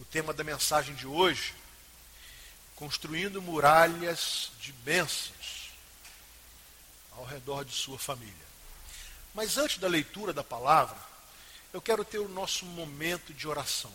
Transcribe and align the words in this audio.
o 0.00 0.04
tema 0.06 0.32
da 0.32 0.42
mensagem 0.42 0.94
de 0.94 1.06
hoje, 1.06 1.54
construindo 2.74 3.42
muralhas 3.42 4.50
de 4.58 4.72
bênçãos 4.72 5.70
ao 7.12 7.24
redor 7.26 7.66
de 7.66 7.74
sua 7.74 7.98
família. 7.98 8.34
Mas 9.34 9.58
antes 9.58 9.76
da 9.76 9.86
leitura 9.86 10.32
da 10.32 10.42
palavra, 10.42 10.96
eu 11.70 11.82
quero 11.82 12.02
ter 12.02 12.18
o 12.18 12.30
nosso 12.30 12.64
momento 12.64 13.34
de 13.34 13.46
oração. 13.46 13.92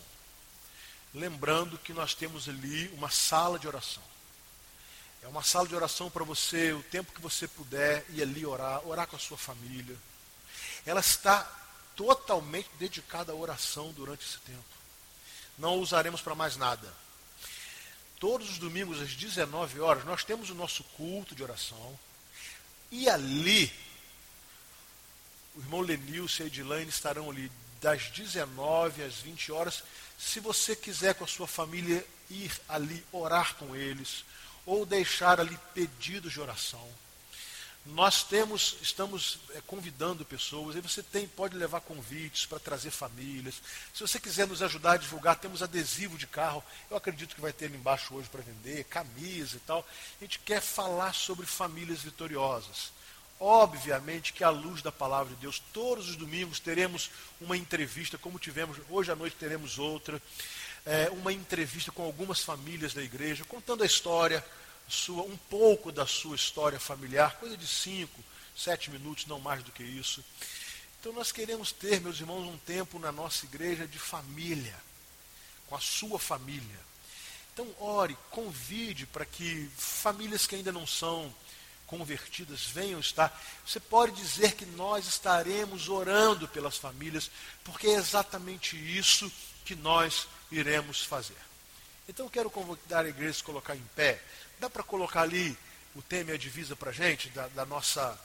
Lembrando 1.11 1.75
que 1.79 1.91
nós 1.91 2.13
temos 2.13 2.47
ali 2.47 2.87
uma 2.89 3.09
sala 3.09 3.57
de 3.57 3.67
oração. 3.67 4.03
É 5.23 5.27
uma 5.27 5.41
sala 5.41 5.67
de 5.67 5.75
oração 5.75 6.11
para 6.11 6.23
você, 6.23 6.71
o 6.71 6.83
tempo 6.83 7.13
que 7.13 7.21
você 7.21 7.47
puder 7.47 8.05
ir 8.09 8.21
ali 8.21 8.45
orar, 8.45 8.87
orar 8.87 9.07
com 9.07 9.15
a 9.15 9.19
sua 9.19 9.39
família. 9.39 9.97
Ela 10.85 10.99
está 10.99 11.51
totalmente 11.95 12.69
dedicada 12.77 13.31
à 13.31 13.35
oração 13.35 13.91
durante 13.91 14.23
esse 14.23 14.37
tempo. 14.41 14.74
Não 15.57 15.79
usaremos 15.79 16.21
para 16.21 16.35
mais 16.35 16.57
nada. 16.57 16.91
Todos 18.19 18.49
os 18.49 18.57
domingos 18.57 19.01
às 19.01 19.13
19 19.13 19.79
horas 19.79 20.05
nós 20.05 20.23
temos 20.23 20.49
o 20.49 20.55
nosso 20.55 20.83
culto 20.95 21.35
de 21.35 21.43
oração. 21.43 21.99
E 22.91 23.09
ali, 23.09 23.71
o 25.55 25.59
irmão 25.59 25.81
Lenilson 25.81 26.43
e 26.43 26.45
a 26.45 26.47
Edilane 26.47 26.89
estarão 26.89 27.29
ali 27.29 27.51
das 27.81 28.09
19 28.09 29.03
às 29.03 29.15
20 29.15 29.51
horas. 29.51 29.83
Se 30.17 30.39
você 30.39 30.75
quiser 30.75 31.15
com 31.15 31.23
a 31.23 31.27
sua 31.27 31.47
família 31.47 32.05
ir 32.29 32.51
ali 32.67 33.05
orar 33.11 33.55
com 33.55 33.75
eles, 33.75 34.23
ou 34.65 34.85
deixar 34.85 35.39
ali 35.39 35.57
pedidos 35.73 36.33
de 36.33 36.41
oração. 36.41 36.87
Nós 37.85 38.23
temos, 38.23 38.77
estamos 38.81 39.37
é, 39.53 39.61
convidando 39.61 40.25
pessoas, 40.25 40.75
e 40.75 40.81
você 40.81 41.03
tem, 41.03 41.27
pode 41.27 41.55
levar 41.55 41.81
convites 41.81 42.45
para 42.45 42.57
trazer 42.57 42.89
famílias. 42.89 43.61
Se 43.93 44.01
você 44.01 44.19
quiser 44.19 44.47
nos 44.47 44.63
ajudar 44.63 44.93
a 44.93 44.97
divulgar, 44.97 45.35
temos 45.35 45.61
adesivo 45.61 46.17
de 46.17 46.25
carro. 46.25 46.63
Eu 46.89 46.97
acredito 46.97 47.35
que 47.35 47.41
vai 47.41 47.53
ter 47.53 47.65
ali 47.65 47.75
embaixo 47.75 48.15
hoje 48.15 48.27
para 48.27 48.41
vender, 48.41 48.85
camisa 48.85 49.57
e 49.57 49.59
tal. 49.59 49.87
A 50.19 50.23
gente 50.23 50.39
quer 50.39 50.61
falar 50.61 51.13
sobre 51.13 51.45
famílias 51.45 52.01
vitoriosas. 52.01 52.91
Obviamente 53.39 54.33
que 54.33 54.43
à 54.43 54.49
luz 54.49 54.81
da 54.81 54.91
palavra 54.91 55.35
de 55.35 55.41
Deus, 55.41 55.61
todos 55.71 56.09
os 56.09 56.15
domingos 56.15 56.59
teremos 56.59 57.11
uma 57.39 57.55
entrevista, 57.55 58.17
como 58.17 58.39
tivemos, 58.39 58.77
hoje 58.89 59.11
à 59.11 59.15
noite 59.15 59.35
teremos 59.35 59.77
outra, 59.77 60.19
é, 60.85 61.09
uma 61.11 61.31
entrevista 61.31 61.91
com 61.91 62.03
algumas 62.03 62.39
famílias 62.39 62.95
da 62.95 63.03
igreja, 63.03 63.45
contando 63.45 63.83
a 63.83 63.85
história, 63.85 64.43
sua, 64.87 65.23
um 65.23 65.37
pouco 65.37 65.91
da 65.91 66.05
sua 66.05 66.35
história 66.35 66.79
familiar, 66.79 67.37
coisa 67.37 67.57
de 67.57 67.67
cinco, 67.67 68.23
sete 68.55 68.89
minutos, 68.91 69.25
não 69.25 69.39
mais 69.39 69.63
do 69.63 69.71
que 69.71 69.83
isso. 69.83 70.23
Então 70.99 71.13
nós 71.13 71.31
queremos 71.31 71.71
ter, 71.71 72.01
meus 72.01 72.19
irmãos, 72.19 72.47
um 72.47 72.57
tempo 72.57 72.97
na 72.97 73.11
nossa 73.11 73.45
igreja 73.45 73.87
de 73.87 73.99
família, 73.99 74.75
com 75.67 75.75
a 75.75 75.79
sua 75.79 76.17
família. 76.17 76.79
Então 77.53 77.67
ore, 77.79 78.17
convide 78.31 79.05
para 79.05 79.25
que 79.25 79.69
famílias 79.77 80.45
que 80.45 80.55
ainda 80.55 80.71
não 80.71 80.85
são 80.85 81.33
convertidas 81.87 82.65
venham 82.65 82.99
estar. 82.99 83.39
Você 83.65 83.79
pode 83.79 84.13
dizer 84.13 84.55
que 84.55 84.65
nós 84.65 85.07
estaremos 85.07 85.87
orando 85.87 86.47
pelas 86.47 86.77
famílias, 86.77 87.29
porque 87.63 87.87
é 87.87 87.93
exatamente 87.93 88.75
isso 88.75 89.31
que 89.63 89.75
nós 89.75 90.27
iremos 90.51 91.03
fazer. 91.03 91.37
Então 92.07 92.25
eu 92.25 92.29
quero 92.29 92.49
convidar 92.49 93.05
a 93.05 93.09
igreja 93.09 93.31
a 93.31 93.33
se 93.33 93.43
colocar 93.43 93.75
em 93.75 93.83
pé. 93.95 94.21
Dá 94.59 94.69
para 94.69 94.83
colocar 94.83 95.21
ali 95.21 95.57
o 95.95 96.01
tema 96.01 96.31
e 96.31 96.33
a 96.35 96.37
divisa 96.37 96.75
para 96.75 96.91
a 96.91 96.93
gente, 96.93 97.29
da, 97.29 97.47
da, 97.49 97.65
nossa, 97.65 98.19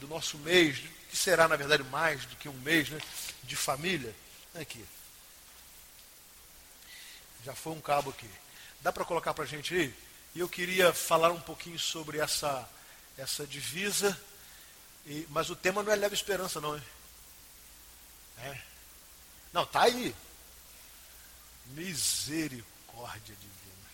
do 0.00 0.08
nosso 0.08 0.38
mês, 0.38 0.78
que 1.10 1.16
será, 1.16 1.46
na 1.46 1.56
verdade, 1.56 1.82
mais 1.84 2.24
do 2.24 2.36
que 2.36 2.48
um 2.48 2.58
mês 2.60 2.88
né, 2.88 2.98
de 3.42 3.56
família. 3.56 4.14
Aqui. 4.54 4.84
Já 7.44 7.54
foi 7.54 7.74
um 7.74 7.80
cabo 7.80 8.10
aqui. 8.10 8.30
Dá 8.80 8.90
para 8.90 9.04
colocar 9.04 9.34
para 9.34 9.44
a 9.44 9.46
gente 9.46 9.74
aí? 9.74 9.94
E 10.34 10.40
eu 10.40 10.48
queria 10.48 10.92
falar 10.92 11.30
um 11.30 11.40
pouquinho 11.40 11.78
sobre 11.78 12.18
essa, 12.18 12.68
essa 13.18 13.46
divisa. 13.46 14.18
E, 15.04 15.26
mas 15.30 15.50
o 15.50 15.56
tema 15.56 15.82
não 15.82 15.92
é 15.92 15.96
leve 15.96 16.14
esperança, 16.14 16.60
não. 16.60 16.74
Hein? 16.74 16.82
É. 18.38 18.60
Não, 19.52 19.66
tá 19.66 19.82
aí. 19.82 20.14
Misericórdia 21.66 22.75
divina. 23.34 23.90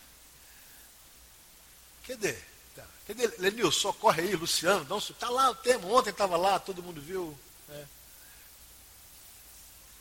Cadê? 2.07 2.35
Tá. 2.75 2.85
Cadê? 3.07 3.27
Lenil, 3.39 3.71
socorre 3.73 4.23
aí, 4.23 4.35
Luciano. 4.35 4.85
Não, 4.89 5.01
tá 5.01 5.29
lá 5.29 5.51
o 5.51 5.55
tema. 5.55 5.87
Ontem 5.89 6.11
estava 6.11 6.37
lá, 6.37 6.59
todo 6.59 6.83
mundo 6.83 7.01
viu. 7.01 7.39
É. 7.69 7.85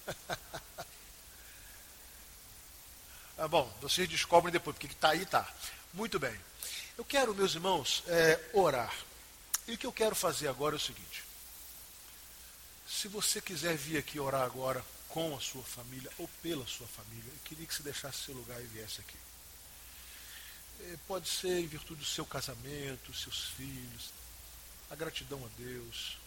ah, 3.37 3.47
bom, 3.47 3.71
vocês 3.81 4.09
descobrem 4.09 4.51
depois, 4.51 4.75
porque 4.75 4.87
está 4.87 5.09
aí, 5.09 5.23
está. 5.23 5.47
Muito 5.93 6.19
bem. 6.19 6.39
Eu 6.97 7.05
quero, 7.05 7.33
meus 7.33 7.55
irmãos, 7.55 8.03
é, 8.07 8.39
orar. 8.53 8.93
E 9.67 9.73
o 9.73 9.77
que 9.77 9.85
eu 9.85 9.93
quero 9.93 10.15
fazer 10.15 10.47
agora 10.47 10.75
é 10.75 10.77
o 10.77 10.79
seguinte. 10.79 11.23
Se 12.87 13.07
você 13.07 13.39
quiser 13.39 13.75
vir 13.75 13.97
aqui 13.97 14.19
orar 14.19 14.41
agora 14.41 14.83
com 15.11 15.35
a 15.35 15.39
sua 15.39 15.63
família 15.63 16.09
ou 16.17 16.27
pela 16.41 16.65
sua 16.65 16.87
família, 16.87 17.27
eu 17.27 17.39
queria 17.43 17.65
que 17.65 17.73
você 17.73 17.83
deixasse 17.83 18.23
seu 18.23 18.33
lugar 18.33 18.61
e 18.61 18.65
viesse 18.67 19.01
aqui. 19.01 19.17
É, 20.81 20.97
pode 21.07 21.27
ser 21.27 21.59
em 21.59 21.67
virtude 21.67 21.99
do 21.99 22.05
seu 22.05 22.25
casamento, 22.25 23.13
seus 23.13 23.49
filhos, 23.49 24.09
a 24.89 24.95
gratidão 24.95 25.43
a 25.45 25.61
Deus. 25.61 26.17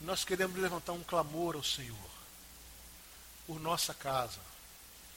Nós 0.00 0.24
queremos 0.24 0.56
levantar 0.58 0.92
um 0.92 1.02
clamor 1.02 1.56
ao 1.56 1.64
Senhor 1.64 2.10
por 3.46 3.58
nossa 3.58 3.94
casa, 3.94 4.40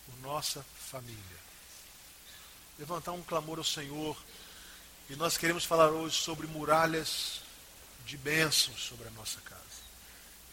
por 0.06 0.18
nossa 0.22 0.66
família. 0.90 1.42
Levantar 2.80 3.12
um 3.12 3.22
clamor 3.22 3.58
ao 3.58 3.64
Senhor. 3.64 4.18
E 5.10 5.16
nós 5.18 5.38
queremos 5.38 5.66
falar 5.66 5.90
hoje 5.90 6.16
sobre 6.16 6.48
muralhas 6.48 7.42
de 8.06 8.18
bênçãos 8.18 8.82
sobre 8.82 9.10
a 9.10 9.12
nossa 9.12 9.40
casa. 9.42 9.62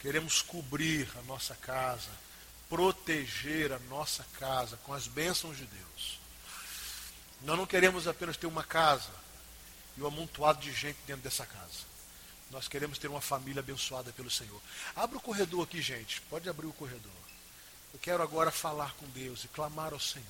Queremos 0.00 0.42
cobrir 0.42 1.08
a 1.16 1.22
nossa 1.22 1.54
casa, 1.54 2.10
proteger 2.68 3.72
a 3.72 3.78
nossa 3.80 4.24
casa 4.38 4.76
com 4.78 4.92
as 4.92 5.06
bênçãos 5.06 5.56
de 5.56 5.64
Deus. 5.64 6.20
Nós 7.42 7.56
não 7.56 7.66
queremos 7.66 8.06
apenas 8.06 8.36
ter 8.36 8.46
uma 8.46 8.64
casa 8.64 9.10
e 9.96 10.02
um 10.02 10.06
amontoado 10.06 10.60
de 10.60 10.72
gente 10.72 10.98
dentro 11.06 11.22
dessa 11.22 11.46
casa. 11.46 11.88
Nós 12.50 12.66
queremos 12.66 12.98
ter 12.98 13.08
uma 13.08 13.20
família 13.20 13.60
abençoada 13.60 14.12
pelo 14.12 14.30
Senhor. 14.30 14.60
Abra 14.96 15.18
o 15.18 15.20
corredor 15.20 15.64
aqui, 15.64 15.82
gente. 15.82 16.20
Pode 16.22 16.48
abrir 16.48 16.66
o 16.66 16.72
corredor. 16.72 17.12
Eu 17.92 17.98
quero 18.00 18.22
agora 18.22 18.50
falar 18.50 18.94
com 18.94 19.06
Deus 19.10 19.44
e 19.44 19.48
clamar 19.48 19.92
ao 19.92 20.00
Senhor. 20.00 20.26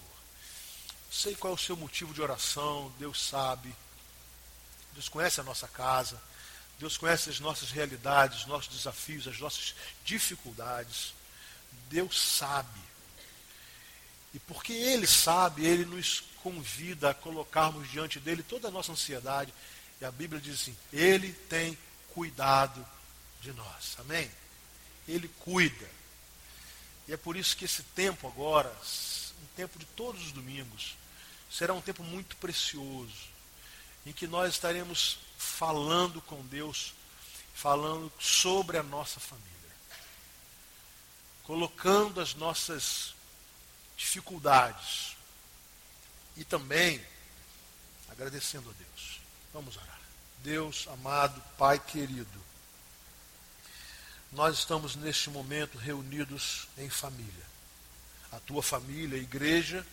Sei 1.10 1.34
qual 1.34 1.52
é 1.52 1.56
o 1.56 1.58
seu 1.58 1.76
motivo 1.76 2.12
de 2.12 2.20
oração, 2.20 2.92
Deus 2.98 3.22
sabe. 3.22 3.74
Deus 4.92 5.08
conhece 5.08 5.40
a 5.40 5.44
nossa 5.44 5.66
casa. 5.68 6.20
Deus 6.78 6.96
conhece 6.96 7.30
as 7.30 7.40
nossas 7.40 7.70
realidades, 7.70 8.40
os 8.40 8.46
nossos 8.46 8.76
desafios, 8.76 9.26
as 9.26 9.38
nossas 9.38 9.74
dificuldades. 10.04 11.14
Deus 11.88 12.20
sabe. 12.20 12.80
E 14.34 14.38
porque 14.38 14.72
Ele 14.72 15.06
sabe, 15.06 15.64
Ele 15.64 15.84
nos 15.84 16.22
convida 16.42 17.10
a 17.10 17.14
colocarmos 17.14 17.90
diante 17.90 18.20
dele 18.20 18.42
toda 18.42 18.68
a 18.68 18.70
nossa 18.70 18.92
ansiedade. 18.92 19.52
E 20.00 20.04
a 20.04 20.10
Bíblia 20.10 20.40
diz 20.40 20.60
assim: 20.60 20.76
Ele 20.92 21.32
tem 21.32 21.76
cuidado 22.14 22.86
de 23.40 23.52
nós. 23.52 23.96
Amém? 23.98 24.30
Ele 25.06 25.28
cuida. 25.40 25.88
E 27.06 27.12
é 27.12 27.16
por 27.16 27.36
isso 27.36 27.56
que 27.56 27.64
esse 27.64 27.82
tempo 27.82 28.28
agora, 28.28 28.70
um 29.40 29.46
tempo 29.56 29.78
de 29.78 29.86
todos 29.86 30.26
os 30.26 30.32
domingos, 30.32 30.94
será 31.50 31.72
um 31.72 31.80
tempo 31.80 32.02
muito 32.02 32.36
precioso, 32.36 33.28
em 34.04 34.12
que 34.12 34.26
nós 34.26 34.52
estaremos 34.52 35.18
falando 35.38 36.20
com 36.20 36.44
Deus, 36.46 36.92
falando 37.54 38.12
sobre 38.20 38.76
a 38.76 38.82
nossa 38.82 39.18
família, 39.18 39.48
colocando 41.48 42.20
as 42.20 42.34
nossas 42.34 43.14
dificuldades, 43.96 45.16
e 46.36 46.44
também 46.44 47.02
agradecendo 48.10 48.68
a 48.68 48.72
Deus. 48.74 49.20
Vamos 49.54 49.74
orar. 49.78 49.98
Deus 50.44 50.86
amado, 50.88 51.42
Pai 51.56 51.78
querido, 51.78 52.44
nós 54.30 54.58
estamos 54.58 54.94
neste 54.94 55.30
momento 55.30 55.78
reunidos 55.78 56.68
em 56.76 56.90
família. 56.90 57.46
A 58.30 58.38
tua 58.40 58.62
família, 58.62 59.18
a 59.18 59.22
igreja, 59.22 59.86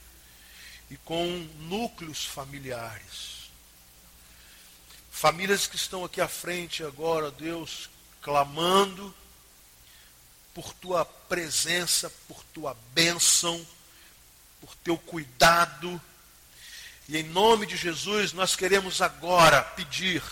e 0.91 0.97
com 0.97 1.25
núcleos 1.61 2.25
familiares. 2.25 3.49
Famílias 5.09 5.67
que 5.67 5.77
estão 5.77 6.03
aqui 6.03 6.19
à 6.19 6.27
frente 6.27 6.83
agora, 6.83 7.31
Deus, 7.31 7.89
clamando 8.21 9.15
por 10.55 10.73
tua 10.73 11.05
presença, 11.05 12.11
por 12.27 12.43
tua 12.45 12.75
bênção, 12.93 13.63
por 14.59 14.73
teu 14.77 14.97
cuidado 14.97 16.01
e 17.07 17.17
em 17.17 17.23
nome 17.23 17.67
de 17.67 17.77
Jesus, 17.77 18.33
nós 18.33 18.55
queremos 18.55 19.01
agora 19.01 19.61
pedir 19.61 20.23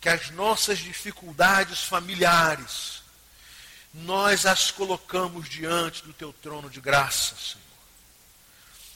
que 0.00 0.08
as 0.08 0.30
nossas 0.30 0.78
dificuldades 0.78 1.82
familiares, 1.82 3.02
nós 3.92 4.46
as 4.46 4.70
colocamos 4.70 5.48
diante 5.48 6.04
do 6.04 6.12
teu 6.12 6.32
trono 6.32 6.70
de 6.70 6.80
graça, 6.80 7.34
Senhor. 7.34 7.66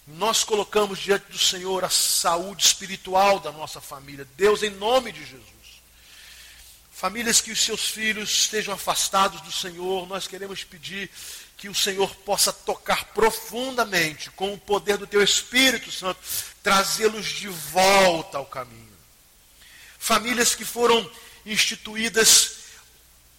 Nós 0.07 0.45
colocamos 0.45 1.01
diante 1.01 1.31
do 1.31 1.39
Senhor 1.39 1.85
a 1.85 1.91
saúde 1.91 2.65
espiritual 2.65 3.41
da 3.41 3.51
nossa 3.51 3.81
família. 3.81 4.27
Deus, 4.37 4.63
em 4.63 4.71
nome 4.71 5.11
de 5.11 5.25
Jesus. 5.25 5.52
Famílias 7.03 7.41
que 7.41 7.51
os 7.51 7.61
seus 7.61 7.89
filhos 7.89 8.31
estejam 8.31 8.73
afastados 8.73 9.41
do 9.41 9.51
Senhor, 9.51 10.07
nós 10.07 10.29
queremos 10.29 10.63
pedir 10.63 11.11
que 11.57 11.69
o 11.69 11.75
Senhor 11.75 12.15
possa 12.15 12.53
tocar 12.53 13.07
profundamente 13.07 14.31
com 14.31 14.55
o 14.55 14.59
poder 14.59 14.99
do 14.99 15.07
teu 15.09 15.21
Espírito 15.21 15.91
Santo, 15.91 16.21
trazê-los 16.63 17.27
de 17.27 17.49
volta 17.49 18.39
ao 18.39 18.47
caminho. 18.47 18.97
Famílias 19.99 20.55
que 20.55 20.65
foram 20.65 21.11
instituídas 21.45 22.59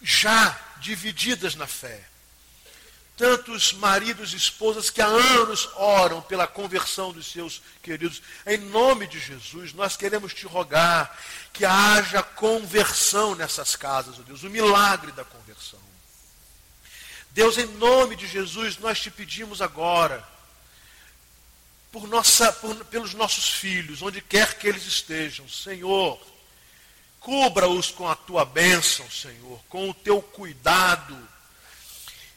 já 0.01 0.59
divididas 0.81 1.55
na 1.55 1.65
fé 1.65 2.03
tantos 3.15 3.73
maridos 3.73 4.33
e 4.33 4.37
esposas 4.37 4.89
que 4.89 5.01
há 5.01 5.05
anos 5.05 5.69
oram 5.75 6.21
pela 6.21 6.47
conversão 6.47 7.11
dos 7.11 7.27
seus 7.27 7.61
queridos. 7.81 8.21
Em 8.45 8.57
nome 8.57 9.07
de 9.07 9.19
Jesus, 9.19 9.73
nós 9.73 9.95
queremos 9.95 10.33
te 10.33 10.45
rogar 10.45 11.15
que 11.51 11.63
haja 11.63 12.23
conversão 12.23 13.35
nessas 13.35 13.75
casas, 13.75 14.17
oh 14.17 14.23
Deus, 14.23 14.43
o 14.43 14.49
milagre 14.49 15.11
da 15.11 15.23
conversão. 15.23 15.79
Deus, 17.31 17.57
em 17.57 17.65
nome 17.65 18.15
de 18.15 18.27
Jesus, 18.27 18.77
nós 18.77 18.99
te 18.99 19.09
pedimos 19.09 19.61
agora, 19.61 20.27
por 21.91 22.07
nossa, 22.07 22.51
por, 22.53 22.75
pelos 22.85 23.13
nossos 23.13 23.49
filhos, 23.49 24.01
onde 24.01 24.21
quer 24.21 24.57
que 24.57 24.67
eles 24.67 24.85
estejam, 24.85 25.47
Senhor, 25.47 26.19
cubra-os 27.19 27.91
com 27.91 28.07
a 28.07 28.15
tua 28.15 28.43
bênção, 28.43 29.09
Senhor, 29.09 29.63
com 29.69 29.89
o 29.89 29.93
teu 29.93 30.21
cuidado 30.21 31.32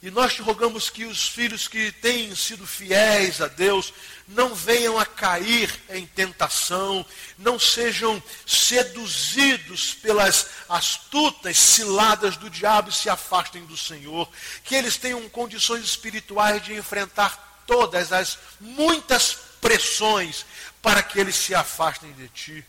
e 0.07 0.11
nós 0.13 0.35
te 0.35 0.41
rogamos 0.41 0.89
que 0.89 1.05
os 1.05 1.27
filhos 1.27 1.67
que 1.67 1.91
têm 1.91 2.33
sido 2.37 2.65
fiéis 2.65 3.41
a 3.41 3.49
Deus 3.49 3.93
não 4.29 4.55
venham 4.55 4.97
a 4.97 5.05
cair 5.05 5.69
em 5.91 6.07
tentação, 6.07 7.05
não 7.37 7.59
sejam 7.59 8.23
seduzidos 8.47 9.95
pelas 9.95 10.47
astutas 10.69 11.59
ciladas 11.59 12.37
do 12.37 12.49
diabo 12.49 12.89
e 12.89 12.93
se 12.93 13.11
afastem 13.11 13.67
do 13.67 13.77
Senhor. 13.77 14.31
Que 14.63 14.77
eles 14.77 14.97
tenham 14.97 15.29
condições 15.29 15.83
espirituais 15.83 16.63
de 16.63 16.75
enfrentar 16.75 17.65
todas 17.67 18.13
as 18.13 18.39
muitas 18.61 19.37
pressões 19.61 20.47
para 20.81 21.03
que 21.03 21.19
eles 21.19 21.35
se 21.35 21.53
afastem 21.53 22.13
de 22.13 22.29
ti. 22.29 22.65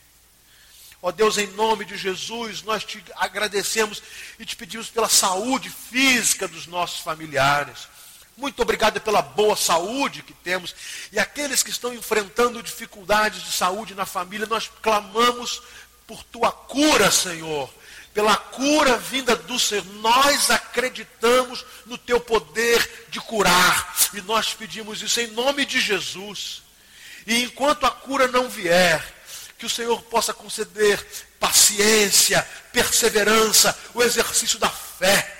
Ó 1.01 1.11
Deus, 1.11 1.37
em 1.37 1.47
nome 1.47 1.85
de 1.85 1.95
Jesus, 1.95 2.63
nós 2.63 2.83
te 2.83 3.03
agradecemos 3.15 4.01
e 4.39 4.45
te 4.45 4.55
pedimos 4.55 4.89
pela 4.89 5.07
saúde 5.07 5.69
física 5.69 6.47
dos 6.47 6.65
nossos 6.65 7.01
familiares. 7.01 7.87
Muito 8.35 8.61
obrigado 8.61 9.01
pela 9.01 9.21
boa 9.21 9.55
saúde 9.55 10.21
que 10.21 10.33
temos. 10.33 10.75
E 11.11 11.19
aqueles 11.19 11.63
que 11.63 11.71
estão 11.71 11.93
enfrentando 11.93 12.61
dificuldades 12.61 13.43
de 13.43 13.51
saúde 13.51 13.95
na 13.95 14.05
família, 14.05 14.45
nós 14.45 14.69
clamamos 14.81 15.61
por 16.05 16.23
tua 16.23 16.51
cura, 16.51 17.09
Senhor. 17.09 17.67
Pela 18.13 18.35
cura 18.35 18.97
vinda 18.97 19.35
do 19.35 19.59
Senhor. 19.59 19.85
Nós 20.01 20.51
acreditamos 20.51 21.65
no 21.87 21.97
teu 21.97 22.19
poder 22.19 23.07
de 23.09 23.19
curar. 23.19 23.95
E 24.13 24.21
nós 24.21 24.53
pedimos 24.53 25.01
isso 25.01 25.19
em 25.19 25.27
nome 25.27 25.65
de 25.65 25.79
Jesus. 25.79 26.61
E 27.25 27.43
enquanto 27.43 27.87
a 27.87 27.91
cura 27.91 28.27
não 28.27 28.47
vier, 28.47 29.16
que 29.57 29.65
o 29.65 29.69
Senhor 29.69 30.01
possa 30.03 30.33
conceder 30.33 31.03
paciência, 31.39 32.41
perseverança, 32.71 33.77
o 33.93 34.03
exercício 34.03 34.59
da 34.59 34.69
fé. 34.69 35.35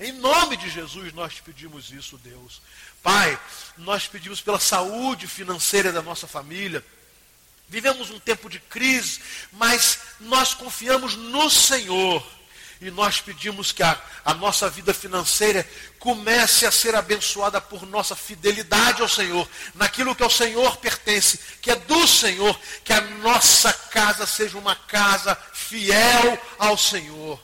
Em 0.00 0.12
nome 0.12 0.56
de 0.56 0.70
Jesus 0.70 1.12
nós 1.12 1.34
te 1.34 1.42
pedimos 1.42 1.90
isso, 1.90 2.16
Deus. 2.18 2.62
Pai, 3.02 3.38
nós 3.76 4.06
pedimos 4.06 4.40
pela 4.40 4.58
saúde 4.58 5.26
financeira 5.26 5.92
da 5.92 6.02
nossa 6.02 6.26
família. 6.26 6.84
Vivemos 7.68 8.10
um 8.10 8.18
tempo 8.18 8.48
de 8.48 8.58
crise, 8.60 9.20
mas 9.52 9.98
nós 10.20 10.54
confiamos 10.54 11.14
no 11.14 11.50
Senhor 11.50 12.37
e 12.80 12.90
nós 12.90 13.20
pedimos 13.20 13.72
que 13.72 13.82
a, 13.82 14.00
a, 14.24 14.34
nossa 14.34 14.70
vida 14.70 14.94
financeira 14.94 15.68
comece 15.98 16.64
a 16.64 16.70
ser 16.70 16.94
abençoada 16.94 17.60
por 17.60 17.84
nossa 17.84 18.14
fidelidade 18.14 19.02
ao 19.02 19.08
Senhor, 19.08 19.48
naquilo 19.74 20.14
que 20.14 20.22
ao 20.22 20.30
Senhor 20.30 20.76
pertence, 20.76 21.40
que 21.60 21.70
é 21.70 21.76
do 21.76 22.06
Senhor, 22.06 22.58
que 22.84 22.92
a 22.92 23.00
nossa 23.00 23.72
casa 23.72 24.26
seja 24.26 24.56
uma 24.56 24.76
casa 24.76 25.36
fiel 25.52 26.38
ao 26.58 26.78
Senhor. 26.78 27.40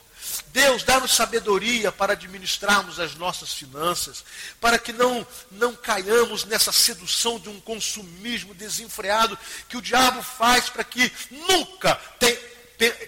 Deus, 0.47 0.83
dá-nos 0.83 1.13
sabedoria 1.13 1.91
para 1.91 2.13
administrarmos 2.13 2.97
as 2.97 3.13
nossas 3.15 3.53
finanças, 3.53 4.23
para 4.61 4.79
que 4.79 4.93
não, 4.93 5.27
não 5.51 5.75
caiamos 5.75 6.45
nessa 6.45 6.71
sedução 6.71 7.37
de 7.37 7.49
um 7.49 7.59
consumismo 7.59 8.53
desenfreado 8.53 9.37
que 9.67 9.75
o 9.75 9.81
diabo 9.81 10.23
faz 10.23 10.69
para 10.69 10.85
que 10.85 11.11
nunca 11.29 11.95
tenha 12.17 12.54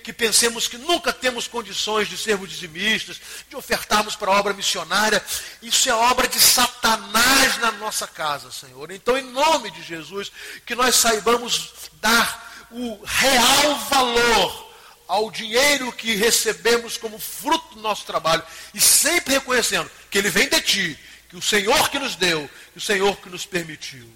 que 0.04 0.14
pensemos 0.14 0.68
que 0.68 0.78
nunca 0.78 1.12
temos 1.12 1.48
condições 1.48 2.08
de 2.08 2.18
sermos 2.18 2.50
dizimistas, 2.50 3.20
de 3.50 3.56
ofertarmos 3.56 4.16
para 4.16 4.32
a 4.32 4.40
obra 4.40 4.54
missionária. 4.54 5.24
Isso 5.62 5.90
é 5.90 5.94
obra 5.94 6.28
de 6.28 6.40
Satanás 6.40 7.58
na 7.58 7.72
nossa 7.74 8.08
casa, 8.08 8.52
Senhor. 8.52 8.92
Então, 8.92 9.18
em 9.18 9.24
nome 9.24 9.72
de 9.72 9.84
Jesus, 9.84 10.32
que 10.66 10.76
nós 10.76 10.96
saibamos 10.96 11.74
dar 12.02 12.68
o 12.72 13.00
real 13.04 13.76
valor 13.90 14.68
ao 15.08 15.32
dinheiro 15.32 15.92
que 15.92 16.16
recebemos 16.16 16.98
como 16.98 17.18
fruto 17.18 17.76
do 17.76 17.82
nosso 17.82 18.06
trabalho 18.06 18.44
e 18.74 18.82
sempre 18.82 19.36
reconhecendo 19.36 19.90
que 20.10 20.18
ele 20.18 20.30
vem 20.30 20.50
de 20.50 20.62
ti, 20.62 21.00
que 21.30 21.38
o 21.38 21.42
Senhor 21.42 21.90
que 21.90 22.00
nos 22.00 22.16
deu, 22.16 22.50
que 22.72 22.78
o 22.78 22.82
Senhor 22.82 23.16
que 23.18 23.30
nos 23.30 23.46
permitiu. 23.46 24.10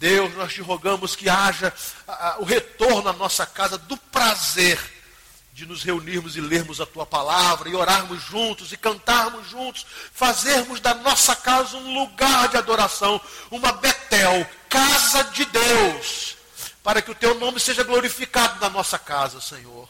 Deus, 0.00 0.34
nós 0.34 0.54
te 0.54 0.62
rogamos 0.62 1.14
que 1.14 1.28
haja 1.28 1.70
o 2.38 2.44
retorno 2.44 3.10
à 3.10 3.12
nossa 3.12 3.44
casa 3.44 3.76
do 3.76 3.98
prazer 3.98 4.80
de 5.52 5.66
nos 5.66 5.82
reunirmos 5.82 6.36
e 6.36 6.40
lermos 6.40 6.80
a 6.80 6.86
tua 6.86 7.04
palavra, 7.04 7.68
e 7.68 7.74
orarmos 7.74 8.22
juntos, 8.22 8.72
e 8.72 8.78
cantarmos 8.78 9.46
juntos, 9.50 9.84
fazermos 10.14 10.80
da 10.80 10.94
nossa 10.94 11.36
casa 11.36 11.76
um 11.76 11.92
lugar 11.92 12.48
de 12.48 12.56
adoração, 12.56 13.20
uma 13.50 13.72
Betel, 13.72 14.48
casa 14.70 15.22
de 15.24 15.44
Deus, 15.44 16.34
para 16.82 17.02
que 17.02 17.10
o 17.10 17.14
teu 17.14 17.34
nome 17.34 17.60
seja 17.60 17.84
glorificado 17.84 18.58
na 18.58 18.70
nossa 18.70 18.98
casa, 18.98 19.38
Senhor. 19.38 19.86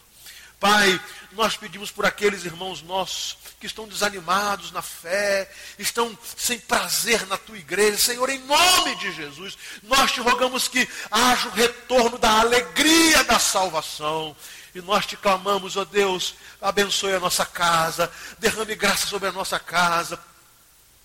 Pai, 0.58 1.00
nós 1.32 1.56
pedimos 1.56 1.90
por 1.90 2.04
aqueles 2.04 2.44
irmãos 2.44 2.82
nossos 2.82 3.38
que 3.60 3.66
estão 3.66 3.86
desanimados 3.86 4.72
na 4.72 4.82
fé, 4.82 5.50
estão 5.78 6.16
sem 6.36 6.58
prazer 6.58 7.26
na 7.26 7.36
tua 7.36 7.58
igreja. 7.58 7.98
Senhor, 7.98 8.28
em 8.30 8.38
nome 8.38 8.96
de 8.96 9.12
Jesus, 9.12 9.56
nós 9.82 10.12
te 10.12 10.20
rogamos 10.20 10.66
que 10.66 10.88
haja 11.10 11.48
o 11.48 11.52
retorno 11.52 12.18
da 12.18 12.40
alegria 12.40 13.22
da 13.24 13.38
salvação. 13.38 14.36
E 14.74 14.80
nós 14.80 15.04
te 15.04 15.16
clamamos, 15.16 15.76
ó 15.76 15.84
Deus, 15.84 16.34
abençoe 16.60 17.14
a 17.14 17.20
nossa 17.20 17.44
casa, 17.44 18.10
derrame 18.38 18.74
graça 18.74 19.06
sobre 19.06 19.28
a 19.28 19.32
nossa 19.32 19.58
casa, 19.58 20.18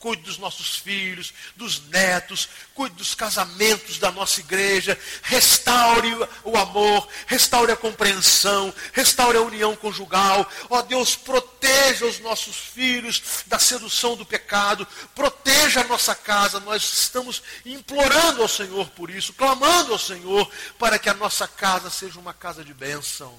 cuide 0.05 0.21
dos 0.21 0.37
nossos 0.37 0.75
filhos, 0.75 1.33
dos 1.55 1.81
netos, 1.87 2.47
cuide 2.75 2.95
dos 2.95 3.15
casamentos 3.15 3.97
da 3.97 4.11
nossa 4.11 4.39
igreja, 4.39 4.95
restaure 5.23 6.11
o 6.43 6.55
amor, 6.55 7.07
restaure 7.25 7.71
a 7.71 7.75
compreensão, 7.75 8.71
restaure 8.93 9.35
a 9.35 9.41
união 9.41 9.75
conjugal. 9.75 10.47
Ó 10.69 10.83
Deus, 10.83 11.15
proteja 11.15 12.05
os 12.05 12.19
nossos 12.19 12.55
filhos 12.55 13.43
da 13.47 13.57
sedução 13.57 14.15
do 14.15 14.23
pecado, 14.23 14.87
proteja 15.15 15.81
a 15.81 15.85
nossa 15.85 16.13
casa. 16.13 16.59
Nós 16.59 16.83
estamos 16.83 17.41
implorando 17.65 18.43
ao 18.43 18.47
Senhor 18.47 18.87
por 18.91 19.09
isso, 19.09 19.33
clamando 19.33 19.91
ao 19.91 19.97
Senhor 19.97 20.47
para 20.77 20.99
que 20.99 21.09
a 21.09 21.15
nossa 21.15 21.47
casa 21.47 21.89
seja 21.89 22.19
uma 22.19 22.31
casa 22.31 22.63
de 22.63 22.75
bênção. 22.75 23.35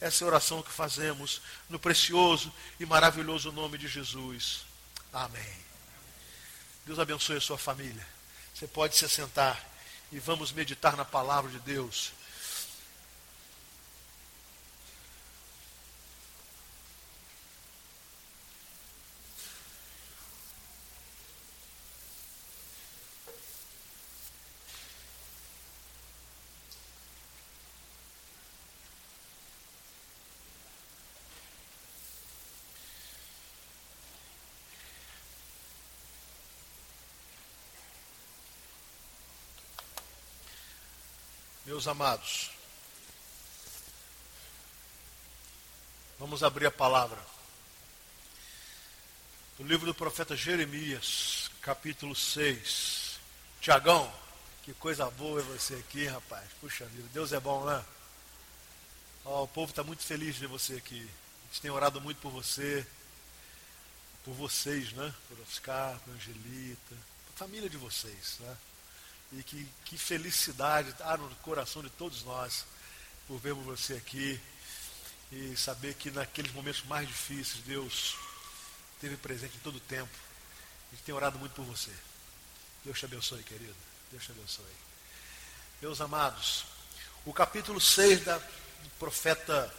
Essa 0.00 0.24
é 0.24 0.26
oração 0.26 0.62
que 0.62 0.72
fazemos 0.72 1.42
no 1.68 1.78
precioso 1.78 2.50
e 2.80 2.86
maravilhoso 2.86 3.52
nome 3.52 3.76
de 3.76 3.86
Jesus. 3.86 4.64
Amém. 5.12 5.65
Deus 6.86 7.00
abençoe 7.00 7.38
a 7.38 7.40
sua 7.40 7.58
família. 7.58 8.06
Você 8.54 8.68
pode 8.68 8.94
se 8.94 9.08
sentar 9.08 9.60
e 10.12 10.20
vamos 10.20 10.52
meditar 10.52 10.96
na 10.96 11.04
palavra 11.04 11.50
de 11.50 11.58
Deus. 11.58 12.12
Meus 41.76 41.88
amados, 41.88 42.50
vamos 46.18 46.42
abrir 46.42 46.64
a 46.64 46.70
palavra. 46.70 47.22
No 49.58 49.66
livro 49.66 49.84
do 49.84 49.94
profeta 49.94 50.34
Jeremias, 50.34 51.50
capítulo 51.60 52.16
6. 52.16 53.20
Tiagão, 53.60 54.10
Que 54.62 54.72
coisa 54.72 55.10
boa 55.10 55.40
é 55.40 55.42
você 55.42 55.74
aqui, 55.74 56.06
rapaz. 56.06 56.48
Puxa 56.62 56.86
vida, 56.86 57.10
Deus 57.12 57.34
é 57.34 57.40
bom, 57.40 57.66
né? 57.66 57.84
Oh, 59.22 59.42
o 59.42 59.48
povo 59.48 59.68
está 59.68 59.84
muito 59.84 60.02
feliz 60.02 60.36
de 60.36 60.46
você 60.46 60.76
aqui. 60.76 61.02
A 61.02 61.46
gente 61.48 61.60
tem 61.60 61.70
orado 61.70 62.00
muito 62.00 62.22
por 62.22 62.32
você, 62.32 62.86
por 64.24 64.32
vocês, 64.32 64.92
né? 64.92 65.14
Por 65.28 65.38
Oscar, 65.42 66.00
por 66.00 66.14
Angelita, 66.14 66.96
por 67.26 67.36
família 67.36 67.68
de 67.68 67.76
vocês, 67.76 68.38
né? 68.40 68.56
E 69.32 69.42
que, 69.42 69.68
que 69.84 69.98
felicidade 69.98 70.90
está 70.90 71.16
no 71.16 71.28
coração 71.36 71.82
de 71.82 71.90
todos 71.90 72.22
nós 72.22 72.64
por 73.26 73.38
vermos 73.38 73.64
você 73.64 73.94
aqui 73.94 74.40
e 75.32 75.56
saber 75.56 75.94
que 75.94 76.10
naqueles 76.10 76.52
momentos 76.52 76.84
mais 76.84 77.08
difíceis 77.08 77.64
Deus 77.64 78.16
esteve 78.94 79.16
presente 79.16 79.56
em 79.56 79.60
todo 79.60 79.76
o 79.76 79.80
tempo. 79.80 80.12
Gente 80.92 81.02
tem 81.02 81.14
orado 81.14 81.38
muito 81.38 81.52
por 81.52 81.64
você. 81.64 81.90
Deus 82.84 82.98
te 82.98 83.04
abençoe, 83.04 83.42
querido. 83.42 83.74
Deus 84.12 84.24
te 84.24 84.30
abençoe. 84.30 84.64
Meus 85.82 86.00
amados, 86.00 86.64
o 87.24 87.32
capítulo 87.32 87.80
6 87.80 88.24
da, 88.24 88.38
do 88.38 88.90
profeta 88.98 89.74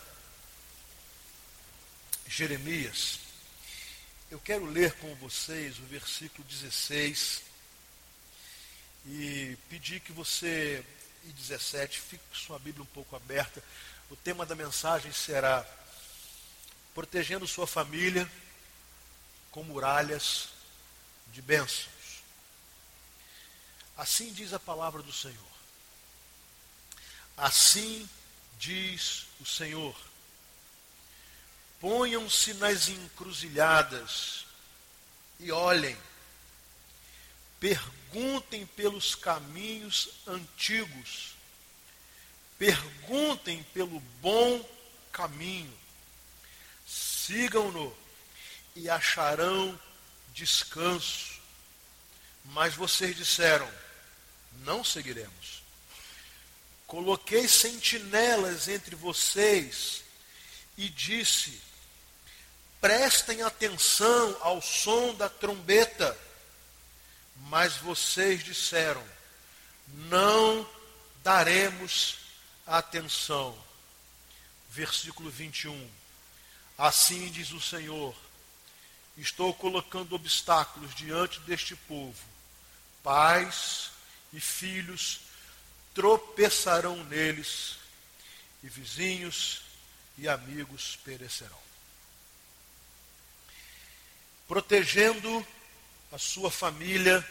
Jeremias. 2.27 3.19
Eu 4.29 4.39
quero 4.39 4.65
ler 4.65 4.93
com 4.95 5.15
vocês 5.15 5.79
o 5.79 5.83
versículo 5.83 6.45
16 6.47 7.46
e 9.05 9.57
pedir 9.69 9.99
que 9.99 10.11
você, 10.11 10.83
e 11.23 11.31
17, 11.31 11.99
fique 11.99 12.23
com 12.29 12.35
sua 12.35 12.59
Bíblia 12.59 12.83
um 12.83 12.93
pouco 12.93 13.15
aberta. 13.15 13.63
O 14.09 14.15
tema 14.15 14.45
da 14.45 14.55
mensagem 14.55 15.11
será 15.11 15.65
Protegendo 16.97 17.45
sua 17.45 17.67
família 17.67 18.27
com 19.51 19.63
muralhas 19.63 20.49
de 21.27 21.43
bênçãos. 21.43 22.23
Assim 23.95 24.33
diz 24.33 24.51
a 24.51 24.59
palavra 24.59 25.03
do 25.03 25.13
Senhor. 25.13 25.51
Assim 27.37 28.09
diz 28.57 29.27
o 29.39 29.45
Senhor. 29.45 29.95
Ponham-se 31.79 32.55
nas 32.55 32.89
encruzilhadas 32.89 34.47
e 35.39 35.51
olhem. 35.51 35.95
Perguntem 37.59 37.96
pelos 38.75 39.15
caminhos 39.15 40.09
antigos. 40.25 41.35
Perguntem 42.57 43.63
pelo 43.73 43.99
bom 44.21 44.67
caminho. 45.11 45.77
Sigam-no 46.85 47.95
e 48.75 48.89
acharão 48.89 49.79
descanso. 50.33 51.39
Mas 52.45 52.73
vocês 52.73 53.15
disseram: 53.15 53.69
não 54.63 54.83
seguiremos. 54.83 55.63
Coloquei 56.87 57.47
sentinelas 57.47 58.67
entre 58.67 58.95
vocês 58.95 60.03
e 60.77 60.89
disse: 60.89 61.61
prestem 62.79 63.41
atenção 63.41 64.37
ao 64.41 64.61
som 64.61 65.13
da 65.15 65.27
trombeta. 65.27 66.26
Mas 67.41 67.77
vocês 67.77 68.43
disseram: 68.43 69.03
não 69.87 70.67
daremos 71.23 72.17
atenção. 72.65 73.57
Versículo 74.69 75.29
21. 75.29 75.89
Assim 76.77 77.31
diz 77.31 77.51
o 77.51 77.61
Senhor: 77.61 78.15
estou 79.17 79.53
colocando 79.53 80.15
obstáculos 80.15 80.93
diante 80.93 81.39
deste 81.41 81.75
povo. 81.75 82.23
Pais 83.01 83.91
e 84.33 84.39
filhos 84.39 85.21
tropeçarão 85.93 87.03
neles, 87.05 87.77
e 88.63 88.69
vizinhos 88.69 89.63
e 90.17 90.27
amigos 90.27 90.97
perecerão. 91.03 91.57
Protegendo 94.47 95.45
a 96.11 96.17
sua 96.17 96.49
família 96.49 97.25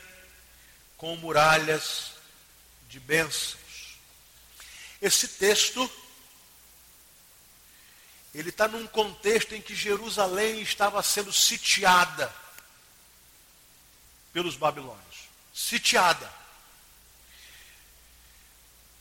com 0.97 1.17
muralhas 1.17 2.13
de 2.89 3.01
bênçãos. 3.01 3.99
Esse 5.01 5.29
texto, 5.29 5.91
ele 8.35 8.51
está 8.51 8.69
num 8.69 8.87
contexto 8.87 9.55
em 9.55 9.61
que 9.61 9.75
Jerusalém 9.75 10.61
estava 10.61 11.03
sendo 11.03 11.33
sitiada 11.33 12.33
pelos 14.33 14.57
babilônios. 14.57 15.29
Sitiada. 15.55 16.31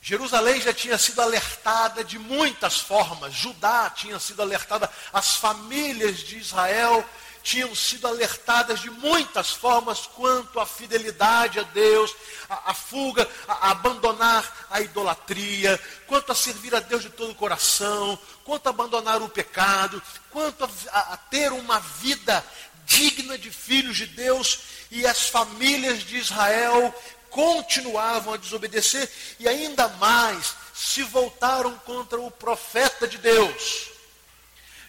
Jerusalém 0.02 0.62
já 0.62 0.72
tinha 0.72 0.98
sido 0.98 1.20
alertada 1.20 2.04
de 2.04 2.20
muitas 2.20 2.80
formas. 2.80 3.34
Judá 3.34 3.90
tinha 3.90 4.20
sido 4.20 4.42
alertada, 4.42 4.90
as 5.12 5.38
famílias 5.38 6.20
de 6.20 6.38
Israel 6.38 7.04
tinham 7.46 7.76
sido 7.76 8.08
alertadas 8.08 8.80
de 8.80 8.90
muitas 8.90 9.52
formas 9.52 10.08
quanto 10.08 10.60
à 10.60 10.66
fidelidade 10.66 11.60
a 11.60 11.64
Deus, 11.64 12.14
a, 12.50 12.72
a 12.72 12.74
fuga, 12.74 13.30
a, 13.48 13.68
a, 13.68 13.72
abandonar 13.72 14.68
a 14.72 14.82
idolatria, 14.82 15.80
quanto 16.08 16.32
a 16.32 16.36
servir 16.36 16.74
a 16.74 16.80
Deus 16.80 17.04
de 17.04 17.12
todo 17.12 17.30
o 17.30 17.36
coração, 17.36 18.18
quanto 18.44 18.66
a 18.66 18.72
abandonar 18.72 19.22
o 19.22 19.30
pecado, 19.30 20.02
quanto 20.32 20.64
a, 20.64 21.00
a 21.14 21.18
ter 21.18 21.52
uma 21.52 21.80
vida 21.80 22.44
digna 22.84 23.38
de 23.38 23.52
filhos 23.52 23.96
de 23.96 24.08
Deus 24.08 24.60
e 24.90 25.06
as 25.06 25.30
famílias 25.30 26.02
de 26.02 26.18
Israel 26.18 26.94
continuavam 27.30 28.34
a 28.34 28.38
desobedecer 28.38 29.08
e 29.40 29.48
ainda 29.48 29.88
mais 29.88 30.56
se 30.74 31.04
voltaram 31.04 31.78
contra 31.86 32.20
o 32.20 32.32
profeta 32.32 33.08
de 33.08 33.20
Deus. 33.20 33.92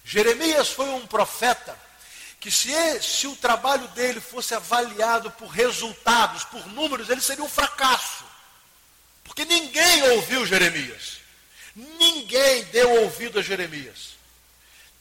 Jeremias 0.03 0.71
foi 0.71 0.89
um 0.89 1.07
profeta 1.07 1.86
que 2.47 2.51
se, 2.53 3.03
se 3.03 3.27
o 3.27 3.35
trabalho 3.35 3.89
dele 3.89 4.21
fosse 4.21 4.55
avaliado 4.55 5.33
por 5.33 5.49
resultados, 5.49 6.45
por 6.45 6.65
números, 6.69 7.11
ele 7.11 7.21
seria 7.21 7.43
um 7.43 7.49
fracasso. 7.49 8.25
Porque 9.25 9.45
ninguém 9.45 10.13
ouviu 10.13 10.47
Jeremias. 10.47 11.19
Ninguém 11.75 12.63
deu 12.67 13.03
ouvido 13.03 13.41
a 13.41 13.43
Jeremias. 13.43 14.15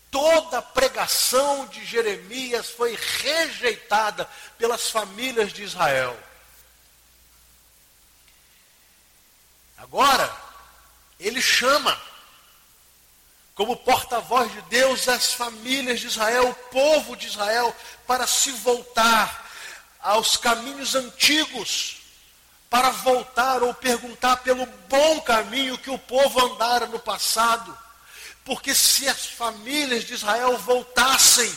Toda 0.10 0.58
a 0.58 0.62
pregação 0.64 1.68
de 1.68 1.86
Jeremias 1.86 2.72
foi 2.72 2.98
rejeitada 3.22 4.28
pelas 4.58 4.90
famílias 4.90 5.54
de 5.54 5.62
Israel. 5.62 6.20
Agora, 9.78 10.36
ele 11.20 11.44
chama, 11.44 11.96
como 13.56 13.78
porta-voz 13.78 14.52
de 14.52 14.62
Deus, 14.64 15.08
as 15.08 15.34
famílias 15.34 16.02
de 16.02 16.08
Israel, 16.08 16.50
o 16.50 16.54
povo 16.70 17.16
de 17.16 17.26
Israel, 17.26 17.74
para 18.06 18.28
se 18.28 18.52
voltar 18.52 19.50
aos 20.02 20.36
caminhos 20.36 20.94
antigos, 20.94 22.02
para 22.70 22.90
voltar 22.90 23.64
ou 23.64 23.74
perguntar 23.74 24.38
pelo 24.38 24.66
bom 24.90 25.22
caminho 25.22 25.78
que 25.78 25.90
o 25.90 25.98
povo 25.98 26.46
andara 26.46 26.86
no 26.88 27.00
passado. 27.00 27.76
Porque 28.44 28.76
se 28.76 29.08
as 29.08 29.26
famílias 29.26 30.04
de 30.04 30.14
Israel 30.14 30.58
voltassem 30.58 31.52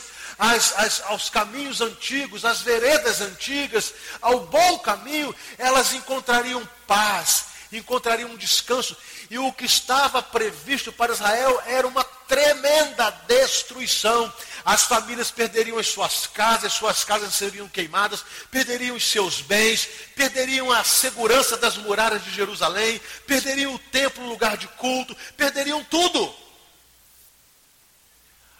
aos 1.07 1.28
caminhos 1.28 1.81
antigos, 1.81 2.45
às 2.45 2.62
veredas 2.62 3.21
antigas, 3.21 3.93
ao 4.23 4.47
bom 4.47 4.78
caminho, 4.78 5.35
elas 5.59 5.93
encontrariam 5.93 6.67
paz, 6.87 7.47
encontrariam 7.73 8.31
um 8.31 8.37
descanso. 8.37 8.97
E 9.31 9.39
o 9.39 9.53
que 9.53 9.65
estava 9.65 10.23
previsto 10.23 10.93
para 10.93 11.13
Israel 11.13 11.61
era 11.67 11.87
uma 11.87 12.03
tremenda 12.03 13.11
destruição. 13.27 14.33
As 14.65 14.85
famílias 14.85 15.31
perderiam 15.31 15.79
as 15.79 15.89
suas 15.89 16.27
casas, 16.27 16.73
suas 16.73 17.05
casas 17.05 17.35
seriam 17.35 17.69
queimadas, 17.69 18.25
perderiam 18.51 18.97
os 18.97 19.09
seus 19.09 19.41
bens, 19.41 19.89
perderiam 20.15 20.71
a 20.71 20.85
segurança 20.85 21.57
das 21.57 21.77
muralhas 21.77 22.25
de 22.25 22.31
Jerusalém, 22.31 23.01
perderiam 23.27 23.75
o 23.75 23.79
templo, 23.79 24.25
o 24.25 24.29
lugar 24.29 24.57
de 24.57 24.69
culto, 24.69 25.17
perderiam 25.37 25.83
tudo. 25.85 26.48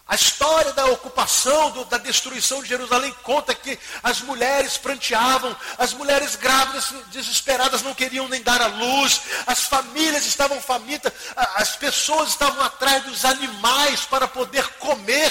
A 0.09 0.15
história 0.15 0.73
da 0.73 0.87
ocupação, 0.87 1.71
do, 1.71 1.85
da 1.85 1.99
destruição 1.99 2.63
de 2.63 2.69
Jerusalém 2.71 3.13
conta 3.23 3.55
que 3.55 3.79
as 4.03 4.23
mulheres 4.23 4.79
pranteavam, 4.79 5.55
as 5.77 5.93
mulheres 5.93 6.35
grávidas 6.35 6.91
desesperadas 7.09 7.83
não 7.83 7.95
queriam 7.95 8.27
nem 8.27 8.43
dar 8.43 8.63
à 8.63 8.69
luz, 8.69 9.21
as 9.47 9.65
famílias 9.65 10.25
estavam 10.25 10.63
famintas, 10.63 11.13
as 11.57 11.77
pessoas 11.77 12.31
estavam 12.31 12.65
atrás 12.65 13.05
dos 13.05 13.27
animais 13.27 14.07
para 14.07 14.27
poder 14.27 14.67
comer. 14.79 15.31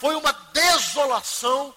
Foi 0.00 0.16
uma 0.16 0.32
desolação 0.54 1.74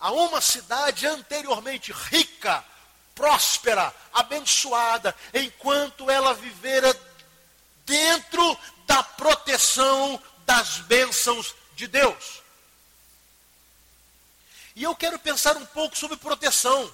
a 0.00 0.10
uma 0.10 0.40
cidade 0.40 1.06
anteriormente 1.06 1.92
rica, 1.92 2.64
próspera, 3.14 3.94
abençoada, 4.12 5.14
enquanto 5.32 6.10
ela 6.10 6.34
vivera 6.34 6.92
dentro 7.86 8.58
da 8.90 9.04
proteção 9.04 10.20
das 10.44 10.78
bênçãos 10.78 11.54
de 11.76 11.86
Deus. 11.86 12.42
E 14.74 14.82
eu 14.82 14.96
quero 14.96 15.16
pensar 15.16 15.56
um 15.56 15.64
pouco 15.66 15.96
sobre 15.96 16.16
proteção. 16.16 16.92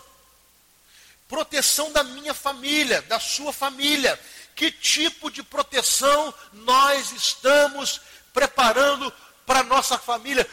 proteção 1.27 1.91
da 1.93 2.05
minha 2.05 2.35
família, 2.35 3.01
da 3.03 3.19
sua 3.19 3.51
família. 3.51 4.21
Que 4.55 4.71
tipo 4.71 5.31
de 5.31 5.43
proteção 5.43 6.35
nós 6.53 7.13
estamos 7.13 7.99
preparando 8.35 9.11
para 9.47 9.63
nossa 9.63 9.99
família? 9.99 10.47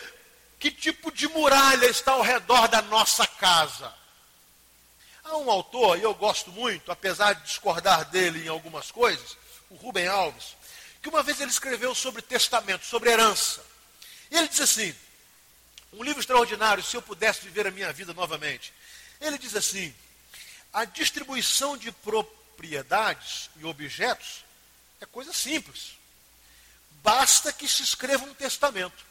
Que 0.57 0.71
tipo 0.71 1.12
de 1.12 1.27
muralha 1.27 1.88
está 1.88 2.13
ao 2.13 2.21
redor 2.21 2.69
da 2.69 2.81
nossa 2.83 3.27
casa? 3.27 3.93
Há 5.25 5.35
um 5.35 5.51
autor, 5.51 6.00
e 6.00 6.03
eu 6.03 6.13
gosto 6.15 6.51
muito, 6.51 6.89
apesar 6.89 7.33
de 7.33 7.43
discordar 7.43 8.05
dele 8.05 8.45
em 8.45 8.47
algumas 8.47 8.91
coisas, 8.91 9.38
o 9.69 9.75
Rubem 9.75 10.07
Alves, 10.07 10.55
que 11.03 11.10
uma 11.10 11.22
vez 11.22 11.41
ele 11.41 11.51
escreveu 11.51 11.93
sobre 11.93 12.22
testamento, 12.22 12.86
sobre 12.86 13.12
herança. 13.12 13.63
E 14.31 14.38
ele 14.38 14.48
diz 14.48 14.62
assim: 14.62 14.95
um 15.91 16.01
livro 16.01 16.22
extraordinário, 16.22 16.81
se 16.81 16.95
eu 16.95 17.01
pudesse 17.01 17.41
viver 17.41 17.67
a 17.67 17.72
minha 17.72 17.91
vida 17.91 18.13
novamente. 18.13 18.74
Ele 19.19 19.38
diz 19.38 19.53
assim: 19.53 19.93
a 20.72 20.86
distribuição 20.86 21.77
de 21.77 21.91
propriedades 21.91 23.50
e 23.57 23.65
objetos 23.65 24.45
é 25.01 25.05
coisa 25.05 25.33
simples. 25.33 25.98
Basta 27.03 27.51
que 27.51 27.67
se 27.67 27.83
escreva 27.83 28.24
um 28.24 28.33
testamento. 28.33 29.05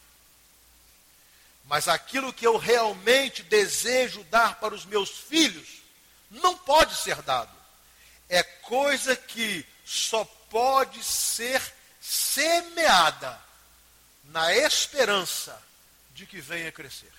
Mas 1.66 1.88
aquilo 1.88 2.32
que 2.32 2.46
eu 2.46 2.56
realmente 2.56 3.42
desejo 3.42 4.24
dar 4.24 4.58
para 4.58 4.74
os 4.74 4.86
meus 4.86 5.10
filhos 5.10 5.82
não 6.30 6.56
pode 6.56 6.96
ser 6.96 7.20
dado. 7.20 7.54
É 8.30 8.42
coisa 8.42 9.14
que 9.14 9.64
só 9.84 10.24
pode 10.48 11.04
ser 11.04 11.62
semeada 12.02 13.40
na 14.24 14.52
esperança 14.56 15.62
de 16.12 16.26
que 16.26 16.40
venha 16.40 16.72
crescer. 16.72 17.12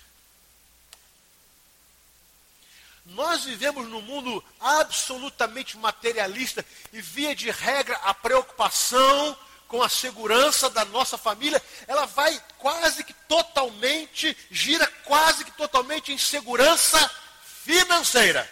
Nós 3.06 3.46
vivemos 3.46 3.88
num 3.88 4.02
mundo 4.02 4.44
absolutamente 4.60 5.78
materialista 5.78 6.66
e, 6.92 7.02
via 7.02 7.36
de 7.36 7.50
regra, 7.50 7.96
a 8.04 8.14
preocupação 8.14 9.38
com 9.68 9.82
a 9.82 9.90
segurança 9.90 10.70
da 10.70 10.86
nossa 10.86 11.18
família, 11.18 11.62
ela 11.88 12.06
vai 12.06 12.42
quase 12.60 13.04
que 13.04 13.14
totalmente, 13.28 14.38
gira 14.52 14.86
quase 15.06 15.44
que 15.44 15.52
totalmente 15.52 16.12
em 16.12 16.18
segurança 16.18 17.12
financeira. 17.64 18.50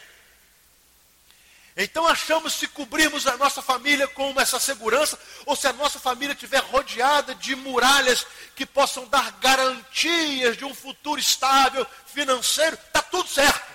Então 1.84 2.08
achamos 2.08 2.54
se 2.54 2.68
cobrirmos 2.68 3.26
a 3.26 3.38
nossa 3.38 3.62
família 3.62 4.08
com 4.08 4.40
essa 4.40 4.60
segurança, 4.60 5.18
ou 5.46 5.56
se 5.56 5.68
a 5.68 5.74
nossa 5.74 6.00
família 6.00 6.34
estiver 6.34 6.60
rodeada 6.60 7.34
de 7.34 7.56
muralhas 7.56 8.26
que 8.56 8.66
possam 8.66 9.08
dar 9.08 9.32
garantias 9.40 10.58
de 10.58 10.66
um 10.66 10.76
futuro 10.76 11.20
estável, 11.20 11.86
financeiro, 12.06 12.76
está 12.76 13.02
tudo 13.02 13.28
certo. 13.28 13.71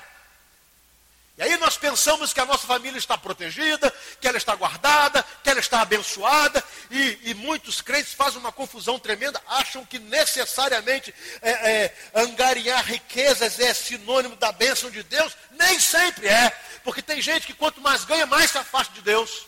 E 1.39 1.43
aí 1.43 1.57
nós 1.59 1.77
pensamos 1.77 2.33
que 2.33 2.41
a 2.41 2.47
nossa 2.47 2.67
família 2.67 2.97
está 2.97 3.19
protegida, 3.19 3.93
que 4.19 4.27
ela 4.27 4.39
está 4.39 4.55
guardada, 4.55 5.23
que 5.43 5.51
ela 5.51 5.61
está 5.61 5.83
abençoada, 5.83 6.65
e, 6.91 7.19
e 7.25 7.35
muitos 7.35 7.83
crentes 7.83 8.15
fazem 8.15 8.39
uma 8.39 8.51
confusão 8.51 8.99
tremenda, 8.99 9.43
acham 9.47 9.85
que 9.85 9.99
necessariamente 9.99 11.15
é, 11.43 11.51
é, 11.51 11.95
angariar 12.15 12.83
riquezas 12.87 13.61
é 13.61 13.75
sinônimo 13.75 14.35
da 14.37 14.51
bênção 14.51 14.91
de 14.91 15.03
Deus. 15.03 15.37
Nem 15.51 15.79
sempre 15.79 16.27
é, 16.27 16.51
porque 16.83 17.03
tem 17.03 17.21
gente 17.21 17.47
que 17.47 17.53
quanto 17.53 17.83
mais 17.83 18.05
ganha, 18.05 18.25
mais 18.25 18.51
se 18.51 18.57
afasta 18.57 18.95
de 18.95 19.03
Deus. 19.03 19.47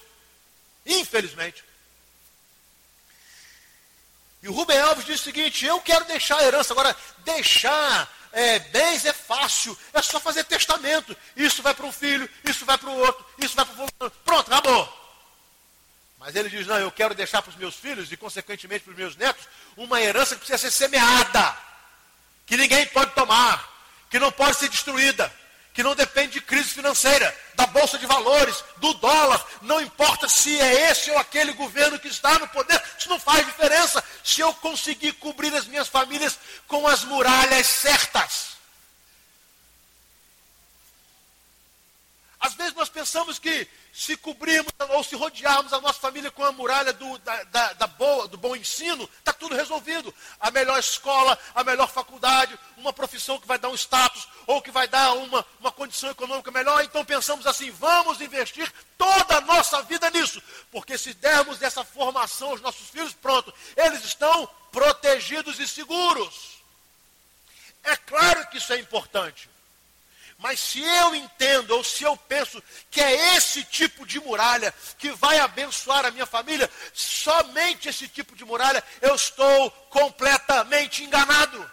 Infelizmente. 0.85 1.65
E 4.43 4.49
o 4.49 4.53
Rubem 4.53 4.79
Alves 4.79 5.07
diz 5.07 5.21
o 5.21 5.25
seguinte: 5.25 5.65
eu 5.65 5.81
quero 5.81 6.05
deixar 6.05 6.37
a 6.39 6.45
herança. 6.45 6.73
Agora, 6.73 6.95
deixar 7.25 8.13
é, 8.33 8.59
bens 8.59 9.05
é 9.05 9.13
fácil, 9.13 9.77
é 9.93 10.03
só 10.03 10.21
fazer 10.21 10.45
testamento. 10.45 11.17
Isso 11.37 11.63
vai 11.63 11.75
para 11.75 11.87
um 11.87 11.93
filho, 11.93 12.29
isso 12.45 12.65
vai 12.65 12.77
para 12.77 12.91
o 12.91 12.99
outro, 12.99 13.25
isso 13.39 13.55
vai 13.55 13.65
para 13.65 14.07
o 14.07 14.11
Pronto, 14.11 14.53
acabou. 14.53 14.99
Mas 16.19 16.35
ele 16.35 16.49
diz: 16.49 16.67
não, 16.67 16.79
eu 16.79 16.91
quero 16.91 17.15
deixar 17.15 17.43
para 17.43 17.51
os 17.51 17.57
meus 17.57 17.77
filhos 17.77 18.11
e, 18.11 18.17
consequentemente, 18.17 18.85
para 18.85 18.91
os 18.91 18.97
meus 18.97 19.17
netos, 19.17 19.47
uma 19.77 20.01
herança 20.01 20.35
que 20.35 20.41
precisa 20.41 20.59
ser 20.59 20.71
semeada, 20.71 21.57
que 22.47 22.57
ninguém 22.57 22.87
pode 22.87 23.13
tomar, 23.13 23.69
que 24.11 24.19
não 24.19 24.33
pode 24.33 24.57
ser 24.57 24.69
destruída 24.69 25.33
que 25.79 25.83
não 25.85 25.95
depende 25.95 26.33
de 26.33 26.41
crise 26.41 26.71
financeira, 26.71 27.33
da 27.55 27.65
bolsa 27.67 27.97
de 27.99 28.05
valores, 28.05 28.65
do 28.79 28.95
dólar, 28.95 29.47
não 29.63 29.81
importa 29.81 30.29
se 30.29 30.61
é 30.61 30.91
esse 30.91 31.09
ou 31.09 31.17
aquele 31.17 31.53
governo 31.53 32.01
que 32.01 32.09
está 32.09 32.37
no 32.37 32.49
poder, 32.49 32.83
isso 32.99 33.09
não 33.09 33.21
faz 33.21 33.47
diferença 33.47 34.03
se 34.25 34.41
eu 34.41 34.53
conseguir 34.55 35.13
cobrir 35.13 35.55
as 35.55 35.69
minhas 35.69 35.87
famílias 35.87 36.37
com 36.67 36.85
as 36.89 37.05
muralhas 37.05 37.65
certas. 37.65 38.58
Às 42.41 42.55
vezes 42.55 42.75
nós 42.75 42.89
pensamos 42.89 43.39
que 43.39 43.67
se 43.93 44.17
cobrirmos 44.17 44.73
ou 44.91 45.03
se 45.03 45.17
rodearmos 45.17 45.73
a 45.73 45.81
nossa 45.81 45.99
família 45.99 46.31
com 46.31 46.45
a 46.45 46.53
muralha 46.53 46.93
do, 46.93 47.19
da, 47.19 47.43
da, 47.45 47.73
da 47.73 47.87
boa, 47.89 48.29
do 48.29 48.39
bom 48.39 48.55
ensino, 48.55 49.11
está 49.19 49.33
tudo 49.33 49.57
resolvido. 49.57 50.15
A 50.39 50.51
melhor 50.53 50.79
escola, 50.79 51.37
a 51.53 51.65
melhor 51.65 51.89
faculdade, 51.89 52.57
uma 52.77 52.93
profissão 52.93 53.41
que 53.41 53.47
vai 53.47 53.59
dar 53.59 53.69
um 53.69 53.75
status 53.75 54.29
ou 54.47 54.63
que 54.63 54.71
vai 54.71 54.87
dar 54.87 55.15
uma, 55.15 55.45
uma 55.59 55.73
condição 55.73 56.11
econômica 56.11 56.53
melhor. 56.53 56.85
Então 56.85 57.05
pensamos 57.05 57.45
assim: 57.45 57.73
vamos 57.73 58.21
investir 58.21 58.73
toda 58.97 59.39
a 59.39 59.41
nossa 59.41 59.83
vida 59.83 60.09
nisso. 60.11 60.41
Porque 60.71 60.97
se 60.97 61.15
dermos 61.15 61.61
essa 61.61 61.85
formação 61.85 62.51
aos 62.51 62.61
nossos 62.61 62.89
filhos, 62.89 63.15
pronto, 63.15 63.53
eles 63.77 64.05
estão 64.05 64.49
protegidos 64.71 65.59
e 65.59 65.67
seguros. 65.67 66.59
É 67.83 67.97
claro 67.97 68.47
que 68.49 68.59
isso 68.59 68.73
é 68.73 68.79
importante. 68.79 69.51
Mas 70.39 70.61
se 70.61 70.81
eu 70.81 71.17
entendo, 71.17 71.73
ou 71.73 71.83
se 71.83 72.05
eu 72.05 72.17
penso 72.17 72.63
que 72.93 73.01
é 73.01 73.35
esse 73.37 73.65
tipo 73.65 74.07
de 74.07 74.21
muralha 74.21 74.73
que 74.97 75.11
vai 75.11 75.41
abençoar 75.41 76.07
a 76.07 76.13
minha 76.13 76.27
família, 76.27 76.71
somente 76.95 77.89
esse 77.89 78.07
tipo 78.07 78.37
de 78.37 78.45
muralha, 78.45 78.83
eu 79.03 79.17
estou 79.17 79.69
completamente 79.91 81.03
enganado. 81.03 81.69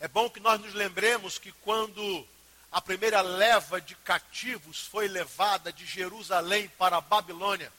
É 0.00 0.08
bom 0.08 0.28
que 0.28 0.40
nós 0.40 0.60
nos 0.60 0.74
lembremos 0.74 1.38
que 1.38 1.52
quando 1.52 2.26
a 2.72 2.80
primeira 2.80 3.20
leva 3.20 3.80
de 3.80 3.94
cativos 3.96 4.80
foi 4.86 5.06
levada 5.06 5.72
de 5.72 5.86
Jerusalém 5.86 6.68
para 6.70 6.96
a 6.96 7.00
Babilônia, 7.00 7.72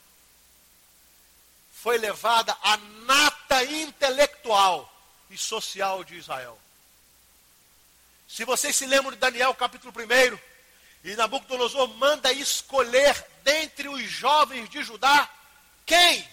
foi 1.74 1.98
levada 1.98 2.56
a 2.62 2.78
nata 2.78 3.66
intelectual 3.66 4.91
e 5.32 5.38
social 5.38 6.04
de 6.04 6.16
Israel. 6.16 6.60
Se 8.28 8.46
vocês 8.46 8.76
se 8.76 8.86
lembram 8.86 9.12
de 9.12 9.18
Daniel 9.18 9.54
capítulo 9.56 9.92
1, 9.92 10.38
e 11.04 11.16
Nabucodonosor 11.16 11.88
manda 11.96 12.32
escolher 12.32 13.26
dentre 13.44 13.90
os 13.90 14.04
jovens 14.04 14.70
de 14.70 14.84
Judá 14.84 15.28
quem? 15.86 16.26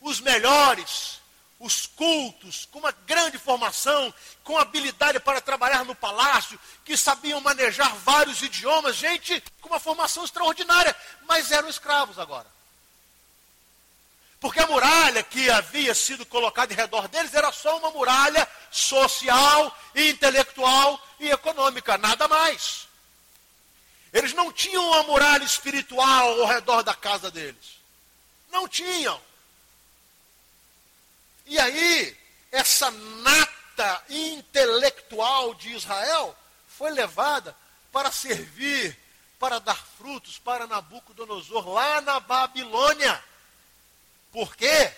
Os 0.00 0.20
melhores, 0.20 1.20
os 1.58 1.86
cultos, 1.86 2.66
com 2.66 2.80
uma 2.80 2.92
grande 2.92 3.38
formação, 3.38 4.12
com 4.44 4.58
habilidade 4.58 5.18
para 5.20 5.40
trabalhar 5.40 5.84
no 5.84 5.94
palácio, 5.94 6.58
que 6.84 6.96
sabiam 6.96 7.40
manejar 7.40 7.94
vários 7.96 8.42
idiomas, 8.42 8.96
gente 8.96 9.42
com 9.60 9.68
uma 9.70 9.80
formação 9.80 10.24
extraordinária, 10.24 10.94
mas 11.26 11.50
eram 11.50 11.68
escravos 11.68 12.18
agora. 12.18 12.46
Porque 14.40 14.60
a 14.60 14.66
muralha 14.66 15.22
que 15.22 15.50
havia 15.50 15.94
sido 15.94 16.24
colocada 16.24 16.72
em 16.72 16.76
redor 16.76 17.08
deles 17.08 17.34
era 17.34 17.50
só 17.50 17.76
uma 17.78 17.90
muralha 17.90 18.46
social, 18.70 19.76
intelectual 19.94 21.00
e 21.18 21.30
econômica, 21.30 21.98
nada 21.98 22.28
mais. 22.28 22.86
Eles 24.12 24.32
não 24.32 24.52
tinham 24.52 24.86
uma 24.86 25.02
muralha 25.02 25.44
espiritual 25.44 26.40
ao 26.40 26.46
redor 26.46 26.82
da 26.82 26.94
casa 26.94 27.30
deles. 27.30 27.78
Não 28.50 28.68
tinham. 28.68 29.20
E 31.44 31.58
aí, 31.58 32.16
essa 32.52 32.90
nata 32.90 34.04
intelectual 34.08 35.54
de 35.54 35.74
Israel 35.74 36.36
foi 36.68 36.90
levada 36.90 37.56
para 37.90 38.12
servir, 38.12 38.96
para 39.38 39.58
dar 39.58 39.76
frutos 39.98 40.38
para 40.38 40.66
Nabucodonosor 40.66 41.68
lá 41.68 42.00
na 42.00 42.20
Babilônia. 42.20 43.22
Por 44.38 44.54
quê? 44.54 44.92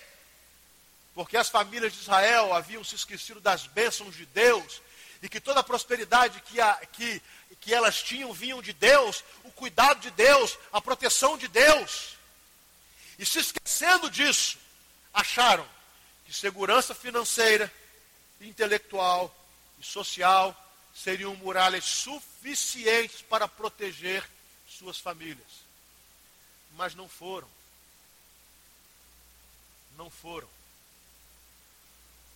Porque 1.14 1.34
as 1.34 1.48
famílias 1.48 1.94
de 1.94 2.00
Israel 2.00 2.52
haviam 2.52 2.84
se 2.84 2.94
esquecido 2.94 3.40
das 3.40 3.66
bênçãos 3.66 4.14
de 4.14 4.26
Deus 4.26 4.82
e 5.22 5.30
que 5.30 5.40
toda 5.40 5.60
a 5.60 5.62
prosperidade 5.62 6.42
que, 6.42 6.60
a, 6.60 6.74
que, 6.92 7.22
que 7.58 7.72
elas 7.72 8.02
tinham 8.02 8.34
vinham 8.34 8.60
de 8.60 8.74
Deus, 8.74 9.24
o 9.42 9.50
cuidado 9.50 9.98
de 10.00 10.10
Deus, 10.10 10.58
a 10.70 10.78
proteção 10.78 11.38
de 11.38 11.48
Deus. 11.48 12.18
E 13.18 13.24
se 13.24 13.38
esquecendo 13.38 14.10
disso, 14.10 14.58
acharam 15.14 15.66
que 16.26 16.34
segurança 16.34 16.94
financeira, 16.94 17.72
intelectual 18.42 19.34
e 19.78 19.86
social 19.86 20.54
seriam 20.94 21.34
muralhas 21.36 21.86
suficientes 21.86 23.22
para 23.22 23.48
proteger 23.48 24.22
suas 24.68 24.98
famílias. 24.98 25.64
Mas 26.76 26.94
não 26.94 27.08
foram 27.08 27.48
não 29.96 30.10
foram. 30.10 30.48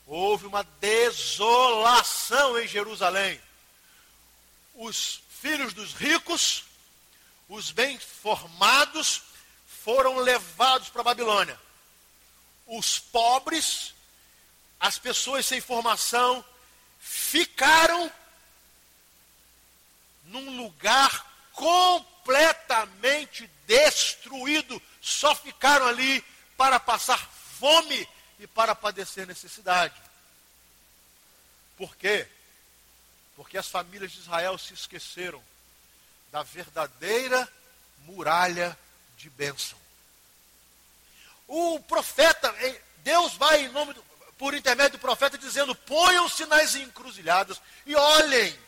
houve 0.07 0.47
uma 0.47 0.63
desolação 0.81 2.59
em 2.59 2.69
Jerusalém. 2.69 3.41
Os 4.75 5.23
filhos 5.41 5.73
dos 5.73 5.95
ricos, 5.95 6.65
os 7.49 7.71
bem 7.71 7.99
formados, 7.99 9.23
foram 9.85 10.17
levados 10.17 10.89
para 10.89 11.01
a 11.03 11.05
Babilônia. 11.05 11.59
Os 12.67 12.99
pobres, 12.99 13.95
as 14.81 14.99
pessoas 14.99 15.47
sem 15.47 15.61
formação, 15.61 16.45
ficaram 16.99 18.11
num 20.25 20.57
lugar 20.57 21.33
completamente 21.53 23.49
destruído, 23.67 24.81
só 25.01 25.35
ficaram 25.35 25.87
ali 25.87 26.25
para 26.57 26.81
passar 26.81 27.19
fome 27.59 28.09
e 28.39 28.47
para 28.47 28.75
padecer 28.75 29.27
necessidade. 29.27 29.95
Por 31.77 31.97
quê? 31.97 32.27
Porque 33.37 33.59
as 33.59 33.69
famílias 33.69 34.13
de 34.13 34.21
Israel 34.21 34.57
se 34.59 34.75
esqueceram 34.75 35.43
da 36.31 36.43
verdadeira 36.43 37.49
muralha 38.01 38.79
de 39.17 39.31
bênção. 39.31 39.79
O 41.47 41.81
profeta, 41.81 42.55
Deus 42.99 43.35
vai 43.35 43.65
em 43.65 43.69
nome 43.69 43.93
do, 43.93 44.03
por 44.39 44.55
intermédio 44.55 44.99
do 44.99 45.01
profeta 45.01 45.37
dizendo: 45.39 45.75
ponham-se 45.75 46.47
nas 46.47 46.75
encruzilhadas 46.75 47.61
e 47.87 47.95
olhem 47.95 48.59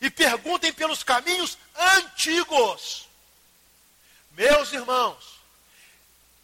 e 0.00 0.10
perguntem 0.10 0.72
pelos 0.72 1.02
caminhos 1.02 1.58
antigos. 1.74 3.08
Meus 4.32 4.72
irmãos, 4.72 5.35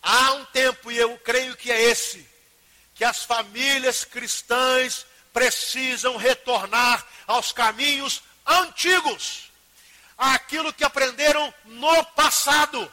há 0.02 0.32
um 0.32 0.44
tempo, 0.46 0.90
e 0.90 0.98
eu 0.98 1.16
creio 1.18 1.56
que 1.56 1.70
é 1.70 1.80
esse, 1.80 2.28
que 2.94 3.04
as 3.04 3.24
famílias 3.24 4.04
cristãs 4.04 5.06
precisam 5.32 6.16
retornar 6.16 7.04
aos 7.26 7.52
caminhos 7.52 8.22
antigos, 8.46 9.50
aquilo 10.18 10.72
que 10.72 10.84
aprenderam 10.84 11.52
no 11.64 12.04
passado, 12.06 12.92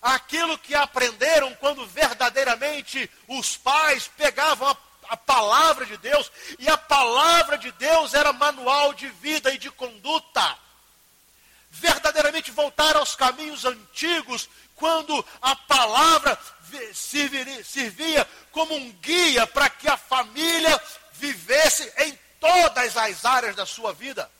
aquilo 0.00 0.58
que 0.58 0.74
aprenderam 0.74 1.54
quando 1.56 1.86
verdadeiramente 1.86 3.10
os 3.28 3.56
pais 3.56 4.08
pegavam 4.16 4.68
a, 4.68 4.76
a 5.10 5.16
palavra 5.16 5.86
de 5.86 5.96
Deus, 5.96 6.30
e 6.58 6.68
a 6.68 6.76
palavra 6.76 7.58
de 7.58 7.72
Deus 7.72 8.14
era 8.14 8.32
manual 8.32 8.94
de 8.94 9.08
vida 9.08 9.52
e 9.52 9.58
de 9.58 9.70
conduta. 9.70 10.58
Verdadeiramente 11.70 12.52
voltar 12.52 12.96
aos 12.96 13.16
caminhos 13.16 13.64
antigos, 13.64 14.48
quando 14.76 15.24
a 15.40 15.54
palavra 15.54 16.38
servia 16.92 18.28
como 18.50 18.74
um 18.74 18.90
guia 18.92 19.46
para 19.46 19.68
que 19.70 19.88
a 19.88 19.96
família 19.96 20.80
vivesse 21.12 21.90
em 21.98 22.18
todas 22.40 22.96
as 22.96 23.24
áreas 23.24 23.56
da 23.56 23.64
sua 23.64 23.92
vida. 23.92 24.30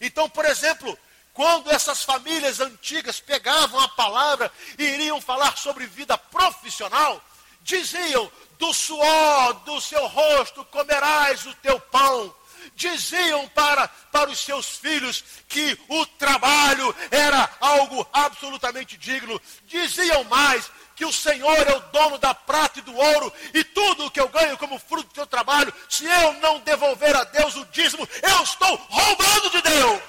Então, 0.00 0.28
por 0.28 0.44
exemplo, 0.44 0.98
quando 1.32 1.70
essas 1.70 2.02
famílias 2.02 2.60
antigas 2.60 3.20
pegavam 3.20 3.80
a 3.80 3.88
palavra 3.88 4.52
e 4.78 4.84
iriam 4.84 5.20
falar 5.20 5.56
sobre 5.56 5.86
vida 5.86 6.16
profissional, 6.16 7.22
diziam: 7.62 8.30
do 8.58 8.72
suor 8.74 9.54
do 9.64 9.80
seu 9.80 10.06
rosto 10.06 10.64
comerás 10.66 11.46
o 11.46 11.54
teu 11.56 11.80
pão. 11.80 12.34
Diziam 12.74 13.48
para, 13.48 13.88
para 13.88 14.30
os 14.30 14.38
seus 14.40 14.66
filhos 14.66 15.24
que 15.48 15.78
o 15.88 16.06
trabalho 16.06 16.94
era 17.10 17.48
algo 17.60 18.06
absolutamente 18.12 18.96
digno. 18.96 19.40
Diziam 19.66 20.24
mais 20.24 20.70
que 21.00 21.04
o 21.06 21.12
Senhor 21.12 21.66
é 21.66 21.74
o 21.74 21.80
dono 21.80 22.18
da 22.18 22.34
prata 22.34 22.78
e 22.78 22.82
do 22.82 22.94
ouro, 22.94 23.32
e 23.54 23.64
tudo 23.64 24.04
o 24.04 24.10
que 24.10 24.20
eu 24.20 24.28
ganho 24.28 24.58
como 24.58 24.78
fruto 24.78 25.08
do 25.08 25.14
seu 25.14 25.26
trabalho, 25.26 25.72
se 25.88 26.04
eu 26.04 26.34
não 26.34 26.60
devolver 26.60 27.16
a 27.16 27.24
Deus 27.24 27.56
o 27.56 27.64
dízimo, 27.72 28.06
eu 28.22 28.42
estou 28.42 28.76
roubando 28.76 29.48
de 29.48 29.62
Deus. 29.62 30.02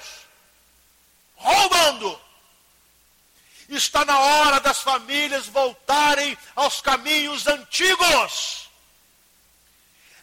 Roubando. 1.34 2.20
Está 3.70 4.04
na 4.04 4.18
hora 4.18 4.60
das 4.60 4.80
famílias 4.82 5.46
voltarem 5.46 6.36
aos 6.54 6.82
caminhos 6.82 7.46
antigos. 7.46 8.68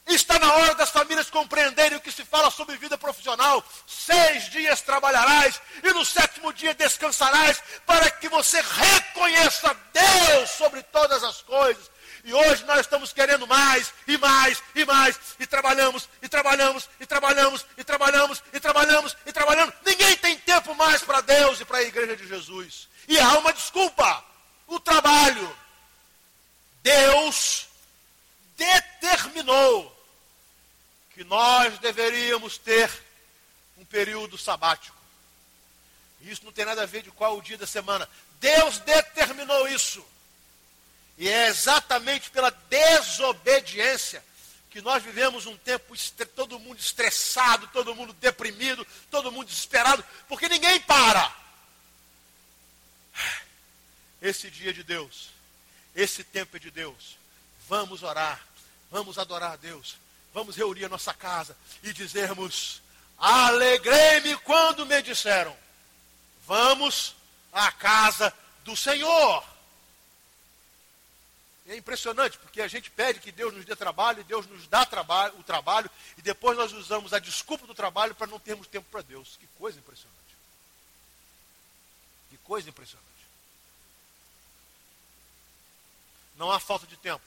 Está 0.09 0.39
na 0.39 0.51
hora 0.55 0.73
das 0.73 0.89
famílias 0.89 1.29
compreenderem 1.29 1.95
o 1.95 2.01
que 2.01 2.11
se 2.11 2.25
fala 2.25 2.49
sobre 2.49 2.75
vida 2.77 2.97
profissional. 2.97 3.63
Seis 3.85 4.49
dias 4.49 4.81
trabalharás 4.81 5.61
e 5.83 5.93
no 5.93 6.03
sétimo 6.03 6.51
dia 6.51 6.73
descansarás, 6.73 7.61
para 7.85 8.09
que 8.09 8.27
você 8.27 8.59
reconheça 8.59 9.77
Deus 9.93 10.49
sobre 10.49 10.81
todas 10.81 11.23
as 11.23 11.43
coisas. 11.43 11.91
E 12.23 12.33
hoje 12.33 12.65
nós 12.65 12.79
estamos 12.79 13.13
querendo 13.13 13.45
mais 13.45 13.93
e 14.07 14.17
mais 14.17 14.63
e 14.73 14.83
mais, 14.83 15.19
e 15.39 15.45
trabalhamos, 15.45 16.09
e 16.23 16.27
trabalhamos, 16.27 16.89
e 16.99 17.05
trabalhamos, 17.05 17.65
e 17.77 17.83
trabalhamos, 17.83 18.43
e 18.51 18.59
trabalhamos, 18.59 19.17
e 19.27 19.31
trabalhamos. 19.31 19.73
Ninguém 19.85 20.17
tem 20.17 20.37
tempo 20.39 20.73
mais 20.73 21.03
para 21.03 21.21
Deus 21.21 21.61
e 21.61 21.65
para 21.65 21.77
a 21.77 21.83
igreja 21.83 22.17
de 22.17 22.27
Jesus. 22.27 22.89
E 23.07 23.19
há 23.19 23.37
uma 23.37 23.53
desculpa: 23.53 24.25
o 24.65 24.79
trabalho. 24.79 25.55
Deus 26.81 27.67
determinou 28.57 29.98
que 31.19 31.23
nós 31.25 31.77
deveríamos 31.79 32.57
ter 32.57 32.89
um 33.77 33.83
período 33.83 34.37
sabático. 34.37 34.95
Isso 36.21 36.45
não 36.45 36.51
tem 36.53 36.63
nada 36.63 36.83
a 36.83 36.85
ver 36.85 37.01
de 37.01 37.11
qual 37.11 37.37
o 37.37 37.41
dia 37.41 37.57
da 37.57 37.67
semana. 37.67 38.07
Deus 38.39 38.79
determinou 38.79 39.67
isso. 39.67 40.01
E 41.17 41.27
é 41.27 41.47
exatamente 41.47 42.29
pela 42.29 42.49
desobediência 42.69 44.23
que 44.69 44.79
nós 44.79 45.03
vivemos 45.03 45.45
um 45.45 45.57
tempo 45.57 45.93
todo 46.33 46.57
mundo 46.57 46.79
estressado, 46.79 47.67
todo 47.73 47.93
mundo 47.93 48.13
deprimido, 48.13 48.87
todo 49.11 49.29
mundo 49.29 49.47
desesperado, 49.47 50.01
porque 50.29 50.47
ninguém 50.47 50.79
para. 50.79 51.35
Esse 54.21 54.49
dia 54.49 54.69
é 54.69 54.73
de 54.73 54.83
Deus, 54.83 55.31
esse 55.93 56.23
tempo 56.23 56.55
é 56.55 56.59
de 56.61 56.71
Deus. 56.71 57.17
Vamos 57.67 58.03
orar, 58.03 58.41
vamos 58.89 59.17
adorar 59.17 59.51
a 59.51 59.57
Deus, 59.57 59.97
vamos 60.33 60.55
reunir 60.55 60.85
a 60.85 60.89
nossa 60.89 61.13
casa 61.13 61.55
e 61.83 61.93
dizermos: 61.93 62.81
Alegrei-me 63.17 64.35
quando 64.37 64.85
me 64.85 65.01
disseram, 65.01 65.55
vamos 66.45 67.15
à 67.51 67.71
casa 67.71 68.33
do 68.63 68.75
Senhor. 68.75 69.43
É 71.67 71.75
impressionante, 71.75 72.35
porque 72.39 72.61
a 72.61 72.67
gente 72.67 72.89
pede 72.89 73.19
que 73.19 73.31
Deus 73.31 73.53
nos 73.53 73.63
dê 73.63 73.75
trabalho, 73.75 74.21
e 74.21 74.23
Deus 74.23 74.47
nos 74.47 74.67
dá 74.67 74.81
o 75.37 75.43
trabalho, 75.43 75.89
e 76.17 76.21
depois 76.21 76.57
nós 76.57 76.73
usamos 76.73 77.13
a 77.13 77.19
desculpa 77.19 77.67
do 77.67 77.75
trabalho 77.75 78.15
para 78.15 78.25
não 78.25 78.39
termos 78.39 78.65
tempo 78.65 78.87
para 78.89 79.03
Deus. 79.03 79.37
Que 79.39 79.45
coisa 79.59 79.77
impressionante. 79.77 80.17
Que 82.31 82.37
coisa 82.37 82.67
impressionante. 82.67 83.07
Não 86.35 86.49
há 86.49 86.59
falta 86.59 86.87
de 86.87 86.97
tempo 86.97 87.21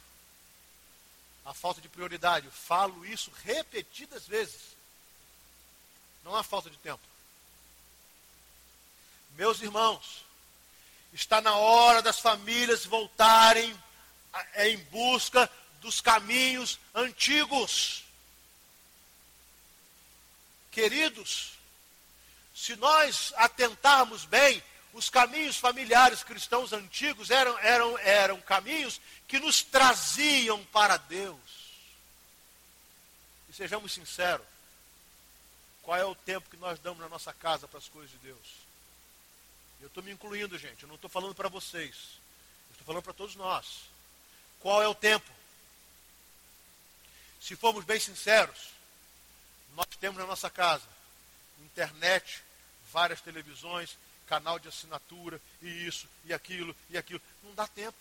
a 1.44 1.54
falta 1.54 1.80
de 1.80 1.88
prioridade. 1.88 2.48
Falo 2.50 3.04
isso 3.04 3.30
repetidas 3.44 4.26
vezes. 4.26 4.60
Não 6.24 6.36
há 6.36 6.42
falta 6.42 6.70
de 6.70 6.76
tempo. 6.78 7.02
Meus 9.30 9.60
irmãos, 9.60 10.24
está 11.12 11.40
na 11.40 11.56
hora 11.56 12.02
das 12.02 12.20
famílias 12.20 12.84
voltarem 12.84 13.76
em 14.56 14.78
busca 14.84 15.50
dos 15.80 16.00
caminhos 16.00 16.78
antigos. 16.94 18.04
Queridos, 20.70 21.52
se 22.54 22.76
nós 22.76 23.32
atentarmos 23.36 24.24
bem, 24.24 24.62
os 24.92 25.08
caminhos 25.08 25.56
familiares 25.56 26.22
cristãos 26.22 26.72
antigos 26.72 27.30
eram, 27.30 27.58
eram, 27.58 27.98
eram 27.98 28.40
caminhos 28.40 29.00
que 29.26 29.38
nos 29.38 29.62
traziam 29.62 30.62
para 30.66 30.96
Deus. 30.96 31.38
E 33.48 33.52
sejamos 33.52 33.92
sinceros, 33.92 34.46
qual 35.82 35.98
é 35.98 36.04
o 36.04 36.14
tempo 36.14 36.48
que 36.50 36.56
nós 36.56 36.78
damos 36.78 37.00
na 37.00 37.08
nossa 37.08 37.32
casa 37.32 37.66
para 37.66 37.78
as 37.78 37.88
coisas 37.88 38.10
de 38.10 38.18
Deus? 38.18 38.62
Eu 39.80 39.88
estou 39.88 40.02
me 40.02 40.12
incluindo, 40.12 40.58
gente, 40.58 40.82
eu 40.82 40.88
não 40.88 40.96
estou 40.96 41.10
falando 41.10 41.34
para 41.34 41.48
vocês, 41.48 41.96
eu 42.68 42.72
estou 42.72 42.86
falando 42.86 43.02
para 43.02 43.12
todos 43.12 43.34
nós. 43.34 43.80
Qual 44.60 44.82
é 44.82 44.86
o 44.86 44.94
tempo? 44.94 45.28
Se 47.40 47.56
formos 47.56 47.84
bem 47.84 47.98
sinceros, 47.98 48.68
nós 49.74 49.86
temos 49.98 50.18
na 50.18 50.26
nossa 50.26 50.48
casa 50.48 50.92
internet, 51.64 52.42
várias 52.92 53.20
televisões, 53.20 53.96
canal 54.32 54.58
de 54.58 54.66
assinatura, 54.66 55.38
e 55.60 55.86
isso, 55.86 56.08
e 56.24 56.32
aquilo, 56.32 56.74
e 56.88 56.96
aquilo. 56.96 57.20
Não 57.42 57.54
dá 57.54 57.68
tempo. 57.68 57.98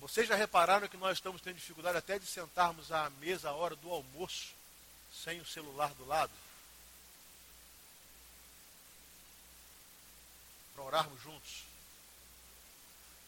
Vocês 0.00 0.26
já 0.26 0.34
repararam 0.34 0.88
que 0.88 0.96
nós 0.96 1.18
estamos 1.18 1.40
tendo 1.40 1.54
dificuldade 1.54 1.96
até 1.96 2.18
de 2.18 2.26
sentarmos 2.26 2.90
à 2.90 3.08
mesa 3.20 3.50
a 3.50 3.52
hora 3.52 3.76
do 3.76 3.88
almoço, 3.88 4.52
sem 5.22 5.40
o 5.40 5.46
celular 5.46 5.94
do 5.94 6.04
lado? 6.04 6.32
Para 10.74 10.82
orarmos 10.82 11.22
juntos. 11.22 11.62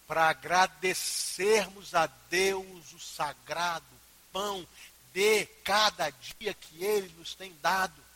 para 0.08 0.28
agradecermos 0.28 1.94
a 1.94 2.06
Deus 2.28 2.92
o 2.92 2.98
sagrado 2.98 3.86
pão 4.32 4.66
de 5.14 5.46
cada 5.64 6.10
dia 6.10 6.52
que 6.52 6.84
Ele 6.84 7.08
nos 7.16 7.34
tem 7.36 7.56
dado. 7.62 8.11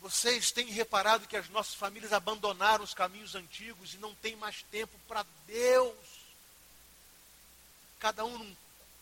Vocês 0.00 0.52
têm 0.52 0.66
reparado 0.66 1.26
que 1.26 1.36
as 1.36 1.48
nossas 1.48 1.74
famílias 1.74 2.12
abandonaram 2.12 2.84
os 2.84 2.94
caminhos 2.94 3.34
antigos 3.34 3.94
e 3.94 3.98
não 3.98 4.14
têm 4.16 4.36
mais 4.36 4.62
tempo 4.70 4.96
para 5.08 5.26
Deus. 5.46 5.96
Cada 7.98 8.24
um 8.24 8.38
num, 8.38 8.56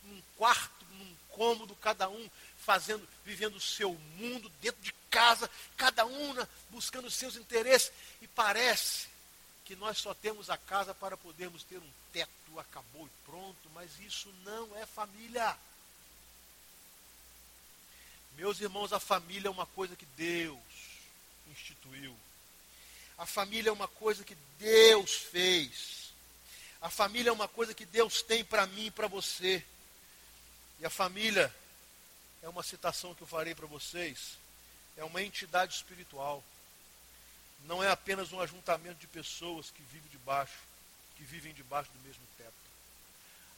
num, 0.04 0.22
quarto, 0.36 0.86
num 0.92 1.16
cômodo, 1.30 1.76
cada 1.76 2.08
um 2.08 2.30
fazendo, 2.58 3.06
vivendo 3.24 3.56
o 3.56 3.60
seu 3.60 3.92
mundo 4.16 4.48
dentro 4.60 4.80
de 4.80 4.92
casa, 5.10 5.50
cada 5.76 6.06
um 6.06 6.34
buscando 6.70 7.08
os 7.08 7.14
seus 7.14 7.36
interesses. 7.36 7.92
E 8.22 8.28
parece 8.28 9.08
que 9.66 9.76
nós 9.76 9.98
só 9.98 10.14
temos 10.14 10.48
a 10.48 10.56
casa 10.56 10.94
para 10.94 11.16
podermos 11.16 11.62
ter 11.64 11.76
um 11.76 11.90
teto, 12.10 12.58
acabou 12.58 13.06
e 13.06 13.26
pronto, 13.26 13.70
mas 13.74 13.90
isso 14.00 14.32
não 14.44 14.74
é 14.76 14.86
família. 14.86 15.56
Meus 18.36 18.60
irmãos, 18.60 18.92
a 18.92 19.00
família 19.00 19.48
é 19.48 19.50
uma 19.50 19.66
coisa 19.66 19.96
que 19.96 20.04
Deus 20.16 20.58
instituiu. 21.50 22.14
A 23.16 23.24
família 23.24 23.70
é 23.70 23.72
uma 23.72 23.88
coisa 23.88 24.22
que 24.22 24.36
Deus 24.58 25.14
fez. 25.14 26.12
A 26.82 26.90
família 26.90 27.30
é 27.30 27.32
uma 27.32 27.48
coisa 27.48 27.72
que 27.72 27.86
Deus 27.86 28.20
tem 28.20 28.44
para 28.44 28.66
mim 28.66 28.86
e 28.86 28.90
para 28.90 29.08
você. 29.08 29.64
E 30.78 30.84
a 30.84 30.90
família 30.90 31.54
é 32.42 32.48
uma 32.48 32.62
citação 32.62 33.14
que 33.14 33.22
eu 33.22 33.26
farei 33.26 33.54
para 33.54 33.66
vocês. 33.66 34.36
É 34.98 35.04
uma 35.04 35.22
entidade 35.22 35.74
espiritual. 35.74 36.44
Não 37.64 37.82
é 37.82 37.90
apenas 37.90 38.32
um 38.32 38.40
ajuntamento 38.40 39.00
de 39.00 39.06
pessoas 39.06 39.70
que 39.70 39.82
vivem 39.84 40.10
debaixo, 40.10 40.60
que 41.16 41.24
vivem 41.24 41.54
debaixo 41.54 41.90
do 41.90 42.06
mesmo 42.06 42.22
teto. 42.36 42.52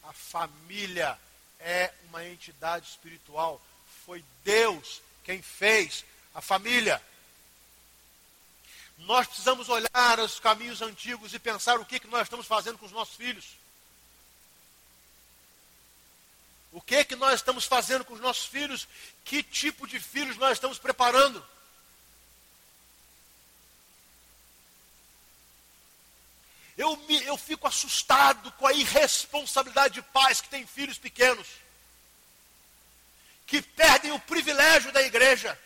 A 0.05 0.13
família 0.13 1.19
é 1.59 1.93
uma 2.09 2.25
entidade 2.25 2.89
espiritual. 2.89 3.61
Foi 4.09 4.25
Deus 4.43 5.03
quem 5.23 5.43
fez 5.43 6.03
a 6.35 6.41
família. 6.41 6.99
Nós 9.01 9.27
precisamos 9.27 9.69
olhar 9.69 10.19
os 10.19 10.41
caminhos 10.41 10.81
antigos 10.81 11.35
e 11.35 11.39
pensar 11.39 11.79
o 11.79 11.85
que, 11.85 12.01
que 12.01 12.07
nós 12.07 12.23
estamos 12.23 12.47
fazendo 12.47 12.79
com 12.79 12.87
os 12.87 12.93
nossos 12.93 13.15
filhos. 13.17 13.45
O 16.73 16.81
que, 16.81 17.05
que 17.05 17.17
nós 17.17 17.35
estamos 17.35 17.67
fazendo 17.67 18.03
com 18.03 18.15
os 18.15 18.21
nossos 18.21 18.47
filhos? 18.47 18.89
Que 19.27 19.43
tipo 19.43 19.87
de 19.87 20.01
filhos 20.01 20.39
nós 20.39 20.53
estamos 20.53 20.79
preparando? 20.79 21.47
Eu, 26.79 26.97
me, 26.97 27.23
eu 27.25 27.37
fico 27.37 27.69
assustado 27.69 28.51
com 28.53 28.67
a 28.67 28.73
irresponsabilidade 28.73 29.93
de 29.93 30.03
pais 30.03 30.41
que 30.41 30.49
têm 30.49 30.67
filhos 30.67 30.97
pequenos, 30.97 31.47
que 33.49 33.63
perdem 33.63 34.13
o 34.13 34.21
privilégio 34.21 34.93
da 34.93 35.03
igreja, 35.03 35.59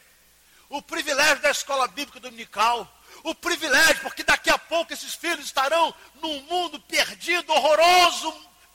o 0.70 0.80
privilégio 0.80 1.42
da 1.42 1.50
escola 1.50 1.88
bíblica 1.88 2.20
dominical, 2.20 2.88
o 3.24 3.34
privilégio, 3.34 4.00
porque 4.02 4.22
daqui 4.22 4.50
a 4.50 4.56
pouco 4.56 4.92
esses 4.92 5.16
filhos 5.16 5.44
estarão 5.44 5.92
num 6.22 6.40
mundo 6.42 6.80
perdido, 6.80 7.52
horroroso, 7.52 8.32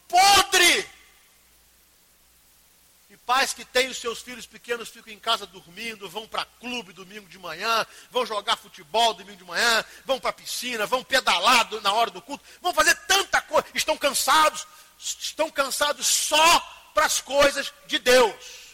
podre. 0.09 0.89
E 3.09 3.15
pais 3.25 3.53
que 3.53 3.63
têm 3.63 3.87
os 3.87 3.97
seus 3.97 4.21
filhos 4.21 4.45
pequenos 4.45 4.89
ficam 4.89 5.13
em 5.13 5.19
casa 5.19 5.47
dormindo, 5.47 6.09
vão 6.09 6.27
para 6.27 6.43
clube 6.59 6.91
domingo 6.91 7.29
de 7.29 7.39
manhã, 7.39 7.87
vão 8.11 8.25
jogar 8.25 8.57
futebol 8.57 9.13
domingo 9.13 9.37
de 9.37 9.45
manhã, 9.45 9.85
vão 10.05 10.19
para 10.19 10.31
a 10.31 10.33
piscina, 10.33 10.85
vão 10.85 11.01
pedalar 11.01 11.69
na 11.81 11.93
hora 11.93 12.11
do 12.11 12.21
culto, 12.21 12.43
vão 12.61 12.73
fazer 12.73 12.95
tanta 13.07 13.39
coisa, 13.39 13.67
estão 13.73 13.97
cansados, 13.97 14.67
estão 14.99 15.49
cansados 15.49 16.05
só 16.05 16.59
para 16.93 17.05
as 17.05 17.21
coisas 17.21 17.73
de 17.85 17.99
Deus. 17.99 18.66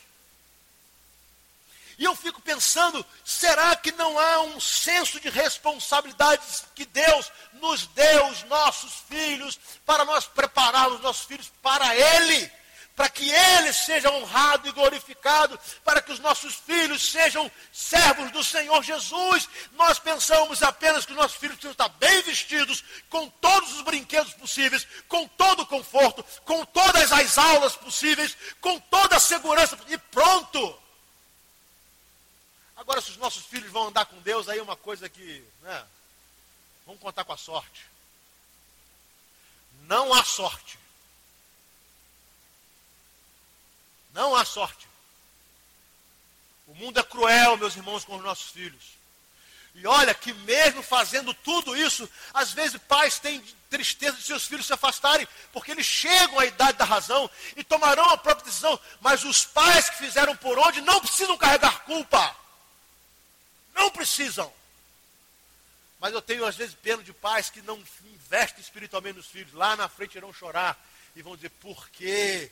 E 1.98 2.04
eu 2.06 2.16
fico 2.16 2.42
pensando, 2.42 3.06
será 3.24 3.76
que 3.76 3.92
não 3.92 4.18
há 4.18 4.42
um 4.42 4.60
senso 4.60 5.20
de 5.20 5.30
responsabilidade 5.30 6.42
que 6.74 6.86
Deus 6.86 7.32
nos 7.54 7.86
deu 7.88 8.28
os 8.28 8.44
nossos 8.44 8.94
filhos 9.08 9.60
para 9.86 10.04
nós 10.04 10.26
prepararmos 10.26 10.96
os 10.96 11.02
nossos 11.02 11.26
filhos 11.26 11.52
para 11.62 11.96
Ele? 11.96 12.52
Para 12.96 13.10
que 13.10 13.28
Ele 13.30 13.74
seja 13.74 14.12
honrado 14.12 14.68
e 14.68 14.72
glorificado, 14.72 15.60
para 15.84 16.00
que 16.00 16.12
os 16.12 16.20
nossos 16.20 16.56
filhos 16.56 17.12
sejam 17.12 17.52
servos 17.72 18.30
do 18.32 18.44
Senhor 18.44 18.84
Jesus. 18.84 19.50
Nós 19.72 19.98
pensamos 19.98 20.62
apenas 20.62 21.04
que 21.04 21.12
os 21.12 21.18
nossos 21.18 21.38
filhos 21.38 21.56
precisam 21.56 21.72
estar 21.72 21.90
bem 21.90 22.22
vestidos, 22.22 22.84
com 23.10 23.28
todos 23.30 23.74
os 23.74 23.82
brinquedos 23.82 24.34
possíveis, 24.34 24.86
com 25.08 25.28
todo 25.28 25.62
o 25.62 25.66
conforto, 25.66 26.24
com 26.46 26.64
todas 26.66 27.12
as 27.12 27.38
aulas 27.38 27.76
possíveis, 27.76 28.38
com 28.62 28.80
toda 28.80 29.16
a 29.16 29.20
segurança, 29.20 29.78
e 29.88 29.98
pronto. 29.98 30.83
Agora, 32.84 33.00
se 33.00 33.12
os 33.12 33.18
nossos 33.18 33.46
filhos 33.46 33.72
vão 33.72 33.88
andar 33.88 34.06
com 34.06 34.20
Deus, 34.20 34.50
aí 34.50 34.60
é 34.60 34.62
uma 34.62 34.76
coisa 34.76 35.08
que. 35.08 35.42
Né, 35.62 35.86
vamos 36.86 37.02
contar 37.02 37.24
com 37.24 37.32
a 37.32 37.38
sorte. 37.38 37.88
Não 39.84 40.14
há 40.14 40.22
sorte. 40.22 40.78
Não 44.14 44.36
há 44.36 44.44
sorte. 44.44 44.86
O 46.68 46.76
mundo 46.76 47.00
é 47.00 47.04
cruel, 47.04 47.56
meus 47.56 47.74
irmãos, 47.78 48.04
com 48.04 48.18
os 48.18 48.24
nossos 48.24 48.52
filhos. 48.52 48.84
E 49.76 49.88
olha 49.88 50.14
que 50.14 50.34
mesmo 50.34 50.84
fazendo 50.84 51.34
tudo 51.34 51.78
isso, 51.78 52.08
às 52.34 52.52
vezes 52.52 52.82
pais 52.82 53.18
têm 53.18 53.42
tristeza 53.70 54.18
de 54.18 54.24
seus 54.24 54.46
filhos 54.46 54.68
se 54.68 54.74
afastarem, 54.74 55.28
porque 55.54 55.72
eles 55.72 55.86
chegam 55.86 56.38
à 56.38 56.46
idade 56.46 56.78
da 56.78 56.86
razão 56.86 57.30
e 57.56 57.64
tomarão 57.64 58.10
a 58.10 58.18
própria 58.18 58.46
decisão. 58.46 58.78
Mas 59.00 59.24
os 59.24 59.46
pais 59.46 59.90
que 59.90 60.00
fizeram 60.00 60.36
por 60.36 60.60
onde 60.60 60.82
não 60.82 61.00
precisam 61.00 61.38
carregar 61.38 61.86
culpa. 61.86 62.43
Não 63.74 63.90
precisam. 63.90 64.52
Mas 66.04 66.14
eu 66.14 66.22
tenho 66.22 66.46
às 66.46 66.58
vezes 66.58 66.76
pena 66.76 67.02
de 67.02 67.14
pais 67.14 67.50
que 67.50 67.62
não 67.62 67.82
investem 68.14 68.62
espiritualmente 68.62 69.16
nos 69.16 69.28
filhos. 69.28 69.54
Lá 69.54 69.76
na 69.78 69.88
frente 69.88 70.18
irão 70.18 70.34
chorar 70.34 70.78
e 71.16 71.22
vão 71.22 71.36
dizer, 71.36 71.50
por 71.50 71.90
quê? 71.92 72.52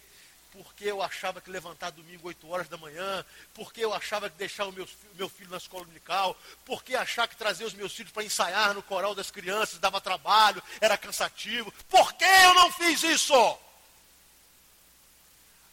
Porque 0.53 0.85
eu 0.85 1.01
achava 1.01 1.41
que 1.41 1.49
levantar 1.49 1.91
domingo 1.91 2.29
8 2.29 2.49
horas 2.49 2.69
da 2.69 2.77
manhã, 2.77 3.25
porque 3.53 3.83
eu 3.83 3.93
achava 3.93 4.29
que 4.29 4.37
deixar 4.37 4.65
o 4.67 4.71
meu, 4.71 4.87
meu 5.15 5.27
filho 5.27 5.49
na 5.49 5.57
escola 5.57 5.83
dominical, 5.83 6.37
porque 6.65 6.95
achar 6.95 7.27
que 7.27 7.35
trazer 7.35 7.65
os 7.65 7.73
meus 7.73 7.93
filhos 7.93 8.13
para 8.13 8.23
ensaiar 8.23 8.73
no 8.73 8.83
coral 8.83 9.13
das 9.13 9.29
crianças 9.29 9.79
dava 9.79 9.99
trabalho, 9.99 10.63
era 10.79 10.97
cansativo. 10.97 11.73
Por 11.89 12.13
que 12.13 12.23
eu 12.23 12.53
não 12.53 12.71
fiz 12.71 13.03
isso? 13.03 13.57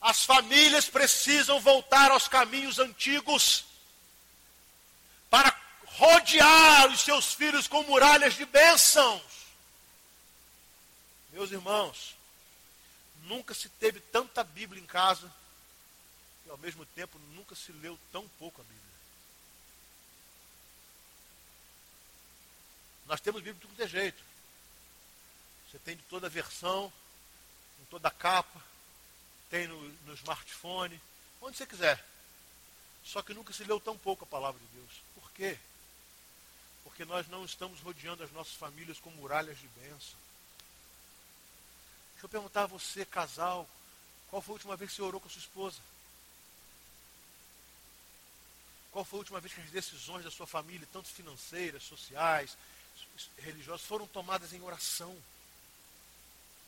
As 0.01 0.25
famílias 0.25 0.89
precisam 0.89 1.61
voltar 1.61 2.11
aos 2.11 2.27
caminhos 2.27 2.81
antigos 2.81 3.68
rodear 5.99 6.89
os 6.93 7.01
seus 7.01 7.35
filhos 7.35 7.67
com 7.67 7.83
muralhas 7.83 8.35
de 8.35 8.47
bênçãos. 8.47 9.21
Meus 11.33 11.51
irmãos, 11.51 12.17
nunca 13.25 13.53
se 13.53 13.69
teve 13.69 13.99
tanta 14.01 14.45
Bíblia 14.45 14.81
em 14.81 14.87
casa 14.87 15.31
e 16.47 16.51
ao 16.51 16.57
mesmo 16.59 16.87
tempo 16.87 17.19
nunca 17.35 17.57
se 17.57 17.73
leu 17.73 17.99
tão 18.13 18.27
pouco 18.39 18.61
a 18.61 18.65
Bíblia. 18.65 18.79
Nós 23.07 23.21
temos 23.21 23.43
Bíblia 23.43 23.61
de 23.61 23.69
tudo 23.69 23.83
é 23.83 23.89
jeito. 23.89 24.23
Você 25.69 25.79
tem 25.81 25.97
de 25.97 26.03
toda 26.05 26.29
a 26.29 26.31
versão, 26.31 26.93
em 27.83 27.85
toda 27.87 28.07
a 28.07 28.13
capa, 28.13 28.63
tem 29.51 29.67
no, 29.67 29.89
no 30.07 30.15
smartphone, 30.15 31.01
onde 31.43 31.57
você 31.57 31.67
quiser. 31.67 32.03
Só 33.05 33.21
que 33.21 33.35
nunca 33.35 33.53
se 33.53 33.65
leu 33.65 33.81
tão 33.81 33.99
pouco 33.99 34.25
a 34.25 34.29
palavra 34.29 34.61
de 34.61 34.67
Deus. 34.79 35.03
Por 35.15 35.31
quê? 35.33 35.59
Porque 36.89 37.05
nós 37.05 37.29
não 37.29 37.45
estamos 37.45 37.81
rodeando 37.81 38.25
as 38.25 38.33
nossas 38.33 38.55
famílias 38.55 38.99
com 38.99 39.11
muralhas 39.11 39.59
de 39.59 39.69
bênção. 39.69 40.19
Deixa 42.13 42.25
eu 42.25 42.29
perguntar 42.31 42.63
a 42.63 42.67
você, 42.67 43.05
casal, 43.05 43.69
qual 44.31 44.41
foi 44.41 44.55
a 44.55 44.57
última 44.57 44.75
vez 44.75 44.91
que 44.91 44.97
você 44.97 45.03
orou 45.03 45.21
com 45.21 45.29
a 45.29 45.31
sua 45.31 45.39
esposa? 45.39 45.79
Qual 48.91 49.05
foi 49.05 49.19
a 49.19 49.21
última 49.21 49.39
vez 49.39 49.53
que 49.53 49.61
as 49.61 49.71
decisões 49.71 50.25
da 50.25 50.31
sua 50.31 50.47
família, 50.47 50.89
tanto 50.91 51.09
financeiras, 51.09 51.83
sociais, 51.83 52.57
religiosas, 53.37 53.87
foram 53.87 54.07
tomadas 54.07 54.55
em 54.55 54.63
oração? 54.63 55.15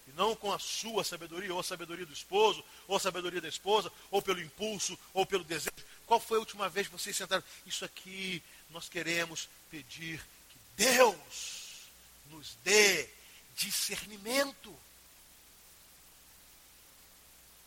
E 0.07 0.13
não 0.13 0.37
com 0.37 0.53
a 0.53 0.59
sua 0.59 1.03
sabedoria, 1.03 1.53
ou 1.53 1.61
a 1.61 1.65
sabedoria 1.65 2.05
do 2.05 2.13
esposo, 2.13 2.63
ou 2.87 2.97
a 2.97 3.01
sabedoria 3.01 3.41
da 3.41 3.49
esposa, 3.49 3.91
ou 4.11 4.21
pelo 4.21 4.41
impulso, 4.41 4.99
ou 5.15 5.25
pelo 5.25 5.45
desejo. 5.45 5.75
Qual 6.07 6.21
foi 6.21 6.37
a 6.37 6.41
última 6.41 6.69
vez 6.69 6.89
que 6.89 6.93
vocês 6.93 7.17
sentaram? 7.17 7.43
Isso 7.65 7.85
aqui 7.85 8.43
nós 8.73 8.89
queremos 8.89 9.49
pedir 9.71 10.19
que 10.49 10.59
Deus 10.77 11.89
nos 12.31 12.57
dê 12.65 13.09
discernimento. 13.57 14.75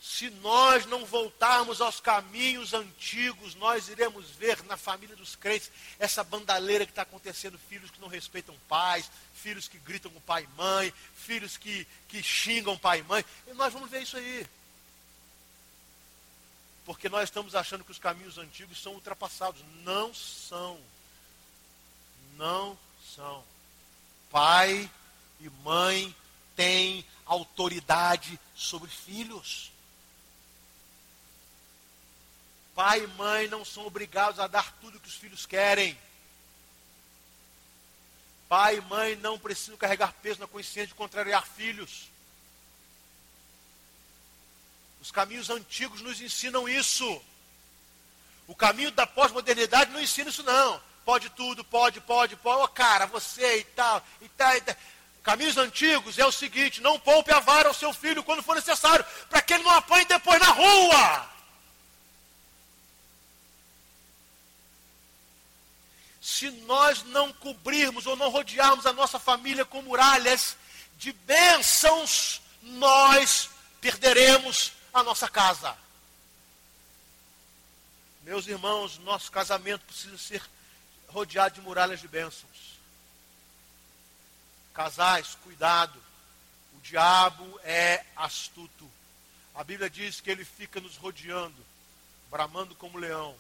Se 0.01 0.29
nós 0.29 0.85
não 0.85 1.05
voltarmos 1.05 1.79
aos 1.79 1.99
caminhos 1.99 2.73
antigos, 2.73 3.55
nós 3.55 3.87
iremos 3.87 4.29
ver 4.31 4.61
na 4.63 4.75
família 4.75 5.15
dos 5.15 5.35
crentes 5.35 5.71
essa 5.97 6.23
bandaleira 6.23 6.85
que 6.85 6.91
está 6.91 7.03
acontecendo: 7.03 7.57
filhos 7.57 7.89
que 7.89 8.01
não 8.01 8.09
respeitam 8.09 8.55
pais, 8.67 9.09
filhos 9.33 9.67
que 9.67 9.77
gritam 9.79 10.11
com 10.11 10.19
pai 10.21 10.43
e 10.43 10.57
mãe, 10.57 10.93
filhos 11.15 11.55
que, 11.55 11.87
que 12.09 12.21
xingam 12.21 12.77
pai 12.77 12.99
e 12.99 13.03
mãe. 13.03 13.25
E 13.47 13.53
nós 13.53 13.71
vamos 13.71 13.89
ver 13.89 14.01
isso 14.01 14.17
aí. 14.17 14.45
Porque 16.85 17.07
nós 17.07 17.23
estamos 17.23 17.55
achando 17.55 17.83
que 17.83 17.91
os 17.91 17.99
caminhos 17.99 18.37
antigos 18.37 18.81
são 18.81 18.93
ultrapassados. 18.93 19.61
Não 19.83 20.13
são. 20.13 20.79
Não 22.37 22.77
são. 23.15 23.43
Pai 24.29 24.89
e 25.39 25.49
mãe 25.63 26.15
têm 26.55 27.05
autoridade 27.25 28.39
sobre 28.55 28.89
filhos. 28.89 29.71
Pai 32.75 33.03
e 33.03 33.07
mãe 33.07 33.47
não 33.47 33.63
são 33.63 33.85
obrigados 33.85 34.39
a 34.39 34.47
dar 34.47 34.71
tudo 34.81 34.99
que 34.99 35.07
os 35.07 35.15
filhos 35.15 35.45
querem. 35.45 35.97
Pai 38.49 38.77
e 38.77 38.81
mãe 38.81 39.15
não 39.17 39.37
precisam 39.37 39.77
carregar 39.77 40.13
peso 40.21 40.39
na 40.39 40.47
consciência 40.47 40.87
de 40.87 40.95
contrariar 40.95 41.45
filhos. 41.45 42.09
Os 45.01 45.11
caminhos 45.11 45.49
antigos 45.49 46.01
nos 46.01 46.21
ensinam 46.21 46.67
isso. 46.67 47.21
O 48.47 48.55
caminho 48.55 48.91
da 48.91 49.05
pós-modernidade 49.05 49.91
não 49.91 50.01
ensina 50.01 50.29
isso, 50.29 50.43
não. 50.43 50.81
Pode 51.05 51.29
tudo, 51.31 51.63
pode, 51.63 51.99
pode, 52.01 52.35
pode. 52.35 52.63
Oh, 52.63 52.67
cara, 52.67 53.05
você 53.05 53.59
e 53.59 53.63
tal, 53.63 54.01
e 54.21 54.29
tal, 54.29 54.55
e 54.55 54.61
tal. 54.61 54.75
Caminhos 55.23 55.57
antigos 55.57 56.19
é 56.19 56.25
o 56.25 56.31
seguinte: 56.31 56.81
não 56.81 56.99
poupe 56.99 57.31
a 57.31 57.39
vara 57.39 57.69
ao 57.69 57.73
seu 57.73 57.93
filho 57.93 58.23
quando 58.23 58.43
for 58.43 58.55
necessário, 58.55 59.05
para 59.29 59.41
que 59.41 59.53
ele 59.53 59.63
não 59.63 59.71
apanhe 59.71 60.05
depois 60.05 60.39
na 60.39 60.49
rua. 60.49 61.29
Se 66.21 66.49
nós 66.51 67.03
não 67.03 67.33
cobrirmos 67.33 68.05
ou 68.05 68.15
não 68.15 68.29
rodearmos 68.29 68.85
a 68.85 68.93
nossa 68.93 69.19
família 69.19 69.65
com 69.65 69.81
muralhas 69.81 70.55
de 70.97 71.11
bênçãos, 71.11 72.41
nós 72.61 73.49
perderemos 73.81 74.71
a 74.93 75.03
nossa 75.03 75.27
casa. 75.27 75.75
Meus 78.23 78.47
irmãos, 78.47 78.97
nosso 78.99 79.29
casamento 79.29 79.83
precisa 79.85 80.17
ser 80.17 80.41
rodeado 81.13 81.55
de 81.55 81.61
muralhas 81.61 82.01
de 82.01 82.07
bênçãos. 82.07 82.79
Casais, 84.73 85.37
cuidado. 85.43 85.97
O 86.75 86.81
diabo 86.81 87.59
é 87.63 88.03
astuto. 88.15 88.89
A 89.53 89.63
Bíblia 89.63 89.89
diz 89.89 90.19
que 90.19 90.31
ele 90.31 90.43
fica 90.43 90.81
nos 90.81 90.97
rodeando, 90.97 91.63
bramando 92.31 92.73
como 92.73 92.97
leão, 92.97 93.35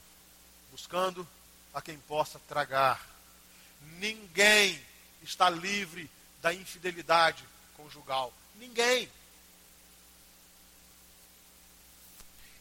buscando 0.71 1.27
a 1.73 1.81
quem 1.81 1.97
possa 1.97 2.39
tragar. 2.47 3.03
Ninguém 3.97 4.79
está 5.23 5.49
livre 5.49 6.09
da 6.41 6.53
infidelidade 6.53 7.43
conjugal. 7.75 8.31
Ninguém. 8.55 9.09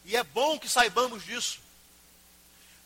E 0.05 0.15
é 0.15 0.23
bom 0.23 0.57
que 0.57 0.67
saibamos 0.67 1.23
disso, 1.23 1.61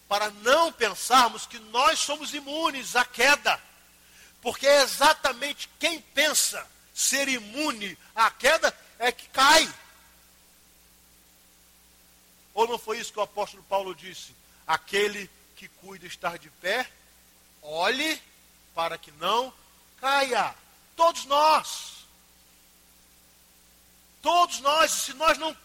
para 0.08 0.30
não 0.30 0.72
pensarmos 0.72 1.46
que 1.46 1.60
nós 1.60 2.00
somos 2.00 2.34
imunes 2.34 2.96
à 2.96 3.04
queda. 3.04 3.62
Porque 4.42 4.68
é 4.68 4.82
exatamente 4.82 5.70
quem 5.80 6.00
pensa 6.00 6.66
ser 6.94 7.28
imune 7.28 7.98
à 8.16 8.32
queda 8.32 8.76
é 8.98 9.12
que 9.12 9.28
cai. 9.30 9.72
Ou 12.54 12.68
não 12.68 12.78
foi 12.78 13.00
isso 13.00 13.14
que 13.14 13.20
o 13.20 13.24
apóstolo 13.24 13.64
Paulo 13.64 13.94
disse? 13.94 14.36
Aquele 14.66 15.30
que 15.56 15.68
cuida 15.68 16.08
estar 16.08 16.38
de 16.38 16.50
pé, 16.50 16.90
olhe 17.62 18.22
para 18.74 18.98
que 18.98 19.12
não 19.14 19.54
caia. 20.00 20.56
Todos 20.96 21.26
nós. 21.26 21.98
Todos 24.22 24.60
nós, 24.60 24.92
se 24.92 25.14
nós 25.14 25.38
não 25.38 25.56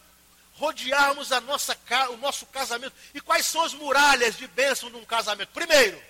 rodearmos 0.62 1.32
a 1.32 1.40
nossa, 1.40 1.76
o 2.10 2.16
nosso 2.18 2.46
casamento. 2.46 2.94
E 3.12 3.20
quais 3.20 3.46
são 3.46 3.64
as 3.64 3.74
muralhas 3.74 4.36
de 4.36 4.46
bênção 4.46 4.88
num 4.90 5.04
casamento? 5.04 5.48
Primeiro, 5.48 6.00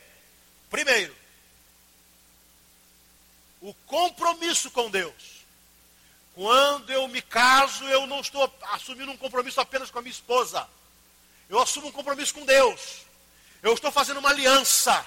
primeiro, 0.68 1.16
o 3.62 3.72
compromisso 3.86 4.70
com 4.70 4.90
Deus. 4.90 5.42
Quando 6.34 6.90
eu 6.90 7.08
me 7.08 7.22
caso, 7.22 7.82
eu 7.84 8.06
não 8.06 8.20
estou 8.20 8.52
assumindo 8.72 9.10
um 9.10 9.16
compromisso 9.16 9.58
apenas 9.58 9.90
com 9.90 9.98
a 9.98 10.02
minha 10.02 10.12
esposa. 10.12 10.68
Eu 11.48 11.58
assumo 11.58 11.88
um 11.88 11.92
compromisso 11.92 12.34
com 12.34 12.44
Deus. 12.44 13.06
Eu 13.62 13.72
estou 13.72 13.90
fazendo 13.90 14.20
uma 14.20 14.30
aliança. 14.30 15.06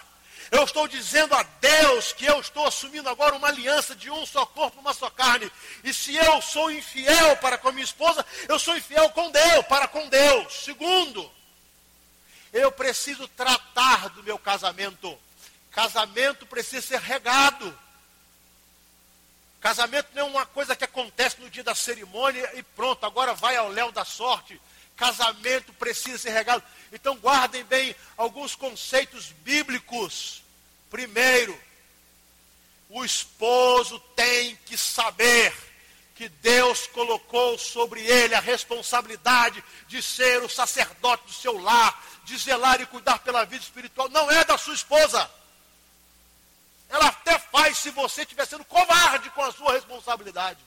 Eu 0.51 0.63
estou 0.63 0.87
dizendo 0.87 1.33
a 1.33 1.43
Deus 1.43 2.13
que 2.13 2.25
eu 2.25 2.39
estou 2.39 2.67
assumindo 2.67 3.09
agora 3.09 3.35
uma 3.35 3.47
aliança 3.47 3.95
de 3.95 4.11
um 4.11 4.25
só 4.25 4.45
corpo, 4.45 4.79
uma 4.79 4.93
só 4.93 5.09
carne. 5.09 5.51
E 5.83 5.93
se 5.93 6.15
eu 6.15 6.41
sou 6.41 6.71
infiel 6.71 7.37
para 7.37 7.57
com 7.57 7.69
a 7.69 7.71
minha 7.71 7.83
esposa, 7.83 8.25
eu 8.47 8.59
sou 8.59 8.77
infiel 8.77 9.09
com 9.09 9.31
Deus, 9.31 9.65
para 9.67 9.87
com 9.87 10.07
Deus. 10.07 10.53
Segundo, 10.63 11.31
eu 12.53 12.71
preciso 12.71 13.27
tratar 13.29 14.09
do 14.09 14.23
meu 14.23 14.37
casamento. 14.37 15.17
Casamento 15.71 16.45
precisa 16.45 16.81
ser 16.85 16.99
regado. 16.99 17.77
Casamento 19.59 20.09
não 20.13 20.21
é 20.21 20.29
uma 20.29 20.45
coisa 20.45 20.75
que 20.75 20.83
acontece 20.83 21.41
no 21.41 21.49
dia 21.49 21.63
da 21.63 21.73
cerimônia 21.73 22.49
e 22.53 22.61
pronto, 22.61 23.03
agora 23.03 23.33
vai 23.33 23.55
ao 23.55 23.67
léu 23.67 23.91
da 23.91 24.05
sorte. 24.05 24.61
Casamento 24.95 25.73
precisa 25.73 26.17
ser 26.17 26.31
regado. 26.31 26.63
Então 26.91 27.17
guardem 27.17 27.63
bem 27.63 27.95
alguns 28.15 28.55
conceitos 28.55 29.33
bíblicos. 29.43 30.43
Primeiro, 30.89 31.59
o 32.89 33.03
esposo 33.03 33.99
tem 34.15 34.55
que 34.65 34.77
saber 34.77 35.53
que 36.15 36.29
Deus 36.29 36.87
colocou 36.87 37.57
sobre 37.57 37.99
ele 38.01 38.33
a 38.33 38.39
responsabilidade 38.39 39.61
de 39.87 40.01
ser 40.01 40.41
o 40.41 40.49
sacerdote 40.49 41.25
do 41.25 41.33
seu 41.33 41.59
lar, 41.59 42.01
de 42.23 42.37
zelar 42.37 42.79
e 42.79 42.85
cuidar 42.85 43.19
pela 43.19 43.43
vida 43.43 43.63
espiritual. 43.63 44.07
Não 44.09 44.31
é 44.31 44.45
da 44.45 44.57
sua 44.57 44.73
esposa. 44.73 45.29
Ela 46.87 47.07
até 47.07 47.37
faz 47.37 47.77
se 47.77 47.89
você 47.89 48.21
estiver 48.21 48.45
sendo 48.45 48.63
covarde 48.63 49.29
com 49.31 49.43
a 49.43 49.51
sua 49.51 49.73
responsabilidade. 49.73 50.59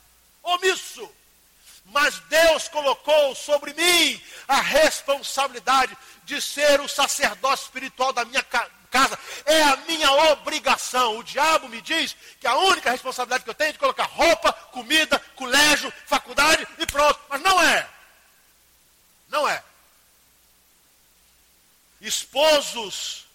Omisso 0.43 1.09
mas 1.91 2.19
Deus 2.21 2.69
colocou 2.69 3.35
sobre 3.35 3.73
mim 3.73 4.23
a 4.47 4.61
responsabilidade 4.61 5.97
de 6.25 6.41
ser 6.41 6.81
o 6.81 6.89
sacerdote 6.89 7.63
espiritual 7.63 8.13
da 8.13 8.25
minha 8.25 8.43
casa. 8.43 9.19
É 9.45 9.63
a 9.63 9.77
minha 9.79 10.11
obrigação. 10.33 11.19
O 11.19 11.25
diabo 11.25 11.69
me 11.69 11.81
diz 11.81 12.15
que 12.41 12.47
a 12.47 12.57
única 12.57 12.91
responsabilidade 12.91 13.45
que 13.45 13.51
eu 13.51 13.55
tenho 13.55 13.71
é 13.71 13.73
de 13.73 13.79
colocar 13.79 14.05
roupa, 14.05 14.53
comida, 14.53 15.19
colégio, 15.35 15.93
faculdade 16.07 16.67
e 16.79 16.87
pronto. 16.87 17.19
Mas 17.29 17.41
não 17.41 17.63
é. 17.63 17.89
Não 19.29 19.49
é. 19.49 19.63
Esposos, 22.01 23.27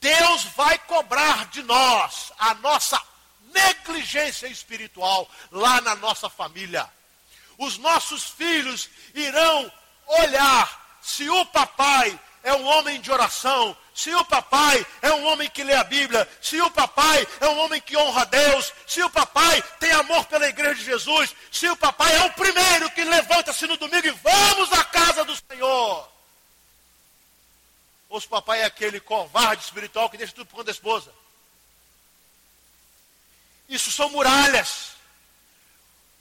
Deus 0.00 0.44
vai 0.56 0.78
cobrar 0.78 1.46
de 1.46 1.62
nós 1.62 2.32
a 2.38 2.54
nossa 2.54 3.00
negligência 3.52 4.46
espiritual 4.46 5.30
lá 5.50 5.80
na 5.82 5.94
nossa 5.94 6.28
família 6.30 6.90
os 7.58 7.78
nossos 7.78 8.24
filhos 8.24 8.88
irão 9.14 9.70
olhar 10.06 10.98
se 11.02 11.28
o 11.28 11.46
papai 11.46 12.18
é 12.42 12.52
um 12.54 12.66
homem 12.66 13.00
de 13.00 13.10
oração, 13.10 13.76
se 13.94 14.12
o 14.14 14.24
papai 14.24 14.84
é 15.00 15.12
um 15.12 15.24
homem 15.26 15.48
que 15.48 15.62
lê 15.62 15.74
a 15.74 15.84
Bíblia, 15.84 16.28
se 16.40 16.60
o 16.60 16.70
papai 16.70 17.26
é 17.40 17.48
um 17.48 17.58
homem 17.58 17.80
que 17.80 17.96
honra 17.96 18.22
a 18.22 18.24
Deus, 18.24 18.72
se 18.86 19.02
o 19.02 19.10
papai 19.10 19.62
tem 19.78 19.92
amor 19.92 20.24
pela 20.26 20.48
igreja 20.48 20.74
de 20.76 20.84
Jesus, 20.84 21.34
se 21.50 21.68
o 21.68 21.76
papai 21.76 22.16
é 22.16 22.24
o 22.24 22.32
primeiro 22.32 22.90
que 22.90 23.04
levanta-se 23.04 23.66
no 23.66 23.76
domingo 23.76 24.06
e 24.06 24.10
vamos 24.10 24.72
à 24.72 24.84
casa 24.84 25.24
do 25.24 25.36
Senhor. 25.36 26.08
Ou 28.08 28.20
se 28.20 28.26
o 28.26 28.30
papai 28.30 28.60
é 28.60 28.64
aquele 28.64 29.00
covarde 29.00 29.62
espiritual 29.62 30.10
que 30.10 30.16
deixa 30.16 30.32
tudo 30.32 30.46
por 30.46 30.56
conta 30.56 30.66
da 30.66 30.72
esposa. 30.72 31.12
Isso 33.68 33.90
são 33.90 34.10
muralhas. 34.10 34.92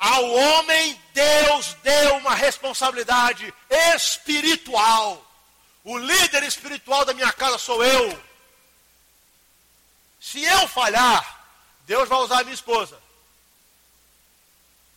Ao 0.02 0.32
homem, 0.32 1.00
Deus 1.14 1.76
deu 1.84 2.18
uma 2.18 2.34
responsabilidade 2.34 3.54
espiritual. 3.96 5.24
O 5.84 5.96
líder 5.96 6.42
espiritual 6.42 7.06
da 7.06 7.14
minha 7.14 7.32
casa 7.32 7.60
sou 7.60 7.86
eu. 7.86 8.24
Se 10.20 10.44
eu 10.44 10.68
falhar, 10.68 11.46
Deus 11.86 12.10
vai 12.10 12.18
usar 12.18 12.40
a 12.40 12.44
minha 12.44 12.56
esposa. 12.56 13.00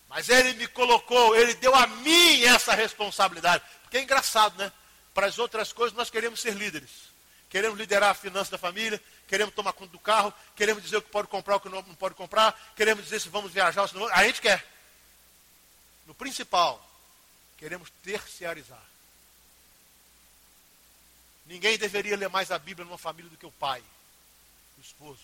Mas 0.08 0.30
ele 0.30 0.54
me 0.54 0.66
colocou, 0.68 1.36
ele 1.36 1.52
deu 1.52 1.74
a 1.74 1.86
mim 1.86 2.42
essa 2.44 2.72
responsabilidade. 2.72 3.62
Porque 3.82 3.98
é 3.98 4.02
engraçado, 4.02 4.56
né? 4.56 4.72
Para 5.12 5.26
as 5.26 5.38
outras 5.38 5.70
coisas 5.70 5.94
nós 5.94 6.08
queremos 6.08 6.40
ser 6.40 6.54
líderes. 6.54 7.12
Queremos 7.50 7.78
liderar 7.78 8.10
a 8.10 8.14
finança 8.14 8.52
da 8.52 8.58
família, 8.58 8.98
queremos 9.28 9.54
tomar 9.54 9.74
conta 9.74 9.92
do 9.92 9.98
carro, 9.98 10.32
queremos 10.56 10.82
dizer 10.82 10.96
o 10.96 11.02
que 11.02 11.10
pode 11.10 11.28
comprar, 11.28 11.56
o 11.56 11.60
que 11.60 11.68
não, 11.68 11.82
pode 11.82 12.14
comprar, 12.14 12.58
queremos 12.74 13.04
dizer 13.04 13.20
se 13.20 13.28
vamos 13.28 13.52
viajar 13.52 13.82
ou 13.82 13.88
se 13.88 13.94
não. 13.94 14.08
A 14.08 14.24
gente 14.24 14.40
quer 14.40 14.73
no 16.06 16.14
principal, 16.14 16.84
queremos 17.56 17.90
terciarizar. 18.02 18.82
Ninguém 21.46 21.76
deveria 21.76 22.16
ler 22.16 22.28
mais 22.28 22.50
a 22.50 22.58
Bíblia 22.58 22.84
numa 22.84 22.98
família 22.98 23.30
do 23.30 23.36
que 23.36 23.46
o 23.46 23.52
pai, 23.52 23.82
o 24.78 24.80
esposo. 24.80 25.20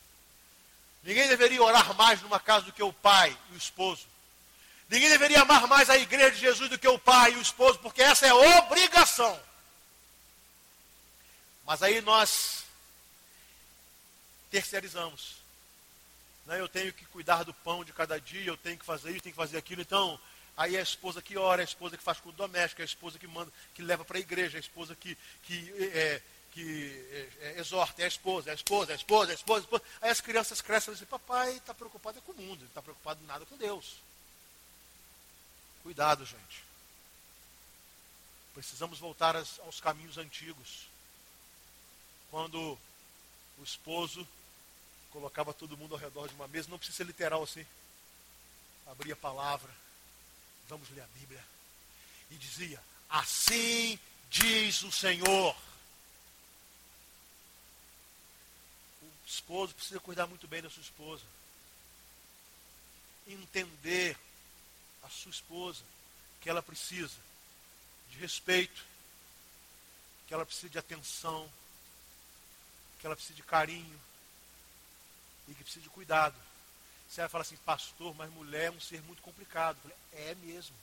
Ninguém 1.02 1.28
deveria 1.28 1.62
orar 1.62 1.94
mais 1.94 2.20
numa 2.20 2.38
casa 2.38 2.66
do 2.66 2.72
que 2.72 2.82
o 2.82 2.92
pai 2.92 3.36
e 3.50 3.54
o 3.54 3.56
esposo. 3.56 4.06
Ninguém 4.88 5.08
deveria 5.08 5.42
amar 5.42 5.66
mais 5.66 5.88
a 5.88 5.96
igreja 5.96 6.32
de 6.32 6.40
Jesus 6.40 6.68
do 6.68 6.78
que 6.78 6.88
o 6.88 6.98
pai 6.98 7.32
e 7.32 7.36
o 7.36 7.42
esposo, 7.42 7.78
porque 7.78 8.02
essa 8.02 8.26
é 8.26 8.34
obrigação. 8.34 9.40
Mas 11.64 11.82
aí 11.82 12.00
nós 12.00 12.64
terceirizamos. 14.50 15.36
Né? 16.44 16.60
Eu 16.60 16.68
tenho 16.68 16.92
que 16.92 17.04
cuidar 17.06 17.44
do 17.44 17.54
pão 17.54 17.84
de 17.84 17.92
cada 17.92 18.20
dia, 18.20 18.46
eu 18.46 18.56
tenho 18.56 18.76
que 18.76 18.84
fazer 18.84 19.10
isso, 19.10 19.22
tenho 19.22 19.32
que 19.32 19.40
fazer 19.40 19.56
aquilo. 19.56 19.80
Então, 19.80 20.20
aí 20.56 20.76
é 20.76 20.80
a 20.80 20.82
esposa 20.82 21.22
que 21.22 21.36
ora, 21.36 21.62
é 21.62 21.64
a 21.64 21.68
esposa 21.68 21.96
que 21.96 22.02
faz 22.02 22.18
culto 22.18 22.38
doméstico, 22.38 22.82
é 22.82 22.84
a 22.84 22.86
esposa 22.86 23.18
que 23.18 23.26
manda, 23.26 23.52
que 23.74 23.82
leva 23.82 24.04
para 24.04 24.18
a 24.18 24.20
igreja, 24.20 24.56
é 24.56 24.58
a 24.58 24.60
esposa 24.60 24.94
que, 24.94 25.16
que, 25.44 25.72
é, 25.94 26.22
que 26.52 27.06
é, 27.12 27.46
é, 27.48 27.60
exorta, 27.60 28.02
é 28.02 28.04
a 28.04 28.08
esposa, 28.08 28.50
é 28.50 28.52
a 28.52 28.54
esposa, 28.54 28.92
é 28.92 28.94
a 28.94 28.96
esposa, 28.96 29.30
é 29.30 29.32
a 29.32 29.36
esposa, 29.36 29.60
é 29.60 29.64
esposa. 29.64 29.84
Aí 30.02 30.10
as 30.10 30.20
crianças 30.20 30.60
crescem 30.60 30.92
e 30.92 30.94
dizem, 30.94 31.08
papai 31.08 31.56
está 31.56 31.74
preocupado 31.74 32.20
com 32.22 32.32
o 32.32 32.36
mundo, 32.36 32.60
ele 32.60 32.66
está 32.66 32.82
preocupado 32.82 33.20
nada 33.26 33.46
com 33.46 33.56
Deus. 33.56 33.96
Cuidado, 35.82 36.24
gente. 36.24 36.64
Precisamos 38.52 38.98
voltar 38.98 39.36
aos 39.36 39.80
caminhos 39.80 40.18
antigos. 40.18 40.88
Quando 42.30 42.78
o 43.58 43.64
esposo 43.64 44.26
colocava 45.10 45.52
todo 45.52 45.76
mundo 45.76 45.94
ao 45.94 46.00
redor 46.00 46.28
de 46.28 46.34
uma 46.34 46.48
mesa, 46.48 46.68
não 46.68 46.78
precisa 46.78 46.98
ser 46.98 47.06
literal 47.06 47.42
assim. 47.42 47.64
Abria 48.86 49.14
a 49.14 49.16
palavra, 49.16 49.70
vamos 50.70 50.88
ler 50.90 51.02
a 51.02 51.06
Bíblia, 51.18 51.44
e 52.30 52.36
dizia: 52.36 52.80
Assim 53.08 53.98
diz 54.30 54.82
o 54.82 54.92
Senhor. 54.92 55.56
O 59.02 59.26
esposo 59.26 59.74
precisa 59.74 60.00
cuidar 60.00 60.26
muito 60.26 60.46
bem 60.46 60.62
da 60.62 60.70
sua 60.70 60.82
esposa, 60.82 61.24
entender 63.26 64.16
a 65.02 65.08
sua 65.08 65.30
esposa 65.30 65.82
que 66.40 66.48
ela 66.48 66.62
precisa 66.62 67.18
de 68.08 68.18
respeito, 68.18 68.84
que 70.26 70.34
ela 70.34 70.46
precisa 70.46 70.68
de 70.68 70.78
atenção, 70.78 71.50
que 73.00 73.06
ela 73.06 73.16
precisa 73.16 73.34
de 73.34 73.42
carinho 73.42 74.00
e 75.48 75.54
que 75.54 75.64
precisa 75.64 75.82
de 75.82 75.90
cuidado. 75.90 76.49
Você 77.10 77.22
vai 77.22 77.28
falar 77.28 77.42
assim, 77.42 77.56
pastor, 77.56 78.14
mas 78.14 78.32
mulher 78.32 78.66
é 78.66 78.70
um 78.70 78.80
ser 78.80 79.02
muito 79.02 79.20
complicado. 79.20 79.76
Falei, 79.82 79.96
é 80.12 80.34
mesmo. 80.36 80.76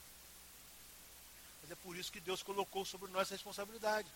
Mas 1.62 1.72
é 1.72 1.76
por 1.76 1.96
isso 1.96 2.12
que 2.12 2.20
Deus 2.20 2.44
colocou 2.44 2.84
sobre 2.84 3.10
nós 3.10 3.24
essa 3.24 3.36
responsabilidade. 3.36 4.10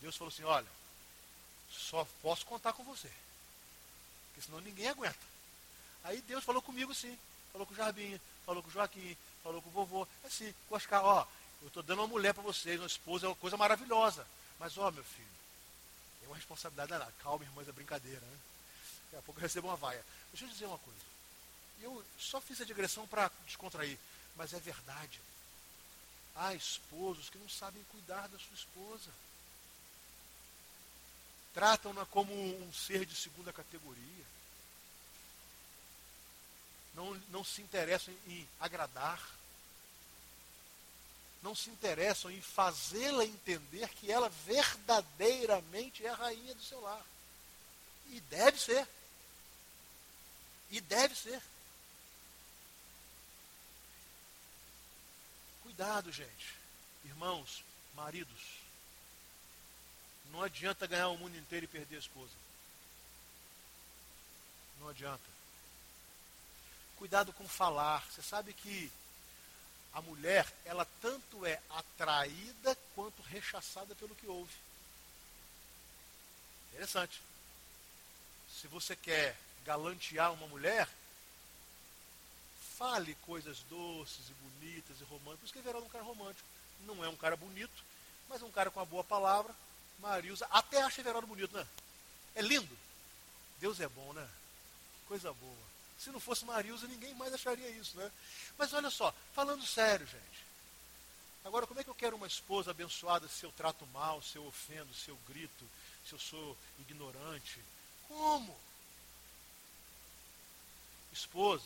Deus 0.00 0.16
falou 0.16 0.32
assim, 0.32 0.44
olha, 0.44 0.66
só 1.68 2.06
posso 2.22 2.46
contar 2.46 2.72
com 2.72 2.84
você. 2.84 3.10
Porque 4.28 4.42
senão 4.42 4.60
ninguém 4.60 4.88
aguenta. 4.88 5.18
Aí 6.04 6.22
Deus 6.22 6.44
falou 6.44 6.62
comigo 6.62 6.94
sim. 6.94 7.18
Falou 7.50 7.66
com 7.66 7.74
o 7.74 7.76
Jarbinha, 7.76 8.20
falou 8.44 8.62
com 8.62 8.68
o 8.68 8.72
Joaquim, 8.72 9.16
falou 9.42 9.60
com 9.60 9.68
o 9.70 9.72
vovô. 9.72 10.06
É 10.22 10.28
assim, 10.28 10.54
com 10.68 10.76
Oscar, 10.76 11.04
ó, 11.04 11.26
eu 11.62 11.68
estou 11.68 11.82
dando 11.82 11.98
uma 12.00 12.06
mulher 12.06 12.32
para 12.32 12.42
vocês, 12.44 12.78
uma 12.80 12.86
esposa, 12.86 13.26
é 13.26 13.28
uma 13.28 13.34
coisa 13.34 13.56
maravilhosa. 13.56 14.24
Mas, 14.60 14.78
ó, 14.78 14.88
meu 14.92 15.02
filho, 15.02 15.26
é 16.22 16.26
uma 16.28 16.36
responsabilidade. 16.36 17.12
Calma, 17.22 17.44
irmãs, 17.44 17.66
é 17.66 17.72
brincadeira, 17.72 18.20
né? 18.20 18.38
Daqui 19.06 19.16
a 19.16 19.22
pouco 19.22 19.40
eu 19.40 19.42
recebo 19.42 19.68
uma 19.68 19.76
vaia. 19.76 20.04
Deixa 20.32 20.44
eu 20.44 20.50
dizer 20.50 20.66
uma 20.66 20.78
coisa. 20.78 21.00
Eu 21.80 22.04
só 22.18 22.40
fiz 22.40 22.60
a 22.60 22.64
digressão 22.64 23.06
para 23.06 23.30
descontrair, 23.46 23.98
mas 24.34 24.52
é 24.52 24.60
verdade. 24.60 25.20
Há 26.34 26.54
esposos 26.54 27.30
que 27.30 27.38
não 27.38 27.48
sabem 27.48 27.82
cuidar 27.84 28.28
da 28.28 28.38
sua 28.38 28.54
esposa. 28.54 29.10
Tratam-na 31.54 32.04
como 32.06 32.32
um 32.34 32.72
ser 32.72 33.06
de 33.06 33.14
segunda 33.14 33.52
categoria. 33.52 34.24
Não, 36.94 37.14
não 37.30 37.44
se 37.44 37.62
interessam 37.62 38.14
em 38.26 38.46
agradar. 38.60 39.22
Não 41.42 41.54
se 41.54 41.70
interessam 41.70 42.30
em 42.30 42.40
fazê-la 42.40 43.24
entender 43.24 43.88
que 43.90 44.10
ela 44.10 44.28
verdadeiramente 44.28 46.04
é 46.04 46.08
a 46.08 46.14
rainha 46.14 46.54
do 46.54 46.62
seu 46.62 46.80
lar. 46.80 47.04
E 48.08 48.20
deve 48.22 48.58
ser. 48.58 48.86
E 50.70 50.80
deve 50.80 51.14
ser. 51.14 51.40
Cuidado, 55.62 56.10
gente. 56.10 56.54
Irmãos, 57.04 57.62
maridos. 57.94 58.60
Não 60.30 60.42
adianta 60.42 60.86
ganhar 60.86 61.08
o 61.08 61.18
mundo 61.18 61.36
inteiro 61.36 61.64
e 61.64 61.68
perder 61.68 61.96
a 61.96 62.00
esposa. 62.00 62.32
Não 64.80 64.88
adianta. 64.88 65.24
Cuidado 66.96 67.32
com 67.32 67.46
falar. 67.48 68.04
Você 68.10 68.22
sabe 68.22 68.52
que 68.52 68.90
a 69.92 70.02
mulher, 70.02 70.46
ela 70.64 70.84
tanto 71.00 71.46
é 71.46 71.60
atraída 71.70 72.76
quanto 72.94 73.22
rechaçada 73.22 73.94
pelo 73.94 74.14
que 74.14 74.26
ouve. 74.26 74.52
Interessante. 76.68 77.20
Se 78.60 78.66
você 78.66 78.94
quer 78.94 79.36
galantear 79.66 80.32
uma 80.32 80.46
mulher, 80.46 80.88
fale 82.78 83.16
coisas 83.26 83.58
doces 83.68 84.30
e 84.30 84.32
bonitas 84.34 85.00
e 85.00 85.04
românticas. 85.04 85.38
Por 85.40 85.44
isso 85.44 85.52
que 85.52 85.58
Everaldo 85.58 85.86
é 85.86 85.88
um 85.88 85.92
cara 85.92 86.04
romântico. 86.04 86.48
Não 86.86 87.04
é 87.04 87.08
um 87.08 87.16
cara 87.16 87.36
bonito, 87.36 87.84
mas 88.28 88.40
é 88.40 88.44
um 88.44 88.50
cara 88.50 88.70
com 88.70 88.78
uma 88.78 88.86
boa 88.86 89.02
palavra. 89.02 89.52
Marilza, 89.98 90.46
até 90.50 90.80
acha 90.82 91.00
Everaldo 91.00 91.26
bonito, 91.26 91.54
né? 91.56 91.66
É 92.34 92.42
lindo. 92.42 92.78
Deus 93.58 93.80
é 93.80 93.88
bom, 93.88 94.12
né? 94.12 94.28
Coisa 95.08 95.32
boa. 95.32 95.66
Se 95.98 96.10
não 96.10 96.20
fosse 96.20 96.44
Marilza, 96.44 96.86
ninguém 96.86 97.14
mais 97.14 97.32
acharia 97.34 97.70
isso, 97.70 97.96
né? 97.96 98.10
Mas 98.56 98.72
olha 98.72 98.90
só, 98.90 99.12
falando 99.34 99.66
sério, 99.66 100.06
gente. 100.06 100.46
Agora, 101.44 101.66
como 101.66 101.80
é 101.80 101.84
que 101.84 101.90
eu 101.90 101.94
quero 101.94 102.16
uma 102.16 102.26
esposa 102.26 102.70
abençoada 102.70 103.26
se 103.28 103.44
eu 103.44 103.52
trato 103.52 103.86
mal, 103.86 104.20
se 104.20 104.36
eu 104.36 104.46
ofendo, 104.46 104.92
se 104.92 105.08
eu 105.08 105.18
grito, 105.28 105.64
se 106.06 106.12
eu 106.12 106.18
sou 106.18 106.56
ignorante? 106.80 107.60
Como? 108.06 108.54
Esposas, 111.16 111.64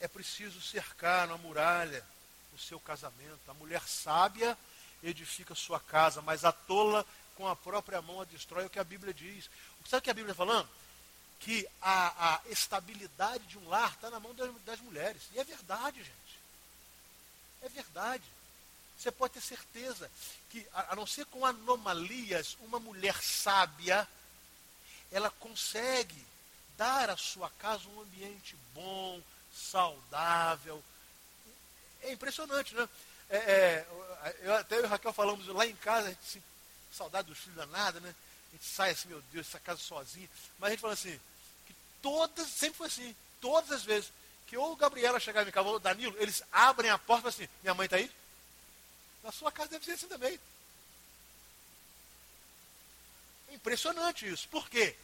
é 0.00 0.08
preciso 0.08 0.60
cercar 0.60 1.28
na 1.28 1.38
muralha 1.38 2.04
o 2.52 2.58
seu 2.58 2.80
casamento. 2.80 3.40
A 3.48 3.54
mulher 3.54 3.82
sábia 3.86 4.58
edifica 5.02 5.54
sua 5.54 5.78
casa, 5.78 6.20
mas 6.20 6.44
a 6.44 6.52
tola 6.52 7.06
com 7.36 7.46
a 7.46 7.54
própria 7.54 8.02
mão 8.02 8.20
a 8.20 8.24
destrói, 8.24 8.64
é 8.64 8.66
o 8.66 8.70
que 8.70 8.78
a 8.78 8.84
Bíblia 8.84 9.14
diz. 9.14 9.48
Sabe 9.86 10.00
o 10.00 10.02
que 10.02 10.10
a 10.10 10.14
Bíblia 10.14 10.32
está 10.32 10.44
falando? 10.44 10.68
Que 11.40 11.66
a, 11.80 12.34
a 12.34 12.40
estabilidade 12.50 13.44
de 13.46 13.58
um 13.58 13.68
lar 13.68 13.92
está 13.92 14.10
na 14.10 14.20
mão 14.20 14.34
das, 14.34 14.52
das 14.62 14.80
mulheres. 14.80 15.22
E 15.32 15.38
é 15.38 15.44
verdade, 15.44 15.98
gente. 15.98 16.38
É 17.62 17.68
verdade. 17.68 18.24
Você 18.98 19.10
pode 19.10 19.34
ter 19.34 19.40
certeza 19.40 20.10
que, 20.50 20.66
a, 20.74 20.92
a 20.92 20.96
não 20.96 21.06
ser 21.06 21.26
com 21.26 21.46
anomalias, 21.46 22.56
uma 22.60 22.78
mulher 22.78 23.20
sábia 23.22 24.06
ela 25.10 25.30
consegue 25.30 26.31
dar 26.82 27.10
à 27.10 27.16
sua 27.16 27.48
casa 27.60 27.88
um 27.88 28.00
ambiente 28.00 28.56
bom, 28.74 29.22
saudável. 29.54 30.82
É 32.02 32.10
impressionante, 32.10 32.74
né? 32.74 32.88
É, 33.30 33.36
é, 33.36 33.86
eu, 34.40 34.54
até 34.56 34.76
eu 34.76 34.82
e 34.82 34.86
o 34.86 34.88
Raquel 34.88 35.12
falamos 35.12 35.46
lá 35.46 35.64
em 35.64 35.76
casa, 35.76 36.08
a 36.08 36.10
gente 36.10 36.24
se, 36.24 36.42
saudade 36.90 37.28
dos 37.28 37.38
filhos 37.38 37.56
danada, 37.56 38.00
né? 38.00 38.12
A 38.48 38.52
gente 38.56 38.64
sai 38.64 38.90
assim, 38.90 39.08
meu 39.08 39.22
Deus, 39.30 39.46
essa 39.46 39.60
casa 39.60 39.78
sozinha. 39.78 40.28
Mas 40.58 40.68
a 40.68 40.70
gente 40.72 40.80
fala 40.80 40.94
assim, 40.94 41.20
que 41.66 41.74
todas, 42.02 42.48
sempre 42.48 42.78
foi 42.78 42.88
assim, 42.88 43.14
todas 43.40 43.70
as 43.70 43.84
vezes, 43.84 44.12
que 44.48 44.56
ou 44.56 44.74
Gabriela 44.74 45.20
chegava 45.20 45.48
em 45.48 45.52
casa, 45.52 45.68
ou 45.68 45.78
Danilo, 45.78 46.16
eles 46.18 46.42
abrem 46.50 46.90
a 46.90 46.98
porta 46.98 47.28
e 47.28 47.32
falam 47.32 47.46
assim, 47.46 47.48
minha 47.62 47.74
mãe 47.74 47.84
está 47.84 47.96
aí? 47.96 48.10
Na 49.22 49.30
sua 49.30 49.52
casa 49.52 49.70
deve 49.70 49.84
ser 49.84 49.92
assim 49.92 50.08
também. 50.08 50.38
Impressionante 53.52 54.28
isso. 54.28 54.48
Por 54.48 54.68
quê? 54.68 54.96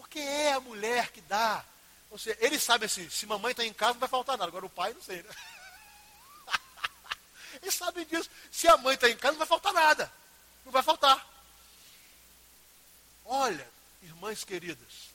Porque 0.00 0.18
é 0.18 0.54
a 0.54 0.60
mulher 0.60 1.12
que 1.12 1.20
dá. 1.20 1.62
Ou 2.10 2.18
seja, 2.18 2.38
ele 2.40 2.58
sabe 2.58 2.86
assim, 2.86 3.08
se 3.10 3.26
mamãe 3.26 3.50
está 3.50 3.66
em 3.66 3.72
casa 3.72 3.92
não 3.92 4.00
vai 4.00 4.08
faltar 4.08 4.38
nada. 4.38 4.48
Agora 4.48 4.64
o 4.64 4.70
pai 4.70 4.94
não 4.94 5.02
sei, 5.02 5.22
né? 5.22 5.30
Eles 7.60 7.74
sabem 7.74 8.06
disso. 8.06 8.30
Se 8.50 8.66
a 8.66 8.78
mãe 8.78 8.94
está 8.94 9.10
em 9.10 9.16
casa 9.16 9.32
não 9.32 9.40
vai 9.40 9.46
faltar 9.46 9.74
nada. 9.74 10.10
Não 10.64 10.72
vai 10.72 10.82
faltar. 10.82 11.28
Olha, 13.26 13.70
irmãs 14.02 14.42
queridas, 14.42 15.10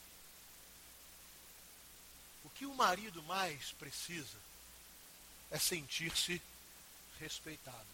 o 2.44 2.50
que 2.52 2.68
o 2.68 2.76
marido 2.76 3.24
mais 3.24 3.72
precisa 3.72 4.38
é 5.50 5.58
sentir-se 5.58 6.40
respeitado. 7.20 7.88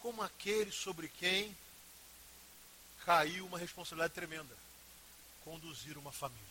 Como 0.00 0.20
aquele 0.20 0.72
sobre 0.72 1.08
quem 1.08 1.56
caiu 3.04 3.46
uma 3.46 3.58
responsabilidade 3.58 4.14
tremenda: 4.14 4.56
conduzir 5.44 5.96
uma 5.98 6.12
família. 6.12 6.50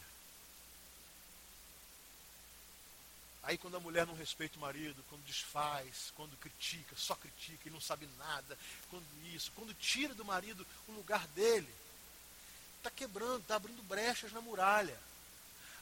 Aí 3.44 3.58
quando 3.58 3.78
a 3.78 3.80
mulher 3.80 4.06
não 4.06 4.16
respeita 4.16 4.58
o 4.58 4.62
marido, 4.62 5.04
quando 5.10 5.26
desfaz, 5.26 6.12
quando 6.16 6.38
critica, 6.38 6.96
só 6.96 7.16
critica 7.16 7.68
e 7.68 7.72
não 7.72 7.82
sabe 7.82 8.08
nada, 8.18 8.58
quando 8.90 9.06
isso, 9.34 9.52
quando 9.56 9.74
tira 9.74 10.14
do 10.14 10.26
marido 10.26 10.66
o 10.88 10.92
lugar 10.92 11.26
dele, 11.30 11.74
está 12.78 12.92
quebrando, 12.92 13.40
está 13.40 13.56
abrindo 13.56 13.82
brechas 13.84 14.32
na 14.32 14.42
muralha. 14.42 14.98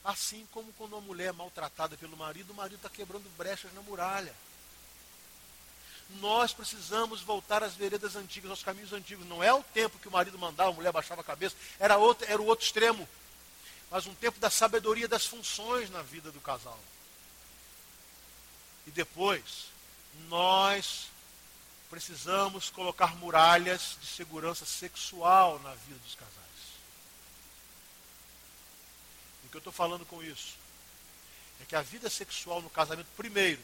Assim 0.04 0.46
como 0.52 0.72
quando 0.74 0.92
uma 0.92 1.00
mulher 1.00 1.28
é 1.28 1.32
maltratada 1.32 1.96
pelo 1.96 2.16
marido, 2.16 2.52
o 2.52 2.54
marido 2.54 2.76
está 2.76 2.88
quebrando 2.88 3.28
brechas 3.36 3.72
na 3.74 3.82
muralha. 3.82 4.34
Nós 6.08 6.52
precisamos 6.52 7.20
voltar 7.20 7.62
às 7.62 7.74
veredas 7.74 8.16
antigas, 8.16 8.50
aos 8.50 8.62
caminhos 8.62 8.92
antigos. 8.92 9.26
Não 9.26 9.42
é 9.42 9.52
o 9.52 9.62
tempo 9.62 9.98
que 9.98 10.08
o 10.08 10.10
marido 10.10 10.38
mandava, 10.38 10.70
a 10.70 10.72
mulher 10.72 10.92
baixava 10.92 11.20
a 11.20 11.24
cabeça, 11.24 11.54
era, 11.78 11.98
outro, 11.98 12.26
era 12.30 12.40
o 12.40 12.46
outro 12.46 12.64
extremo. 12.64 13.06
Mas 13.90 14.06
um 14.06 14.14
tempo 14.14 14.38
da 14.40 14.50
sabedoria 14.50 15.06
das 15.06 15.26
funções 15.26 15.90
na 15.90 16.02
vida 16.02 16.32
do 16.32 16.40
casal. 16.40 16.78
E 18.86 18.90
depois, 18.90 19.66
nós 20.28 21.08
precisamos 21.90 22.70
colocar 22.70 23.16
muralhas 23.16 23.96
de 24.00 24.06
segurança 24.06 24.64
sexual 24.64 25.58
na 25.60 25.74
vida 25.74 25.98
dos 26.00 26.14
casais. 26.14 26.38
O 29.44 29.48
que 29.48 29.56
eu 29.56 29.60
estou 29.60 29.72
falando 29.72 30.04
com 30.04 30.22
isso? 30.22 30.54
É 31.60 31.64
que 31.64 31.74
a 31.74 31.82
vida 31.82 32.10
sexual 32.10 32.60
no 32.60 32.70
casamento, 32.70 33.08
primeiro, 33.16 33.60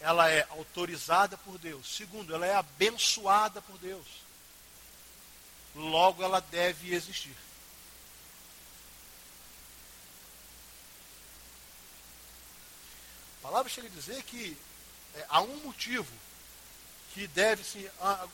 ela 0.00 0.30
é 0.30 0.46
autorizada 0.50 1.36
por 1.36 1.58
Deus. 1.58 1.94
Segundo, 1.94 2.34
ela 2.34 2.46
é 2.46 2.54
abençoada 2.54 3.60
por 3.60 3.78
Deus. 3.78 4.06
Logo, 5.74 6.22
ela 6.22 6.40
deve 6.40 6.94
existir. 6.94 7.36
A 13.38 13.42
palavra 13.42 13.70
chega 13.70 13.86
a 13.86 13.90
dizer 13.90 14.22
que 14.24 14.56
é, 15.14 15.26
há 15.28 15.40
um 15.40 15.56
motivo 15.56 16.12
que 17.12 17.26
deve 17.28 17.64
se 17.64 17.90
ah, 18.00 18.26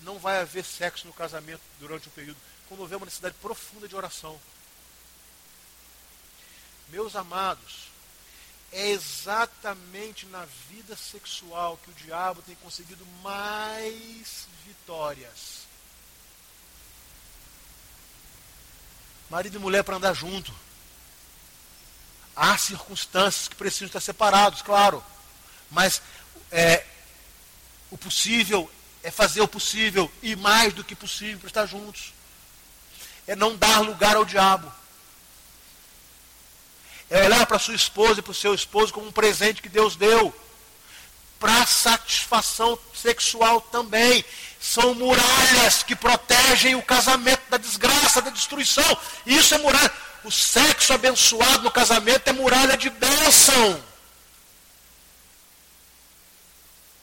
não 0.00 0.18
vai 0.18 0.40
haver 0.40 0.64
sexo 0.64 1.06
no 1.06 1.12
casamento 1.12 1.62
durante 1.78 2.08
um 2.08 2.12
período, 2.12 2.38
quando 2.68 2.80
houver 2.80 2.96
uma 2.96 3.06
necessidade 3.06 3.36
profunda 3.40 3.88
de 3.88 3.96
oração. 3.96 4.38
Meus 6.88 7.14
amados, 7.14 7.88
é 8.72 8.90
exatamente 8.90 10.26
na 10.26 10.46
vida 10.68 10.94
sexual 10.96 11.78
que 11.82 11.90
o 11.90 11.94
diabo 11.94 12.42
tem 12.42 12.54
conseguido 12.56 13.04
mais 13.22 14.46
vitórias. 14.66 15.66
Marido 19.30 19.56
e 19.56 19.60
mulher 19.60 19.82
para 19.82 19.96
andar 19.96 20.14
junto. 20.14 20.54
Há 22.34 22.56
circunstâncias 22.56 23.48
que 23.48 23.56
precisam 23.56 23.86
estar 23.86 24.00
separados, 24.00 24.62
claro. 24.62 25.04
Mas 25.70 26.00
é, 26.50 26.86
o 27.90 27.98
possível 27.98 28.70
é 29.02 29.10
fazer 29.10 29.40
o 29.40 29.48
possível 29.48 30.10
e 30.22 30.36
mais 30.36 30.72
do 30.72 30.84
que 30.84 30.94
possível 30.94 31.38
para 31.38 31.48
estar 31.48 31.66
juntos. 31.66 32.12
É 33.26 33.36
não 33.36 33.56
dar 33.56 33.80
lugar 33.80 34.16
ao 34.16 34.24
diabo. 34.24 34.72
É 37.10 37.24
olhar 37.24 37.46
para 37.46 37.58
sua 37.58 37.74
esposa 37.74 38.20
e 38.20 38.22
para 38.22 38.32
o 38.32 38.34
seu 38.34 38.54
esposo 38.54 38.92
como 38.92 39.06
um 39.06 39.12
presente 39.12 39.62
que 39.62 39.68
Deus 39.68 39.96
deu. 39.96 40.34
Para 41.38 41.66
satisfação 41.66 42.78
sexual 42.94 43.60
também. 43.60 44.24
São 44.60 44.94
muralhas 44.94 45.82
que 45.82 45.96
protegem 45.96 46.74
o 46.74 46.82
casamento 46.82 47.42
da 47.48 47.56
desgraça, 47.56 48.20
da 48.20 48.30
destruição. 48.30 48.96
Isso 49.24 49.54
é 49.54 49.58
muralha. 49.58 49.92
O 50.24 50.30
sexo 50.30 50.92
abençoado 50.92 51.62
no 51.62 51.70
casamento 51.70 52.28
é 52.28 52.32
muralha 52.32 52.76
de 52.76 52.90
bênção. 52.90 53.82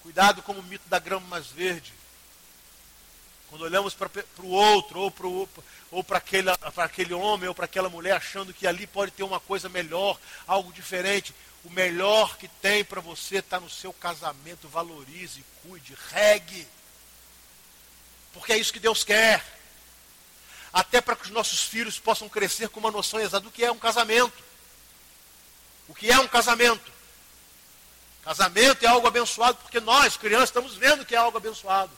Cuidado 0.03 0.41
com 0.43 0.51
o 0.51 0.63
mito 0.63 0.87
da 0.87 0.99
grama 0.99 1.25
mais 1.27 1.47
verde. 1.47 1.93
Quando 3.49 3.61
olhamos 3.61 3.93
para 3.93 4.09
o 4.39 4.47
outro, 4.47 4.99
ou 4.99 5.11
para 5.11 5.27
ou 5.91 6.05
aquele, 6.11 6.49
aquele 6.77 7.13
homem, 7.13 7.47
ou 7.47 7.55
para 7.55 7.65
aquela 7.65 7.89
mulher, 7.89 8.17
achando 8.17 8.53
que 8.53 8.67
ali 8.67 8.85
pode 8.85 9.11
ter 9.11 9.23
uma 9.23 9.39
coisa 9.39 9.69
melhor, 9.69 10.19
algo 10.47 10.73
diferente. 10.73 11.33
O 11.63 11.69
melhor 11.69 12.37
que 12.37 12.47
tem 12.47 12.83
para 12.83 13.01
você 13.01 13.37
está 13.37 13.59
no 13.59 13.69
seu 13.69 13.93
casamento. 13.93 14.67
Valorize, 14.67 15.43
cuide, 15.61 15.95
regue. 16.11 16.67
Porque 18.33 18.53
é 18.53 18.57
isso 18.57 18.73
que 18.73 18.79
Deus 18.79 19.03
quer 19.03 19.55
até 20.75 20.99
para 20.99 21.15
que 21.15 21.23
os 21.23 21.29
nossos 21.29 21.63
filhos 21.63 21.97
possam 21.97 22.27
crescer 22.27 22.67
com 22.67 22.81
uma 22.81 22.91
noção 22.91 23.17
exata 23.17 23.45
do 23.45 23.49
que 23.49 23.63
é 23.63 23.71
um 23.71 23.79
casamento. 23.79 24.43
O 25.87 25.95
que 25.95 26.11
é 26.11 26.19
um 26.19 26.27
casamento? 26.27 26.91
Casamento 28.25 28.83
é 28.83 28.87
algo 28.89 29.07
abençoado 29.07 29.57
porque 29.59 29.79
nós, 29.79 30.17
crianças, 30.17 30.49
estamos 30.49 30.75
vendo 30.75 31.05
que 31.05 31.15
é 31.15 31.17
algo 31.17 31.37
abençoado. 31.37 31.93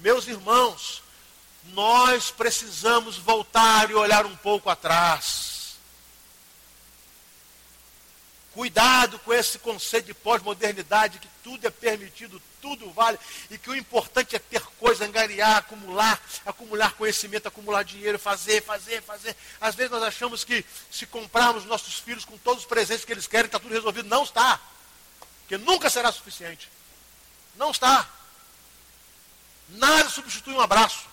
Meus 0.00 0.26
irmãos, 0.26 1.02
nós 1.74 2.30
precisamos 2.30 3.16
voltar 3.18 3.90
e 3.90 3.94
olhar 3.94 4.24
um 4.24 4.36
pouco 4.36 4.70
atrás. 4.70 5.76
Cuidado 8.54 9.18
com 9.20 9.32
esse 9.32 9.58
conceito 9.58 10.06
de 10.06 10.14
pós-modernidade, 10.14 11.18
que 11.18 11.28
tudo 11.44 11.66
é 11.66 11.70
permitido, 11.70 12.42
tudo 12.60 12.90
vale, 12.90 13.18
e 13.50 13.58
que 13.58 13.70
o 13.70 13.76
importante 13.76 14.34
é 14.34 14.38
ter 14.38 14.62
coisa, 14.78 15.04
angariar, 15.04 15.58
acumular, 15.58 16.20
acumular 16.44 16.94
conhecimento, 16.94 17.46
acumular 17.46 17.84
dinheiro, 17.84 18.18
fazer, 18.18 18.62
fazer, 18.62 19.02
fazer. 19.02 19.36
Às 19.60 19.74
vezes 19.74 19.92
nós 19.92 20.02
achamos 20.02 20.44
que 20.44 20.64
se 20.90 21.06
comprarmos 21.06 21.64
nossos 21.66 21.94
filhos 21.94 22.24
com 22.24 22.36
todos 22.38 22.62
os 22.62 22.68
presentes 22.68 23.04
que 23.04 23.12
eles 23.12 23.26
querem, 23.26 23.46
está 23.46 23.58
tudo 23.58 23.74
resolvido. 23.74 24.08
Não 24.08 24.24
está. 24.24 24.60
Porque 25.40 25.58
nunca 25.58 25.90
será 25.90 26.10
suficiente. 26.10 26.70
Não 27.54 27.70
está. 27.70 28.08
Nada 29.70 30.08
substitui 30.08 30.54
um 30.54 30.60
abraço. 30.60 31.04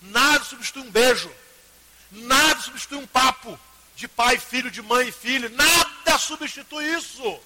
Nada 0.00 0.44
substitui 0.44 0.82
um 0.82 0.90
beijo. 0.90 1.30
Nada 2.10 2.60
substitui 2.60 2.98
um 2.98 3.06
papo 3.06 3.58
de 3.96 4.06
pai, 4.08 4.38
filho, 4.38 4.70
de 4.70 4.82
mãe 4.82 5.08
e 5.08 5.12
filho. 5.12 5.50
Nada 5.50 6.18
substitui 6.18 6.84
isso. 6.94 7.40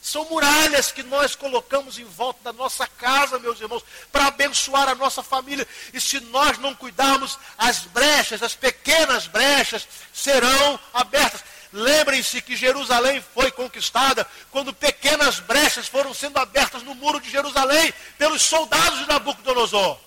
São 0.00 0.24
muralhas 0.26 0.92
que 0.92 1.02
nós 1.02 1.34
colocamos 1.34 1.98
em 1.98 2.04
volta 2.04 2.40
da 2.44 2.52
nossa 2.52 2.86
casa, 2.86 3.38
meus 3.38 3.60
irmãos, 3.60 3.84
para 4.12 4.26
abençoar 4.26 4.88
a 4.88 4.94
nossa 4.94 5.22
família. 5.22 5.66
E 5.92 6.00
se 6.00 6.20
nós 6.20 6.56
não 6.58 6.74
cuidarmos, 6.74 7.38
as 7.58 7.80
brechas, 7.80 8.42
as 8.42 8.54
pequenas 8.54 9.26
brechas, 9.26 9.86
serão 10.14 10.78
abertas. 10.94 11.42
Lembrem-se 11.72 12.40
que 12.40 12.56
Jerusalém 12.56 13.22
foi 13.34 13.50
conquistada 13.50 14.26
quando 14.50 14.72
pequenas 14.72 15.40
brechas 15.40 15.86
foram 15.86 16.14
sendo 16.14 16.38
abertas 16.38 16.82
no 16.82 16.94
muro 16.94 17.20
de 17.20 17.30
Jerusalém 17.30 17.92
pelos 18.16 18.42
soldados 18.42 19.00
de 19.00 19.08
Nabucodonosor. 19.08 19.98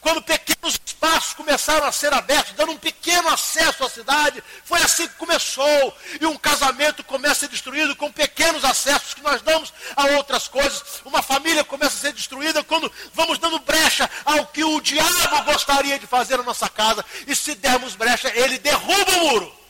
Quando 0.00 0.22
pequenos 0.22 0.80
espaços 0.84 1.32
começaram 1.34 1.86
a 1.86 1.92
ser 1.92 2.12
abertos, 2.12 2.54
dando 2.54 2.72
um 2.72 2.76
pequeno 2.76 3.28
acesso 3.28 3.84
à 3.84 3.88
cidade, 3.88 4.42
foi 4.64 4.80
assim 4.82 5.06
que 5.06 5.14
começou. 5.14 5.96
E 6.20 6.26
um 6.26 6.36
casamento 6.36 7.04
começa 7.04 7.32
a 7.32 7.40
ser 7.40 7.48
destruído 7.48 7.94
com 7.94 8.10
pequenos 8.10 8.64
acessos 8.64 9.14
que 9.14 9.22
nós 9.22 9.42
damos 9.42 9.72
a 9.94 10.06
outras 10.16 10.48
coisas. 10.48 10.82
Uma 11.04 11.22
família 11.22 11.62
começa 11.62 11.96
a 11.96 12.00
ser 12.00 12.12
destruída 12.12 12.64
quando 12.64 12.90
vamos 13.14 13.38
dando 13.38 13.58
brecha 13.60 14.10
ao 14.24 14.46
que 14.46 14.64
o 14.64 14.80
diabo 14.80 15.44
gostaria 15.44 15.98
de 15.98 16.06
fazer 16.06 16.36
na 16.36 16.42
nossa 16.42 16.68
casa. 16.68 17.04
E 17.26 17.36
se 17.36 17.54
dermos 17.54 17.94
brecha, 17.94 18.32
ele 18.34 18.58
derruba 18.58 19.12
o 19.12 19.20
muro. 19.20 19.61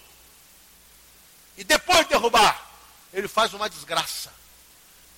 E 1.56 1.64
depois 1.64 2.00
de 2.00 2.10
derrubar, 2.10 2.70
ele 3.12 3.28
faz 3.28 3.52
uma 3.54 3.68
desgraça. 3.68 4.32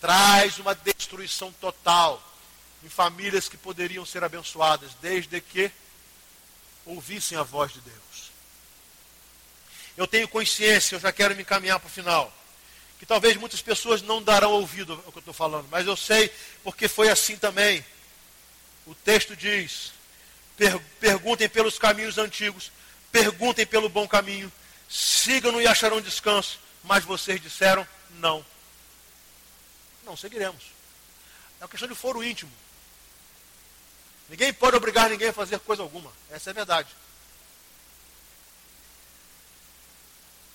Traz 0.00 0.58
uma 0.58 0.74
destruição 0.74 1.52
total 1.52 2.22
em 2.82 2.88
famílias 2.88 3.48
que 3.48 3.56
poderiam 3.56 4.04
ser 4.04 4.22
abençoadas, 4.22 4.92
desde 5.00 5.40
que 5.40 5.70
ouvissem 6.84 7.38
a 7.38 7.42
voz 7.42 7.72
de 7.72 7.80
Deus. 7.80 8.30
Eu 9.96 10.06
tenho 10.06 10.28
consciência, 10.28 10.96
eu 10.96 11.00
já 11.00 11.12
quero 11.12 11.34
me 11.34 11.42
encaminhar 11.42 11.78
para 11.78 11.86
o 11.86 11.90
final, 11.90 12.32
que 12.98 13.06
talvez 13.06 13.36
muitas 13.36 13.62
pessoas 13.62 14.02
não 14.02 14.22
darão 14.22 14.52
ouvido 14.52 14.92
ao 15.06 15.12
que 15.12 15.18
eu 15.18 15.20
estou 15.20 15.34
falando, 15.34 15.68
mas 15.70 15.86
eu 15.86 15.96
sei 15.96 16.32
porque 16.62 16.88
foi 16.88 17.08
assim 17.08 17.36
também. 17.36 17.84
O 18.86 18.94
texto 18.94 19.36
diz: 19.36 19.92
per 20.56 20.78
perguntem 21.00 21.48
pelos 21.48 21.78
caminhos 21.78 22.18
antigos, 22.18 22.70
perguntem 23.10 23.64
pelo 23.64 23.88
bom 23.88 24.06
caminho, 24.06 24.52
sigam-no 24.94 25.60
e 25.60 25.66
acharão 25.66 26.00
descanso. 26.00 26.60
Mas 26.84 27.04
vocês 27.04 27.40
disseram 27.40 27.86
não. 28.12 28.44
Não 30.04 30.16
seguiremos. 30.16 30.62
É 31.60 31.64
uma 31.64 31.68
questão 31.68 31.88
de 31.88 31.94
foro 31.94 32.22
íntimo. 32.22 32.52
Ninguém 34.28 34.52
pode 34.52 34.76
obrigar 34.76 35.10
ninguém 35.10 35.28
a 35.28 35.32
fazer 35.32 35.58
coisa 35.58 35.82
alguma. 35.82 36.12
Essa 36.30 36.50
é 36.50 36.52
a 36.52 36.54
verdade. 36.54 36.88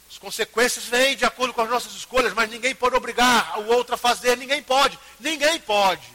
As 0.09 0.17
consequências 0.17 0.85
vêm 0.85 1.15
de 1.15 1.25
acordo 1.25 1.53
com 1.53 1.61
as 1.61 1.69
nossas 1.69 1.93
escolhas, 1.93 2.33
mas 2.33 2.49
ninguém 2.49 2.73
pode 2.73 2.95
obrigar 2.95 3.59
o 3.59 3.67
outro 3.67 3.95
a 3.95 3.97
fazer. 3.97 4.37
Ninguém 4.37 4.63
pode. 4.63 4.97
Ninguém 5.19 5.59
pode. 5.59 6.07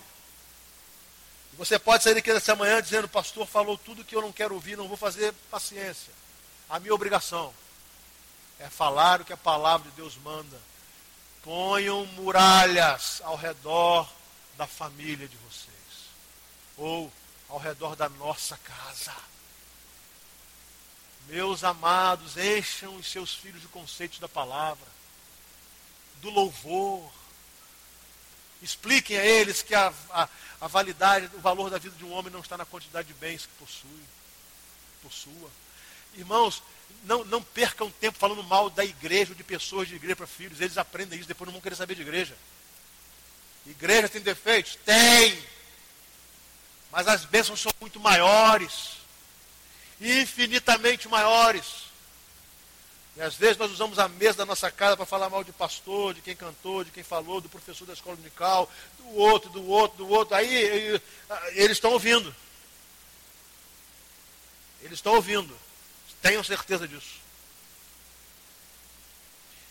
Você 1.54 1.78
pode 1.78 2.02
sair 2.02 2.14
daqui 2.14 2.32
nessa 2.32 2.56
manhã 2.56 2.82
dizendo, 2.82 3.08
pastor 3.08 3.46
falou 3.46 3.78
tudo 3.78 4.04
que 4.04 4.16
eu 4.16 4.22
não 4.22 4.32
quero 4.32 4.54
ouvir, 4.54 4.76
não 4.76 4.88
vou 4.88 4.96
fazer 4.96 5.32
paciência. 5.50 6.12
A 6.68 6.80
minha 6.80 6.94
obrigação 6.94 7.54
é 8.64 8.70
falar 8.70 9.20
o 9.20 9.24
que 9.26 9.32
a 9.32 9.36
palavra 9.36 9.90
de 9.90 9.96
Deus 9.96 10.16
manda. 10.16 10.58
ponham 11.42 12.06
muralhas 12.06 13.20
ao 13.22 13.36
redor 13.36 14.10
da 14.56 14.66
família 14.66 15.28
de 15.28 15.36
vocês, 15.36 16.08
ou 16.78 17.12
ao 17.50 17.58
redor 17.58 17.94
da 17.94 18.08
nossa 18.08 18.56
casa. 18.56 19.14
Meus 21.28 21.62
amados, 21.62 22.38
encham 22.38 22.96
os 22.96 23.06
seus 23.06 23.34
filhos 23.34 23.60
de 23.60 23.68
conceitos 23.68 24.18
da 24.18 24.28
palavra, 24.28 24.86
do 26.22 26.30
louvor. 26.30 27.12
Expliquem 28.62 29.18
a 29.18 29.26
eles 29.26 29.60
que 29.62 29.74
a, 29.74 29.92
a, 30.10 30.28
a 30.62 30.66
validade, 30.66 31.28
o 31.34 31.40
valor 31.40 31.68
da 31.68 31.76
vida 31.76 31.96
de 31.96 32.04
um 32.06 32.12
homem 32.14 32.32
não 32.32 32.40
está 32.40 32.56
na 32.56 32.64
quantidade 32.64 33.08
de 33.08 33.14
bens 33.14 33.44
que 33.44 33.52
possui, 33.62 34.04
possua. 35.02 35.50
Irmãos, 36.14 36.62
não, 37.04 37.24
não 37.24 37.42
percam 37.42 37.90
tempo 37.90 38.18
falando 38.18 38.42
mal 38.42 38.70
da 38.70 38.84
igreja 38.84 39.32
ou 39.32 39.36
de 39.36 39.44
pessoas 39.44 39.88
de 39.88 39.94
igreja 39.94 40.16
para 40.16 40.26
filhos. 40.26 40.60
Eles 40.60 40.78
aprendem 40.78 41.18
isso, 41.18 41.28
depois 41.28 41.46
não 41.46 41.52
vão 41.52 41.60
querer 41.60 41.76
saber 41.76 41.94
de 41.94 42.02
igreja. 42.02 42.36
Igreja 43.66 44.08
tem 44.08 44.20
defeitos? 44.20 44.76
Tem. 44.84 45.38
Mas 46.90 47.08
as 47.08 47.24
bênçãos 47.24 47.60
são 47.60 47.72
muito 47.80 47.98
maiores 47.98 49.04
infinitamente 50.00 51.08
maiores. 51.08 51.84
E 53.16 53.22
às 53.22 53.34
vezes 53.34 53.56
nós 53.56 53.70
usamos 53.70 53.98
a 53.98 54.08
mesa 54.08 54.38
da 54.38 54.46
nossa 54.46 54.70
casa 54.70 54.96
para 54.96 55.06
falar 55.06 55.30
mal 55.30 55.44
de 55.44 55.52
pastor, 55.52 56.14
de 56.14 56.20
quem 56.20 56.34
cantou, 56.34 56.82
de 56.82 56.90
quem 56.90 57.04
falou, 57.04 57.40
do 57.40 57.48
professor 57.48 57.86
da 57.86 57.92
escola 57.92 58.16
unical, 58.16 58.70
do 58.98 59.14
outro, 59.14 59.50
do 59.50 59.64
outro, 59.66 59.98
do 59.98 60.08
outro. 60.08 60.34
Aí 60.34 61.00
eles 61.52 61.76
estão 61.76 61.92
ouvindo. 61.92 62.34
Eles 64.82 64.98
estão 64.98 65.14
ouvindo. 65.14 65.56
Tenham 66.24 66.42
certeza 66.42 66.88
disso. 66.88 67.20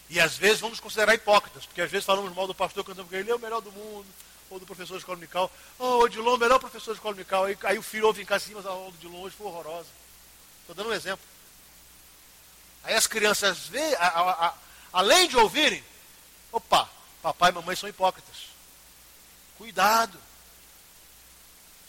E 0.08 0.20
às 0.20 0.38
vezes 0.38 0.60
vamos 0.60 0.80
considerar 0.80 1.16
hipócritas, 1.16 1.66
porque 1.66 1.82
às 1.82 1.90
vezes 1.90 2.06
falamos 2.06 2.32
mal 2.36 2.46
do 2.46 2.54
pastor, 2.54 2.86
cantamos 2.86 3.10
que 3.10 3.16
ele 3.16 3.32
é 3.32 3.34
o 3.34 3.40
melhor 3.40 3.60
do 3.60 3.72
mundo, 3.72 4.06
ou 4.52 4.60
do 4.60 4.66
professor 4.68 4.94
de 4.94 5.00
escola 5.00 5.18
unical. 5.18 5.52
Oh, 5.80 5.84
o 5.84 6.00
Odilon, 6.02 6.38
melhor 6.38 6.60
professor 6.60 6.92
de 6.92 7.00
escola 7.00 7.16
unical. 7.16 7.46
Aí, 7.46 7.58
aí 7.64 7.80
o 7.80 7.82
filho 7.82 8.06
ouve 8.06 8.22
em 8.22 8.26
casa 8.26 8.46
assim, 8.46 8.54
mas 8.54 8.68
a 8.68 8.70
aula 8.70 8.92
do 8.92 8.98
Odilon 8.98 9.22
hoje 9.24 9.36
foi 9.36 9.48
horrorosa. 9.48 9.88
Estou 10.62 10.76
dando 10.76 10.92
um 10.92 10.94
exemplo. 10.94 11.26
Aí 12.84 12.94
as 12.94 13.08
crianças 13.08 13.66
veem, 13.70 13.96
a, 13.96 14.08
a, 14.08 14.48
a, 14.50 14.54
além 14.94 15.28
de 15.28 15.36
ouvirem, 15.36 15.84
opa, 16.52 16.88
papai 17.24 17.50
e 17.50 17.54
mamãe 17.56 17.76
são 17.76 17.90
hipócritas. 17.90 18.50
Cuidado. 19.58 20.20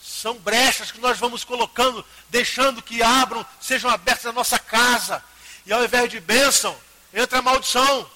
São 0.05 0.35
brechas 0.35 0.91
que 0.91 0.99
nós 0.99 1.17
vamos 1.17 1.43
colocando, 1.43 2.05
deixando 2.29 2.79
que 2.79 3.01
abram, 3.01 3.43
sejam 3.59 3.89
abertas 3.89 4.25
na 4.25 4.33
nossa 4.33 4.59
casa. 4.59 5.23
E 5.65 5.73
ao 5.73 5.83
invés 5.83 6.11
de 6.11 6.19
bênção, 6.19 6.77
entra 7.11 7.39
a 7.39 7.41
maldição. 7.41 8.07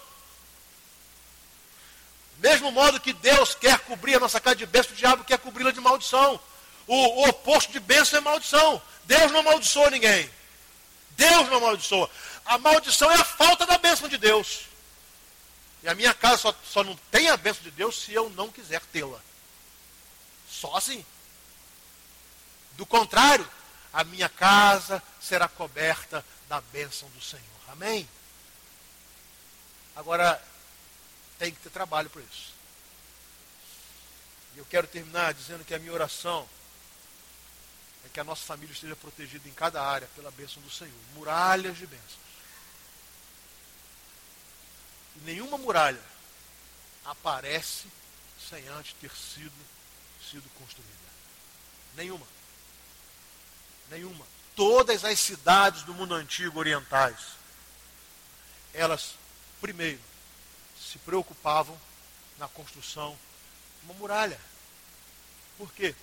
Mesmo 2.38 2.72
modo 2.72 3.00
que 3.00 3.12
Deus 3.12 3.56
quer 3.56 3.80
cobrir 3.80 4.16
a 4.16 4.20
nossa 4.20 4.40
casa 4.40 4.58
de 4.58 4.68
bênção, 4.68 4.92
o 4.92 4.96
diabo 4.96 5.24
quer 5.24 5.40
cobri-la 5.40 5.72
de 5.72 5.82
maldição. 5.82 6.40
O, 6.86 6.96
o 6.96 7.28
oposto 7.28 7.72
de 7.72 7.80
bênção 7.80 8.20
é 8.20 8.22
maldição. 8.22 8.80
Deus 9.06 9.32
não 9.32 9.40
amaldiçoa 9.40 9.90
ninguém. 9.90 10.30
Deus 11.18 11.50
não 11.50 11.58
amaldiçoa. 11.58 12.08
A 12.46 12.60
maldição 12.60 13.10
é 13.12 13.16
a 13.16 13.26
falta 13.26 13.66
da 13.66 13.80
bênção 13.80 14.08
de 14.08 14.18
Deus. 14.18 14.62
E 15.82 15.90
a 15.90 15.96
minha 15.96 16.14
casa 16.14 16.38
só, 16.38 16.56
só 16.64 16.84
não 16.84 16.96
tem 17.10 17.30
a 17.30 17.38
bênção 17.38 17.64
de 17.64 17.72
Deus 17.72 18.00
se 18.00 18.14
eu 18.14 18.30
não 18.30 18.50
quiser 18.50 18.82
tê-la. 18.92 19.20
Só 20.48 20.76
assim. 20.76 21.04
Do 22.80 22.86
contrário, 22.86 23.46
a 23.92 24.06
minha 24.06 24.30
casa 24.30 25.04
será 25.20 25.50
coberta 25.50 26.26
da 26.48 26.62
bênção 26.62 27.10
do 27.10 27.22
Senhor. 27.22 27.44
Amém? 27.68 28.08
Agora, 29.94 30.42
tem 31.38 31.52
que 31.52 31.60
ter 31.60 31.72
trabalho 31.72 32.10
para 32.10 32.22
isso. 32.22 32.54
E 34.56 34.60
eu 34.60 34.66
quero 34.66 34.88
terminar 34.88 35.34
dizendo 35.34 35.66
que 35.66 35.74
a 35.74 35.80
minha 35.80 35.92
oração 35.92 36.48
é 38.06 38.08
que 38.08 38.22
a 38.22 38.24
nossa 38.24 38.46
família 38.46 38.72
esteja 38.72 38.96
protegida 38.96 39.50
em 39.50 39.54
cada 39.54 39.84
área 39.84 40.08
pela 40.16 40.32
bênção 40.32 40.64
do 40.64 40.72
Senhor. 40.72 40.96
Muralhas 41.16 41.78
de 41.78 41.86
bênçãos. 41.86 42.30
E 45.18 45.20
nenhuma 45.26 45.58
muralha 45.58 46.02
aparece 47.04 47.90
sem 48.50 48.66
antes 48.70 48.94
ter 49.02 49.12
sido, 49.12 49.52
sido 50.32 50.50
construída. 50.52 50.94
Nenhuma. 51.98 52.39
Nenhuma. 53.90 54.26
Todas 54.56 55.06
as 55.06 55.20
cidades 55.20 55.84
do 55.84 55.94
mundo 55.94 56.14
antigo 56.14 56.60
orientais, 56.60 57.18
elas, 58.74 59.16
primeiro, 59.62 60.00
se 60.80 60.98
preocupavam 61.00 61.80
na 62.38 62.48
construção 62.48 63.18
de 63.80 63.86
uma 63.86 63.94
muralha. 63.96 64.40
Por 65.58 65.72
quê? 65.74 65.96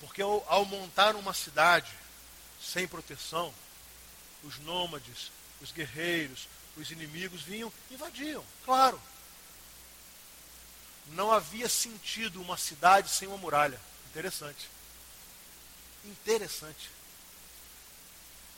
Porque 0.00 0.22
ao, 0.22 0.44
ao 0.48 0.64
montar 0.64 1.16
uma 1.16 1.34
cidade 1.34 1.90
sem 2.62 2.86
proteção, 2.86 3.52
os 4.44 4.58
nômades, 4.58 5.30
os 5.60 5.72
guerreiros, 5.72 6.48
os 6.76 6.90
inimigos 6.90 7.42
vinham 7.42 7.72
invadiam, 7.90 8.44
claro. 8.64 9.00
Não 11.08 11.32
havia 11.32 11.68
sentido 11.68 12.40
uma 12.40 12.56
cidade 12.56 13.08
sem 13.08 13.26
uma 13.26 13.38
muralha. 13.38 13.80
Interessante. 14.10 14.68
Interessante. 16.08 16.90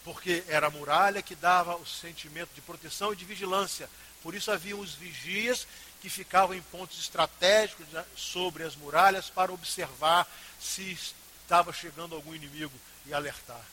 Porque 0.05 0.45
era 0.49 0.69
a 0.69 0.71
muralha 0.71 1.21
que 1.21 1.35
dava 1.35 1.77
o 1.77 1.87
sentimento 1.87 2.51
de 2.55 2.61
proteção 2.61 3.13
e 3.13 3.17
de 3.17 3.25
vigilância. 3.25 3.91
Por 4.23 4.35
isso 4.35 4.51
haviam 4.51 4.79
os 4.79 4.95
vigias 4.95 5.67
que 6.01 6.09
ficavam 6.09 6.55
em 6.55 6.63
pontos 6.63 6.99
estratégicos 6.99 7.87
sobre 8.17 8.63
as 8.63 8.77
muralhas 8.77 9.29
para 9.29 9.53
observar 9.53 10.27
se 10.59 10.93
estava 10.93 11.73
chegando 11.73 12.15
algum 12.15 12.35
inimigo 12.35 12.73
e 13.05 13.13
alertar. 13.13 13.65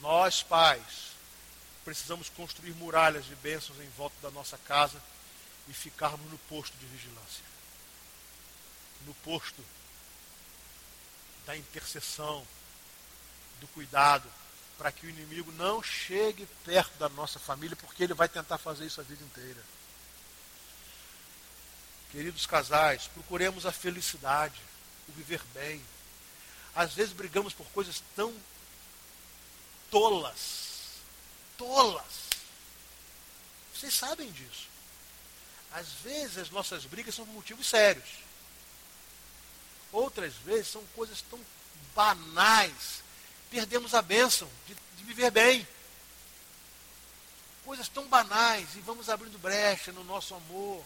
Nós, 0.00 0.42
pais, 0.42 1.10
precisamos 1.84 2.28
construir 2.30 2.72
muralhas 2.72 3.26
de 3.26 3.36
bênçãos 3.36 3.78
em 3.80 3.88
volta 3.90 4.16
da 4.22 4.30
nossa 4.30 4.56
casa 4.58 5.00
e 5.68 5.72
ficarmos 5.72 6.28
no 6.30 6.38
posto 6.38 6.76
de 6.78 6.86
vigilância. 6.86 7.44
No 9.06 9.14
posto 9.14 9.62
da 11.46 11.56
intercessão, 11.56 12.46
do 13.60 13.68
cuidado, 13.68 14.28
para 14.78 14.90
que 14.90 15.06
o 15.06 15.10
inimigo 15.10 15.52
não 15.52 15.82
chegue 15.82 16.46
perto 16.64 16.96
da 16.98 17.08
nossa 17.10 17.38
família, 17.38 17.76
porque 17.76 18.02
ele 18.02 18.14
vai 18.14 18.28
tentar 18.28 18.58
fazer 18.58 18.86
isso 18.86 19.00
a 19.00 19.04
vida 19.04 19.22
inteira. 19.22 19.62
Queridos 22.10 22.46
casais, 22.46 23.06
procuremos 23.08 23.66
a 23.66 23.72
felicidade 23.72 24.60
o 25.08 25.12
viver 25.12 25.42
bem. 25.52 25.84
Às 26.74 26.94
vezes 26.94 27.12
brigamos 27.12 27.52
por 27.52 27.66
coisas 27.66 28.02
tão 28.16 28.34
tolas. 29.90 31.00
Tolas. 31.58 32.30
Vocês 33.74 33.94
sabem 33.94 34.30
disso. 34.32 34.68
Às 35.72 35.88
vezes 36.04 36.38
as 36.38 36.50
nossas 36.50 36.84
brigas 36.84 37.14
são 37.14 37.26
por 37.26 37.34
motivos 37.34 37.66
sérios. 37.66 38.08
Outras 39.92 40.34
vezes 40.34 40.68
são 40.68 40.84
coisas 40.94 41.22
tão 41.22 41.38
banais. 41.94 43.02
Perdemos 43.50 43.94
a 43.94 44.02
bênção 44.02 44.48
de, 44.66 44.74
de 44.96 45.04
viver 45.04 45.30
bem. 45.30 45.66
Coisas 47.64 47.88
tão 47.88 48.06
banais 48.08 48.68
e 48.76 48.80
vamos 48.80 49.08
abrindo 49.08 49.38
brecha 49.38 49.92
no 49.92 50.04
nosso 50.04 50.34
amor. 50.34 50.84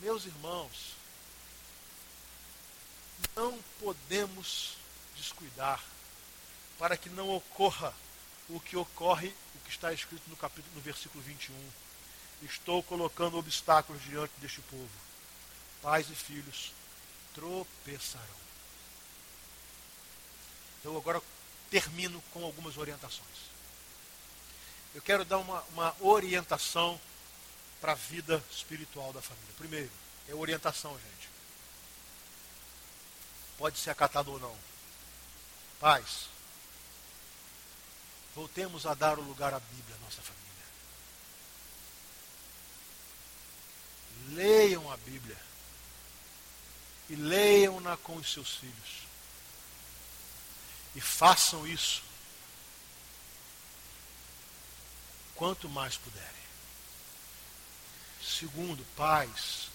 Meus 0.00 0.24
irmãos, 0.24 0.94
não 3.34 3.58
podemos 3.80 4.76
descuidar 5.16 5.82
para 6.78 6.96
que 6.96 7.08
não 7.08 7.28
ocorra 7.30 7.92
o 8.48 8.60
que 8.60 8.76
ocorre, 8.76 9.34
o 9.54 9.58
que 9.64 9.70
está 9.70 9.92
escrito 9.92 10.22
no 10.28 10.36
capítulo 10.36 10.74
no 10.74 10.80
versículo 10.80 11.22
21. 11.22 11.54
Estou 12.42 12.82
colocando 12.82 13.36
obstáculos 13.36 14.02
diante 14.02 14.32
deste 14.38 14.60
povo. 14.62 14.88
Pais 15.82 16.08
e 16.08 16.14
filhos 16.14 16.72
tropeçarão. 17.38 18.26
Eu 20.84 20.96
agora 20.96 21.22
termino 21.70 22.22
com 22.32 22.44
algumas 22.44 22.76
orientações. 22.76 23.48
Eu 24.94 25.02
quero 25.02 25.24
dar 25.24 25.38
uma, 25.38 25.62
uma 25.72 25.94
orientação 26.00 27.00
para 27.80 27.92
a 27.92 27.94
vida 27.94 28.42
espiritual 28.50 29.12
da 29.12 29.22
família. 29.22 29.54
Primeiro, 29.56 29.90
é 30.28 30.34
orientação, 30.34 30.98
gente 30.98 31.38
pode 33.58 33.76
ser 33.76 33.90
acatado 33.90 34.30
ou 34.30 34.38
não. 34.38 34.56
Pais, 35.80 36.28
voltemos 38.34 38.86
a 38.86 38.94
dar 38.94 39.18
o 39.18 39.22
lugar 39.22 39.52
à 39.52 39.58
Bíblia 39.58 39.96
à 39.96 40.04
nossa 40.04 40.22
família. 40.22 40.38
Leiam 44.30 44.90
a 44.90 44.96
Bíblia. 44.98 45.47
E 47.08 47.14
leiam-na 47.14 47.96
com 47.96 48.16
os 48.16 48.32
seus 48.32 48.56
filhos. 48.56 49.06
E 50.94 51.00
façam 51.00 51.66
isso 51.66 52.02
quanto 55.34 55.68
mais 55.68 55.96
puderem. 55.96 56.28
Segundo, 58.20 58.84
pais, 58.96 59.68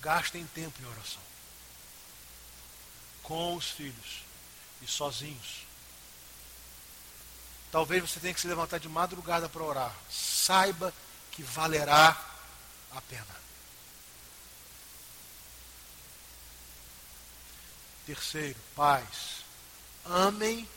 gastem 0.00 0.46
tempo 0.46 0.80
em 0.82 0.86
oração. 0.86 1.22
Com 3.22 3.54
os 3.54 3.70
filhos 3.70 4.22
e 4.82 4.86
sozinhos. 4.86 5.66
Talvez 7.70 8.02
você 8.02 8.20
tenha 8.20 8.32
que 8.32 8.40
se 8.40 8.46
levantar 8.46 8.78
de 8.78 8.88
madrugada 8.88 9.48
para 9.48 9.62
orar. 9.62 9.94
Saiba 10.10 10.92
que 11.32 11.42
valerá 11.42 12.16
a 12.92 13.00
pena. 13.02 13.44
Terceiro, 18.06 18.58
pais, 18.76 19.44
amem 20.04 20.68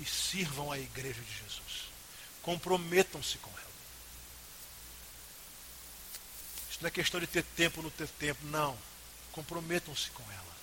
e 0.00 0.04
sirvam 0.04 0.72
a 0.72 0.78
igreja 0.78 1.20
de 1.20 1.32
Jesus. 1.32 1.90
Comprometam-se 2.42 3.36
com 3.38 3.50
ela. 3.50 3.68
Isso 6.70 6.78
não 6.80 6.88
é 6.88 6.90
questão 6.90 7.20
de 7.20 7.26
ter 7.26 7.42
tempo 7.42 7.78
ou 7.78 7.84
não 7.84 7.90
ter 7.90 8.08
tempo, 8.08 8.46
não. 8.46 8.78
Comprometam-se 9.32 10.10
com 10.10 10.22
ela. 10.30 10.56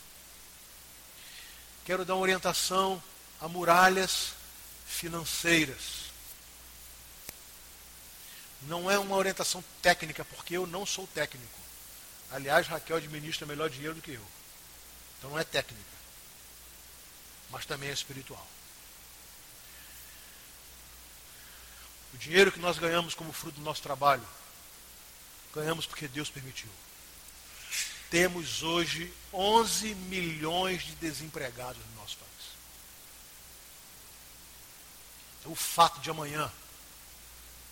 Quero 1.85 2.03
dar 2.03 2.15
uma 2.15 2.21
orientação 2.21 3.01
a 3.39 3.47
muralhas 3.47 4.33
financeiras. 4.87 6.05
Não 8.63 8.89
é 8.89 8.97
uma 8.97 9.15
orientação 9.15 9.63
técnica, 9.81 10.25
porque 10.25 10.57
eu 10.57 10.65
não 10.65 10.85
sou 10.85 11.05
técnico. 11.07 11.59
Aliás, 12.31 12.65
Raquel 12.67 12.97
administra 12.97 13.45
melhor 13.45 13.69
dinheiro 13.69 13.93
do 13.93 14.01
que 14.01 14.13
eu. 14.13 14.25
Então 15.17 15.29
não 15.29 15.39
é 15.39 15.43
técnica, 15.43 15.83
mas 17.49 17.65
também 17.65 17.89
é 17.89 17.93
espiritual. 17.93 18.45
O 22.13 22.17
dinheiro 22.17 22.51
que 22.51 22.59
nós 22.59 22.77
ganhamos 22.77 23.13
como 23.13 23.33
fruto 23.33 23.59
do 23.59 23.65
nosso 23.65 23.81
trabalho, 23.81 24.25
ganhamos 25.53 25.85
porque 25.85 26.07
Deus 26.07 26.29
permitiu. 26.29 26.69
Temos 28.09 28.63
hoje 28.63 29.13
11 29.33 29.95
milhões 29.95 30.83
de 30.83 30.95
desempregados 30.95 31.81
no 31.87 32.01
nosso 32.01 32.17
país. 32.17 32.31
Então, 35.39 35.51
o 35.51 35.55
fato 35.55 35.99
de 35.99 36.09
amanhã 36.09 36.51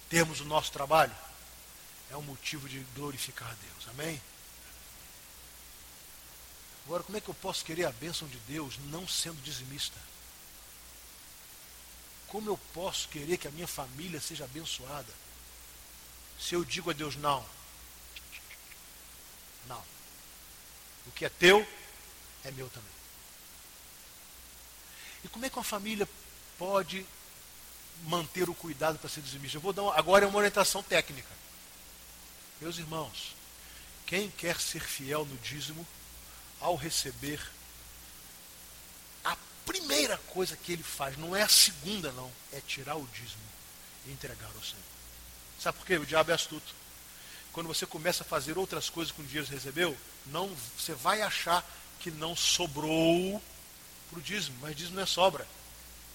termos 0.09 0.41
o 0.41 0.45
nosso 0.45 0.71
trabalho 0.71 1.15
é 2.11 2.17
um 2.17 2.21
motivo 2.21 2.67
de 2.67 2.79
glorificar 2.95 3.49
a 3.49 3.55
Deus. 3.55 3.87
Amém? 3.89 4.21
Agora, 6.85 7.03
como 7.03 7.17
é 7.17 7.21
que 7.21 7.29
eu 7.29 7.33
posso 7.35 7.63
querer 7.63 7.85
a 7.85 7.91
bênção 7.91 8.27
de 8.27 8.37
Deus 8.39 8.77
não 8.89 9.07
sendo 9.07 9.41
dizimista? 9.41 9.99
Como 12.27 12.49
eu 12.49 12.57
posso 12.73 13.07
querer 13.09 13.37
que 13.37 13.47
a 13.47 13.51
minha 13.51 13.67
família 13.67 14.19
seja 14.19 14.43
abençoada 14.43 15.13
se 16.39 16.55
eu 16.55 16.65
digo 16.65 16.89
a 16.89 16.93
Deus 16.93 17.15
não? 17.15 17.45
Não. 19.67 19.83
O 21.07 21.11
que 21.11 21.25
é 21.25 21.29
teu 21.29 21.65
é 22.43 22.51
meu 22.51 22.69
também. 22.69 22.91
E 25.23 25.27
como 25.29 25.45
é 25.45 25.49
que 25.49 25.57
uma 25.57 25.63
família 25.63 26.07
pode 26.57 27.05
manter 28.03 28.49
o 28.49 28.55
cuidado 28.55 28.99
para 28.99 29.09
ser 29.09 29.21
dizimista? 29.21 29.57
Eu 29.57 29.61
vou 29.61 29.71
dar 29.71 29.83
uma, 29.83 29.97
agora 29.97 30.25
é 30.25 30.27
uma 30.27 30.37
orientação 30.37 30.83
técnica. 30.83 31.29
Meus 32.59 32.77
irmãos, 32.77 33.35
quem 34.05 34.29
quer 34.31 34.59
ser 34.59 34.81
fiel 34.81 35.25
no 35.25 35.37
dízimo, 35.37 35.87
ao 36.63 36.75
receber, 36.75 37.39
a 39.23 39.35
primeira 39.65 40.17
coisa 40.17 40.55
que 40.55 40.71
ele 40.71 40.81
faz, 40.81 41.17
não 41.17 41.35
é 41.35 41.41
a 41.41 41.49
segunda, 41.49 42.11
não, 42.13 42.31
é 42.53 42.61
tirar 42.61 42.95
o 42.95 43.05
dízimo 43.07 43.43
e 44.05 44.11
entregar 44.11 44.47
ao 44.47 44.63
Senhor. 44.63 44.81
Sabe 45.59 45.77
por 45.77 45.85
quê? 45.85 45.97
O 45.97 46.05
diabo 46.05 46.31
é 46.31 46.33
astuto. 46.33 46.73
Quando 47.51 47.67
você 47.67 47.85
começa 47.85 48.23
a 48.23 48.25
fazer 48.25 48.57
outras 48.57 48.89
coisas 48.89 49.11
com 49.11 49.21
o 49.21 49.25
dinheiro 49.25 49.45
que 49.45 49.53
recebeu, 49.53 49.95
não, 50.25 50.55
você 50.77 50.93
vai 50.93 51.21
achar 51.21 51.63
que 51.99 52.09
não 52.09 52.35
sobrou 52.35 53.43
para 54.09 54.19
o 54.19 54.21
dízimo, 54.21 54.57
mas 54.61 54.75
dízimo 54.75 54.95
não 54.95 55.03
é 55.03 55.05
sobra, 55.05 55.45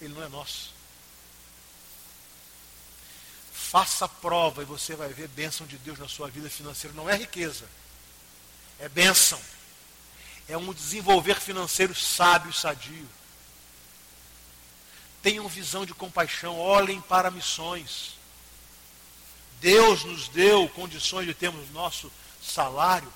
ele 0.01 0.13
não 0.15 0.23
é 0.23 0.27
nosso. 0.27 0.73
Faça 3.53 4.05
a 4.05 4.09
prova 4.09 4.63
e 4.63 4.65
você 4.65 4.95
vai 4.95 5.09
ver 5.09 5.27
bênção 5.27 5.67
de 5.67 5.77
Deus 5.77 5.99
na 5.99 6.07
sua 6.07 6.27
vida 6.27 6.49
financeira. 6.49 6.95
Não 6.95 7.07
é 7.07 7.15
riqueza, 7.15 7.65
é 8.79 8.89
bênção 8.89 9.39
é 10.49 10.57
um 10.57 10.73
desenvolver 10.73 11.39
financeiro 11.39 11.93
sábio 11.93 12.49
e 12.49 12.53
sadio. 12.53 13.07
Tenham 15.21 15.47
visão 15.47 15.85
de 15.85 15.93
compaixão, 15.93 16.57
olhem 16.57 16.99
para 17.01 17.29
missões. 17.29 18.17
Deus 19.61 20.03
nos 20.03 20.27
deu 20.29 20.67
condições 20.69 21.27
de 21.27 21.33
termos 21.33 21.69
nosso 21.71 22.11
salário 22.41 23.11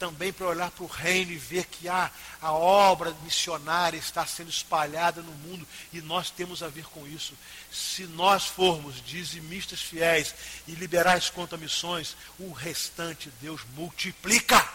também 0.00 0.32
para 0.32 0.46
olhar 0.46 0.70
para 0.70 0.82
o 0.82 0.86
reino 0.86 1.30
e 1.30 1.36
ver 1.36 1.66
que 1.66 1.86
a, 1.86 2.10
a 2.40 2.52
obra 2.52 3.14
missionária 3.22 3.98
está 3.98 4.24
sendo 4.24 4.48
espalhada 4.48 5.20
no 5.20 5.32
mundo 5.32 5.68
e 5.92 6.00
nós 6.00 6.30
temos 6.30 6.62
a 6.62 6.68
ver 6.68 6.86
com 6.86 7.06
isso. 7.06 7.34
Se 7.70 8.04
nós 8.04 8.46
formos 8.46 9.04
dizimistas 9.04 9.82
fiéis 9.82 10.34
e 10.66 10.72
liberais 10.72 11.28
quanto 11.28 11.54
a 11.54 11.58
missões, 11.58 12.16
o 12.38 12.50
restante 12.50 13.30
Deus 13.42 13.60
multiplica. 13.76 14.66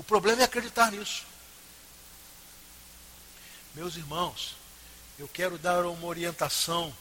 O 0.00 0.02
problema 0.02 0.40
é 0.40 0.44
acreditar 0.46 0.90
nisso. 0.90 1.26
Meus 3.74 3.96
irmãos, 3.96 4.56
eu 5.18 5.28
quero 5.28 5.58
dar 5.58 5.84
uma 5.84 6.06
orientação 6.06 6.96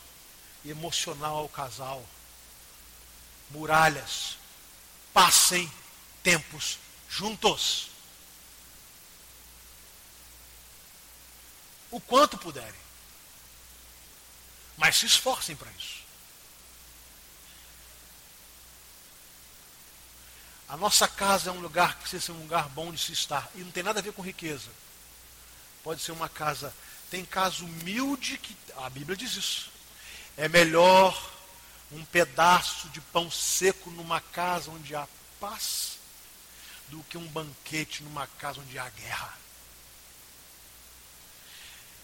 emocional 0.66 1.38
ao 1.38 1.48
casal. 1.48 2.06
Muralhas, 3.52 4.38
passem 5.14 5.72
tempos 6.22 6.78
juntos. 7.10 7.88
O 11.90 12.02
quanto 12.02 12.38
puderem. 12.38 12.82
Mas 14.76 14.98
se 14.98 15.06
esforcem 15.06 15.56
para 15.56 15.72
isso. 15.72 16.04
A 20.70 20.78
nossa 20.78 21.08
casa 21.08 21.50
é 21.50 21.54
um 21.54 21.60
lugar 21.60 21.96
que 21.96 22.02
precisa 22.02 22.28
ser 22.28 22.32
um 22.32 22.42
lugar 22.42 22.70
bom 22.70 22.92
de 22.92 23.00
se 23.02 23.12
estar. 23.12 23.50
E 23.56 23.60
não 23.60 23.72
tem 23.72 23.82
nada 23.82 24.00
a 24.00 24.04
ver 24.04 24.14
com 24.14 24.22
riqueza. 24.22 24.70
Pode 25.84 26.00
ser 26.00 26.12
uma 26.12 26.30
casa. 26.30 26.72
Tem 27.10 27.26
casa 27.26 27.64
humilde 27.64 28.38
que. 28.38 28.56
A 28.78 28.88
Bíblia 28.88 29.18
diz 29.18 29.36
isso. 29.36 29.72
É 30.38 30.48
melhor 30.48 31.32
um 31.92 32.06
pedaço 32.06 32.88
de 32.90 33.02
pão 33.02 33.32
seco 33.32 33.90
numa 33.90 34.22
casa 34.22 34.70
onde 34.70 34.96
há 34.96 35.08
paz 35.40 35.98
do 36.90 37.04
que 37.04 37.18
um 37.18 37.28
banquete 37.28 38.04
numa 38.04 38.28
casa 38.28 38.62
onde 38.62 38.78
há 38.78 38.88
guerra. 38.90 39.34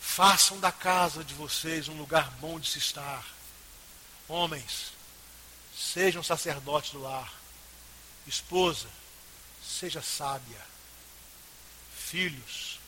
Façam 0.02 0.60
da 0.60 0.72
casa 0.72 1.24
de 1.24 1.36
vocês 1.36 1.88
um 1.88 1.98
lugar 1.98 2.32
bom 2.42 2.60
de 2.60 2.70
se 2.72 2.80
estar. 2.80 3.24
Homens, 4.28 4.92
sejam 5.78 6.24
sacerdotes 6.24 6.92
do 6.92 7.02
lar 7.02 7.45
Esposa, 8.28 8.88
seja 9.64 10.02
sábia. 10.02 10.60
Filhos, 11.96 12.80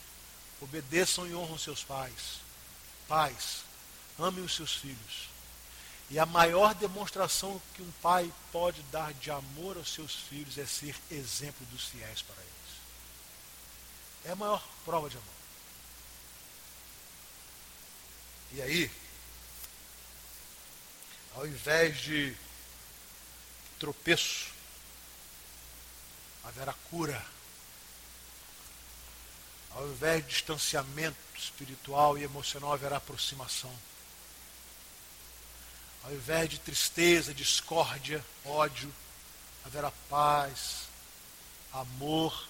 obedeçam 0.61 1.27
e 1.27 1.35
honram 1.35 1.57
seus 1.57 1.83
pais. 1.83 2.39
Pais, 3.07 3.63
amem 4.17 4.43
os 4.43 4.55
seus 4.55 4.73
filhos. 4.73 5.29
E 6.09 6.17
a 6.17 6.25
maior 6.25 6.73
demonstração 6.73 7.61
que 7.73 7.81
um 7.81 7.91
pai 8.01 8.31
pode 8.51 8.81
dar 8.83 9.13
de 9.13 9.29
amor 9.29 9.75
aos 9.77 9.93
seus 9.93 10.15
filhos 10.15 10.57
é 10.57 10.65
ser 10.65 10.95
exemplo 11.11 11.65
dos 11.67 11.85
fiéis 11.85 12.21
para 12.21 12.41
eles. 12.41 12.57
É 14.23 14.31
a 14.31 14.35
maior 14.35 14.65
prova 14.85 15.09
de 15.09 15.17
amor. 15.17 15.37
E 18.53 18.61
aí, 18.61 18.91
ao 21.35 21.45
invés 21.45 21.99
de 21.99 22.35
tropeço, 23.77 24.56
haverá 26.47 26.73
cura. 26.89 27.23
Ao 29.71 29.87
invés 29.87 30.23
de 30.23 30.29
distanciamento 30.29 31.17
espiritual 31.35 32.17
e 32.17 32.23
emocional, 32.23 32.73
haverá 32.73 32.97
aproximação. 32.97 33.73
Ao 36.03 36.13
invés 36.13 36.49
de 36.49 36.59
tristeza, 36.59 37.33
discórdia, 37.33 38.23
ódio, 38.45 38.93
haverá 39.65 39.91
paz, 40.09 40.87
amor 41.73 42.47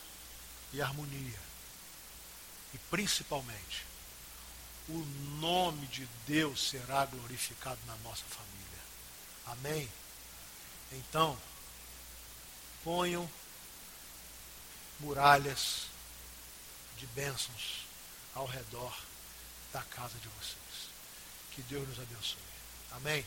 e 0.71 0.81
harmonia. 0.81 1.39
E 2.73 2.77
principalmente, 2.89 3.85
o 4.87 4.99
nome 5.39 5.87
de 5.87 6.07
Deus 6.27 6.69
será 6.69 7.05
glorificado 7.05 7.79
na 7.87 7.95
nossa 7.97 8.23
família. 8.25 8.57
Amém? 9.47 9.89
Então, 10.91 11.37
ponham 12.83 13.29
muralhas 14.99 15.87
de 16.97 17.05
bênçãos 17.07 17.85
ao 18.33 18.45
redor 18.45 18.97
da 19.71 19.81
casa 19.83 20.17
de 20.19 20.27
vocês. 20.29 20.89
Que 21.51 21.61
Deus 21.63 21.87
nos 21.87 21.99
abençoe. 21.99 22.39
Amém. 22.91 23.25